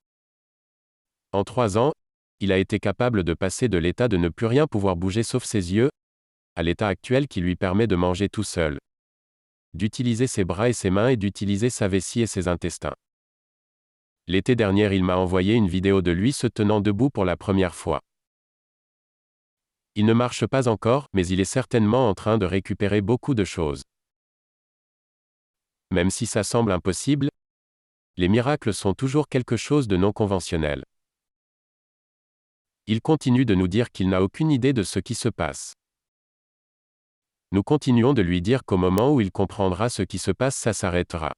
En 1.32 1.42
trois 1.42 1.78
ans, 1.78 1.90
il 2.38 2.52
a 2.52 2.58
été 2.58 2.78
capable 2.78 3.24
de 3.24 3.34
passer 3.34 3.68
de 3.68 3.76
l'état 3.76 4.06
de 4.06 4.16
ne 4.16 4.28
plus 4.28 4.46
rien 4.46 4.68
pouvoir 4.68 4.94
bouger 4.94 5.24
sauf 5.24 5.42
ses 5.42 5.74
yeux, 5.74 5.90
à 6.54 6.62
l'état 6.62 6.86
actuel 6.86 7.26
qui 7.26 7.40
lui 7.40 7.56
permet 7.56 7.88
de 7.88 7.96
manger 7.96 8.28
tout 8.28 8.44
seul, 8.44 8.78
d'utiliser 9.74 10.28
ses 10.28 10.44
bras 10.44 10.68
et 10.68 10.72
ses 10.72 10.90
mains 10.90 11.08
et 11.08 11.16
d'utiliser 11.16 11.70
sa 11.70 11.88
vessie 11.88 12.20
et 12.20 12.28
ses 12.28 12.46
intestins. 12.46 12.94
L'été 14.28 14.54
dernier, 14.54 14.94
il 14.94 15.02
m'a 15.02 15.16
envoyé 15.16 15.54
une 15.54 15.66
vidéo 15.66 16.02
de 16.02 16.12
lui 16.12 16.32
se 16.32 16.46
tenant 16.46 16.80
debout 16.80 17.10
pour 17.10 17.24
la 17.24 17.36
première 17.36 17.74
fois. 17.74 18.00
Il 19.94 20.06
ne 20.06 20.12
marche 20.12 20.46
pas 20.46 20.68
encore, 20.68 21.08
mais 21.12 21.26
il 21.26 21.40
est 21.40 21.44
certainement 21.44 22.08
en 22.08 22.14
train 22.14 22.38
de 22.38 22.46
récupérer 22.46 23.00
beaucoup 23.00 23.34
de 23.34 23.44
choses. 23.44 23.82
Même 25.90 26.10
si 26.10 26.26
ça 26.26 26.44
semble 26.44 26.70
impossible, 26.70 27.28
les 28.16 28.28
miracles 28.28 28.72
sont 28.72 28.94
toujours 28.94 29.28
quelque 29.28 29.56
chose 29.56 29.88
de 29.88 29.96
non 29.96 30.12
conventionnel. 30.12 30.84
Il 32.86 33.00
continue 33.00 33.44
de 33.44 33.54
nous 33.54 33.68
dire 33.68 33.90
qu'il 33.90 34.08
n'a 34.08 34.22
aucune 34.22 34.50
idée 34.50 34.72
de 34.72 34.82
ce 34.82 34.98
qui 34.98 35.14
se 35.14 35.28
passe. 35.28 35.74
Nous 37.52 37.64
continuons 37.64 38.12
de 38.12 38.22
lui 38.22 38.40
dire 38.42 38.64
qu'au 38.64 38.76
moment 38.76 39.12
où 39.12 39.20
il 39.20 39.32
comprendra 39.32 39.88
ce 39.88 40.02
qui 40.02 40.18
se 40.18 40.30
passe, 40.30 40.56
ça 40.56 40.72
s'arrêtera. 40.72 41.32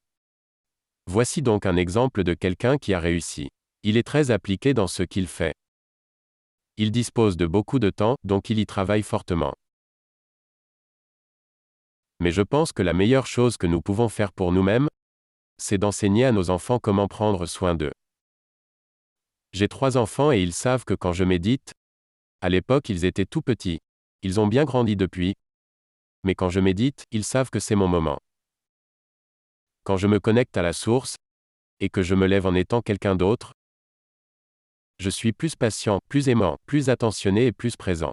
Voici 1.07 1.41
donc 1.41 1.65
un 1.65 1.77
exemple 1.77 2.23
de 2.23 2.35
quelqu'un 2.35 2.77
qui 2.77 2.93
a 2.93 3.01
réussi. 3.01 3.49
Il 3.83 3.97
est 3.97 4.07
très 4.07 4.31
appliqué 4.31 4.75
dans 4.75 4.87
ce 4.87 5.03
qu'il 5.03 5.27
fait. 5.27 5.55
Il 6.77 6.91
dispose 6.91 7.37
de 7.37 7.47
beaucoup 7.47 7.79
de 7.79 7.91
temps, 7.91 8.17
donc 8.25 8.51
il 8.51 8.59
y 8.59 8.67
travaille 8.67 9.03
fortement. 9.03 9.55
Mais 12.21 12.31
je 12.31 12.43
pense 12.43 12.73
que 12.73 12.83
la 12.83 12.93
meilleure 12.93 13.27
chose 13.27 13.57
que 13.57 13.67
nous 13.67 13.83
pouvons 13.83 14.09
faire 14.09 14.33
pour 14.33 14.53
nous-mêmes, 14.53 14.89
c'est 15.59 15.79
d'enseigner 15.79 16.25
à 16.25 16.33
nos 16.33 16.51
enfants 16.51 16.79
comment 16.79 17.09
prendre 17.09 17.47
soin 17.47 17.75
d'eux. 17.75 17.93
J'ai 19.53 19.69
trois 19.69 19.97
enfants 19.97 20.33
et 20.33 20.41
ils 20.41 20.55
savent 20.55 20.85
que 20.85 20.95
quand 20.95 21.13
je 21.13 21.25
médite, 21.25 21.73
à 22.41 22.49
l'époque 22.49 22.89
ils 22.89 23.05
étaient 23.05 23.27
tout 23.27 23.43
petits, 23.43 23.81
ils 24.23 24.41
ont 24.41 24.47
bien 24.47 24.65
grandi 24.65 24.97
depuis, 24.97 25.35
mais 26.25 26.35
quand 26.35 26.49
je 26.49 26.61
médite, 26.61 27.05
ils 27.11 27.25
savent 27.25 27.51
que 27.51 27.61
c'est 27.61 27.75
mon 27.75 27.89
moment. 27.89 28.19
Quand 29.85 29.97
je 29.97 30.07
me 30.07 30.21
connecte 30.21 30.57
à 30.57 30.63
la 30.63 30.73
source, 30.73 31.17
et 31.81 31.89
que 31.89 32.03
je 32.03 32.15
me 32.15 32.27
lève 32.27 32.47
en 32.47 32.55
étant 32.55 32.81
quelqu'un 32.81 33.17
d'autre, 33.17 33.53
je 34.99 35.11
suis 35.11 35.33
plus 35.33 35.57
patient, 35.57 36.01
plus 36.09 36.29
aimant, 36.29 36.59
plus 36.67 36.89
attentionné 36.89 37.47
et 37.47 37.53
plus 37.53 37.77
présent. 37.77 38.13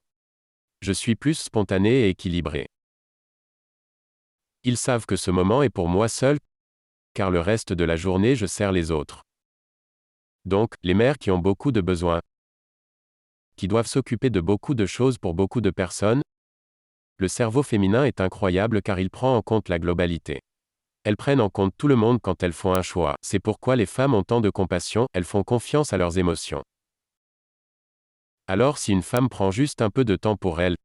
Je 0.81 0.91
suis 0.91 1.15
plus 1.15 1.35
spontané 1.35 1.89
et 1.89 2.09
équilibré. 2.09 2.67
Ils 4.63 4.77
savent 4.77 5.05
que 5.05 5.15
ce 5.15 5.31
moment 5.31 5.63
est 5.63 5.69
pour 5.69 5.87
moi 5.87 6.09
seul, 6.09 6.37
car 7.13 7.31
le 7.31 7.39
reste 7.39 7.73
de 7.73 7.83
la 7.83 7.95
journée 7.95 8.35
je 8.35 8.45
sers 8.45 8.71
les 8.71 8.91
autres. 8.91 9.23
Donc, 10.45 10.73
les 10.83 10.93
mères 10.93 11.17
qui 11.17 11.31
ont 11.31 11.37
beaucoup 11.37 11.71
de 11.71 11.81
besoins, 11.81 12.21
qui 13.55 13.67
doivent 13.67 13.87
s'occuper 13.87 14.29
de 14.29 14.39
beaucoup 14.39 14.73
de 14.73 14.85
choses 14.85 15.17
pour 15.17 15.33
beaucoup 15.33 15.61
de 15.61 15.69
personnes, 15.69 16.21
le 17.17 17.27
cerveau 17.27 17.61
féminin 17.61 18.05
est 18.05 18.21
incroyable 18.21 18.81
car 18.81 18.99
il 18.99 19.09
prend 19.09 19.35
en 19.35 19.41
compte 19.41 19.67
la 19.67 19.79
globalité. 19.79 20.39
Elles 21.03 21.17
prennent 21.17 21.41
en 21.41 21.49
compte 21.49 21.73
tout 21.77 21.87
le 21.87 21.95
monde 21.95 22.19
quand 22.21 22.43
elles 22.43 22.53
font 22.53 22.73
un 22.73 22.81
choix. 22.81 23.15
C'est 23.21 23.39
pourquoi 23.39 23.75
les 23.75 23.85
femmes 23.85 24.13
ont 24.13 24.23
tant 24.23 24.41
de 24.41 24.49
compassion, 24.49 25.07
elles 25.13 25.23
font 25.23 25.43
confiance 25.43 25.93
à 25.93 25.97
leurs 25.97 26.17
émotions. 26.17 26.63
Alors 28.47 28.77
si 28.77 28.91
une 28.91 29.03
femme 29.03 29.29
prend 29.29 29.51
juste 29.51 29.81
un 29.81 29.89
peu 29.89 30.03
de 30.03 30.15
temps 30.15 30.35
pour 30.35 30.59
elle, 30.59 30.75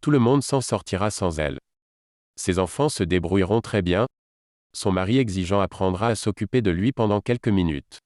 tout 0.00 0.10
le 0.10 0.18
monde 0.18 0.42
s'en 0.42 0.60
sortira 0.60 1.10
sans 1.10 1.38
elle. 1.40 1.58
Ses 2.36 2.58
enfants 2.58 2.88
se 2.88 3.02
débrouilleront 3.02 3.60
très 3.60 3.82
bien, 3.82 4.06
son 4.72 4.92
mari 4.92 5.18
exigeant 5.18 5.60
apprendra 5.60 6.08
à 6.08 6.14
s'occuper 6.14 6.62
de 6.62 6.70
lui 6.70 6.92
pendant 6.92 7.20
quelques 7.20 7.48
minutes. 7.48 7.98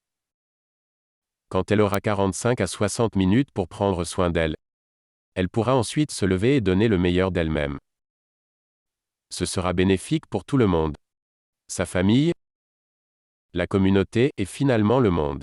Quand 1.50 1.70
elle 1.70 1.82
aura 1.82 2.00
45 2.00 2.62
à 2.62 2.66
60 2.66 3.14
minutes 3.14 3.50
pour 3.52 3.68
prendre 3.68 4.04
soin 4.04 4.30
d'elle, 4.30 4.56
elle 5.34 5.50
pourra 5.50 5.74
ensuite 5.74 6.10
se 6.10 6.24
lever 6.24 6.56
et 6.56 6.60
donner 6.62 6.88
le 6.88 6.96
meilleur 6.96 7.30
d'elle-même. 7.30 7.78
Ce 9.32 9.46
sera 9.46 9.72
bénéfique 9.72 10.26
pour 10.26 10.44
tout 10.44 10.58
le 10.58 10.66
monde. 10.66 10.94
Sa 11.66 11.86
famille, 11.86 12.32
la 13.54 13.66
communauté 13.66 14.30
et 14.36 14.44
finalement 14.44 15.00
le 15.00 15.08
monde. 15.08 15.42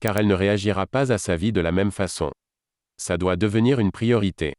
Car 0.00 0.18
elle 0.18 0.26
ne 0.26 0.34
réagira 0.34 0.86
pas 0.86 1.10
à 1.10 1.16
sa 1.16 1.36
vie 1.36 1.52
de 1.52 1.62
la 1.62 1.72
même 1.72 1.90
façon. 1.90 2.30
Ça 2.98 3.16
doit 3.16 3.36
devenir 3.36 3.80
une 3.80 3.90
priorité. 3.90 4.52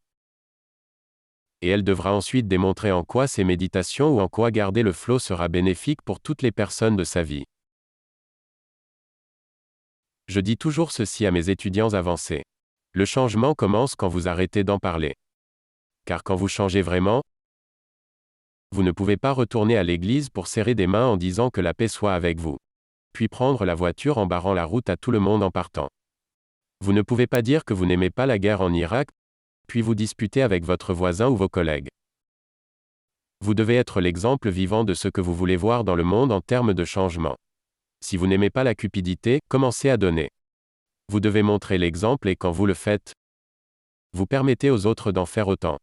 Et 1.61 1.67
elle 1.67 1.83
devra 1.83 2.11
ensuite 2.11 2.47
démontrer 2.47 2.91
en 2.91 3.03
quoi 3.03 3.27
ses 3.27 3.43
méditations 3.43 4.15
ou 4.15 4.19
en 4.19 4.27
quoi 4.27 4.49
garder 4.49 4.81
le 4.81 4.93
flot 4.93 5.19
sera 5.19 5.47
bénéfique 5.47 6.01
pour 6.01 6.19
toutes 6.19 6.41
les 6.41 6.51
personnes 6.51 6.95
de 6.95 7.03
sa 7.03 7.21
vie. 7.21 7.45
Je 10.27 10.39
dis 10.39 10.57
toujours 10.57 10.91
ceci 10.91 11.27
à 11.27 11.31
mes 11.31 11.51
étudiants 11.51 11.93
avancés. 11.93 12.41
Le 12.93 13.05
changement 13.05 13.53
commence 13.53 13.93
quand 13.93 14.09
vous 14.09 14.27
arrêtez 14.27 14.63
d'en 14.63 14.79
parler. 14.79 15.13
Car 16.05 16.23
quand 16.23 16.35
vous 16.35 16.47
changez 16.47 16.81
vraiment, 16.81 17.21
vous 18.73 18.83
ne 18.83 18.91
pouvez 18.91 19.17
pas 19.17 19.33
retourner 19.33 19.75
à 19.75 19.83
l'église 19.83 20.29
pour 20.29 20.47
serrer 20.47 20.75
des 20.75 20.87
mains 20.87 21.05
en 21.05 21.17
disant 21.17 21.49
que 21.49 21.59
la 21.59 21.73
paix 21.73 21.89
soit 21.89 22.13
avec 22.13 22.39
vous. 22.39 22.57
Puis 23.13 23.27
prendre 23.27 23.65
la 23.65 23.75
voiture 23.75 24.17
en 24.17 24.25
barrant 24.25 24.53
la 24.53 24.63
route 24.63 24.89
à 24.89 24.95
tout 24.95 25.11
le 25.11 25.19
monde 25.19 25.43
en 25.43 25.51
partant. 25.51 25.89
Vous 26.79 26.93
ne 26.93 27.01
pouvez 27.01 27.27
pas 27.27 27.41
dire 27.41 27.65
que 27.65 27.73
vous 27.73 27.85
n'aimez 27.85 28.09
pas 28.09 28.25
la 28.25 28.39
guerre 28.39 28.61
en 28.61 28.73
Irak, 28.73 29.09
puis 29.67 29.81
vous 29.81 29.93
disputer 29.93 30.41
avec 30.41 30.63
votre 30.63 30.93
voisin 30.93 31.27
ou 31.27 31.35
vos 31.35 31.49
collègues. 31.49 31.89
Vous 33.41 33.53
devez 33.53 33.75
être 33.75 33.99
l'exemple 33.99 34.49
vivant 34.49 34.85
de 34.85 34.93
ce 34.93 35.09
que 35.09 35.19
vous 35.19 35.35
voulez 35.35 35.57
voir 35.57 35.83
dans 35.83 35.95
le 35.95 36.03
monde 36.03 36.31
en 36.31 36.41
termes 36.41 36.73
de 36.73 36.85
changement. 36.85 37.35
Si 37.99 38.15
vous 38.15 38.27
n'aimez 38.27 38.49
pas 38.49 38.63
la 38.63 38.73
cupidité, 38.73 39.41
commencez 39.49 39.89
à 39.89 39.97
donner. 39.97 40.29
Vous 41.09 41.19
devez 41.19 41.43
montrer 41.43 41.77
l'exemple 41.77 42.29
et 42.29 42.35
quand 42.37 42.51
vous 42.51 42.65
le 42.65 42.73
faites, 42.73 43.13
vous 44.13 44.25
permettez 44.25 44.69
aux 44.69 44.85
autres 44.85 45.11
d'en 45.11 45.25
faire 45.25 45.49
autant. 45.49 45.77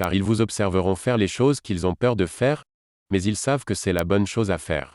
Car 0.00 0.14
ils 0.14 0.22
vous 0.22 0.40
observeront 0.40 0.94
faire 0.94 1.18
les 1.18 1.28
choses 1.28 1.60
qu'ils 1.60 1.86
ont 1.86 1.94
peur 1.94 2.16
de 2.16 2.24
faire, 2.24 2.62
mais 3.10 3.22
ils 3.22 3.36
savent 3.36 3.66
que 3.66 3.74
c'est 3.74 3.92
la 3.92 4.04
bonne 4.04 4.26
chose 4.26 4.50
à 4.50 4.56
faire. 4.56 4.94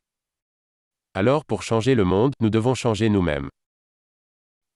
Alors 1.13 1.45
pour 1.45 1.61
changer 1.61 1.93
le 1.93 2.03
monde, 2.03 2.33
nous 2.39 2.49
devons 2.49 2.73
changer 2.73 3.09
nous-mêmes. 3.09 3.49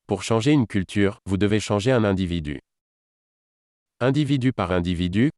Pour 0.06 0.22
changer 0.22 0.52
une 0.52 0.68
culture, 0.68 1.18
vous 1.26 1.38
devez 1.38 1.60
changer 1.60 1.92
un 1.92 2.04
individu. 2.04 2.60
Individu 4.02 4.54
par 4.54 4.72
individu, 4.72 5.32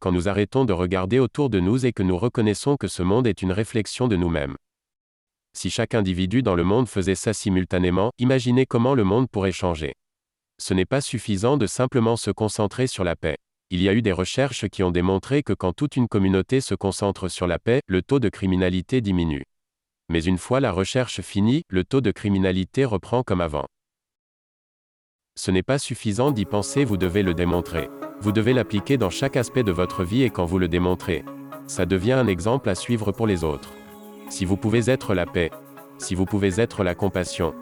quand 0.00 0.12
nous 0.12 0.28
arrêtons 0.28 0.66
de 0.66 0.74
regarder 0.74 1.18
autour 1.18 1.48
de 1.48 1.58
nous 1.58 1.86
et 1.86 1.94
que 1.94 2.02
nous 2.02 2.18
reconnaissons 2.18 2.76
que 2.76 2.88
ce 2.88 3.02
monde 3.02 3.26
est 3.26 3.40
une 3.40 3.52
réflexion 3.52 4.06
de 4.06 4.16
nous-mêmes. 4.16 4.56
Si 5.54 5.70
chaque 5.70 5.94
individu 5.94 6.42
dans 6.42 6.56
le 6.56 6.64
monde 6.64 6.90
faisait 6.90 7.14
ça 7.14 7.32
simultanément, 7.32 8.10
imaginez 8.18 8.66
comment 8.66 8.94
le 8.94 9.04
monde 9.04 9.30
pourrait 9.30 9.50
changer. 9.50 9.94
Ce 10.60 10.74
n'est 10.74 10.84
pas 10.84 11.00
suffisant 11.00 11.56
de 11.56 11.66
simplement 11.66 12.18
se 12.18 12.30
concentrer 12.30 12.86
sur 12.86 13.02
la 13.02 13.16
paix. 13.16 13.38
Il 13.70 13.82
y 13.82 13.88
a 13.88 13.94
eu 13.94 14.02
des 14.02 14.12
recherches 14.12 14.68
qui 14.68 14.84
ont 14.84 14.92
démontré 14.92 15.42
que 15.42 15.52
quand 15.52 15.72
toute 15.72 15.96
une 15.96 16.06
communauté 16.06 16.60
se 16.60 16.76
concentre 16.76 17.28
sur 17.28 17.48
la 17.48 17.58
paix, 17.58 17.80
le 17.88 18.00
taux 18.00 18.20
de 18.20 18.28
criminalité 18.28 19.00
diminue. 19.00 19.42
Mais 20.08 20.22
une 20.22 20.38
fois 20.38 20.60
la 20.60 20.70
recherche 20.70 21.20
finie, 21.20 21.64
le 21.68 21.82
taux 21.82 22.00
de 22.00 22.12
criminalité 22.12 22.84
reprend 22.84 23.24
comme 23.24 23.40
avant. 23.40 23.66
Ce 25.34 25.50
n'est 25.50 25.64
pas 25.64 25.78
suffisant 25.78 26.30
d'y 26.30 26.44
penser, 26.44 26.84
vous 26.84 26.96
devez 26.96 27.24
le 27.24 27.34
démontrer. 27.34 27.90
Vous 28.20 28.30
devez 28.30 28.52
l'appliquer 28.52 28.98
dans 28.98 29.10
chaque 29.10 29.36
aspect 29.36 29.64
de 29.64 29.72
votre 29.72 30.04
vie 30.04 30.22
et 30.22 30.30
quand 30.30 30.44
vous 30.44 30.60
le 30.60 30.68
démontrez, 30.68 31.24
ça 31.66 31.86
devient 31.86 32.12
un 32.12 32.28
exemple 32.28 32.68
à 32.68 32.76
suivre 32.76 33.10
pour 33.10 33.26
les 33.26 33.42
autres. 33.42 33.72
Si 34.30 34.44
vous 34.44 34.56
pouvez 34.56 34.88
être 34.88 35.12
la 35.12 35.26
paix, 35.26 35.50
si 35.98 36.14
vous 36.14 36.24
pouvez 36.24 36.60
être 36.60 36.84
la 36.84 36.94
compassion, 36.94 37.52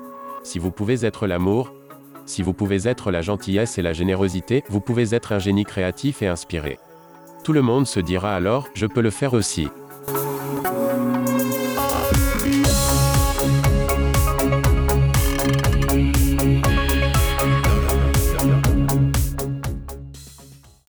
si 0.42 0.59
vous 0.59 0.70
pouvez 0.70 1.07
être 1.07 1.26
l'amour, 1.26 1.72
si 2.27 2.43
vous 2.43 2.53
pouvez 2.53 2.89
être 2.89 3.11
la 3.11 3.22
gentillesse 3.22 3.79
et 3.79 3.83
la 3.83 3.93
générosité, 3.93 4.64
vous 4.68 4.81
pouvez 4.81 5.14
être 5.14 5.33
un 5.33 5.39
génie 5.39 5.64
créatif 5.64 6.22
et 6.22 6.27
inspiré. 6.27 6.79
Tout 7.43 7.53
le 7.53 7.62
monde 7.62 7.87
se 7.87 8.01
dira 8.01 8.35
alors, 8.35 8.68
je 8.75 8.87
peux 8.87 9.03
le 9.03 9.11
faire 9.11 9.35
aussi. 9.35 9.68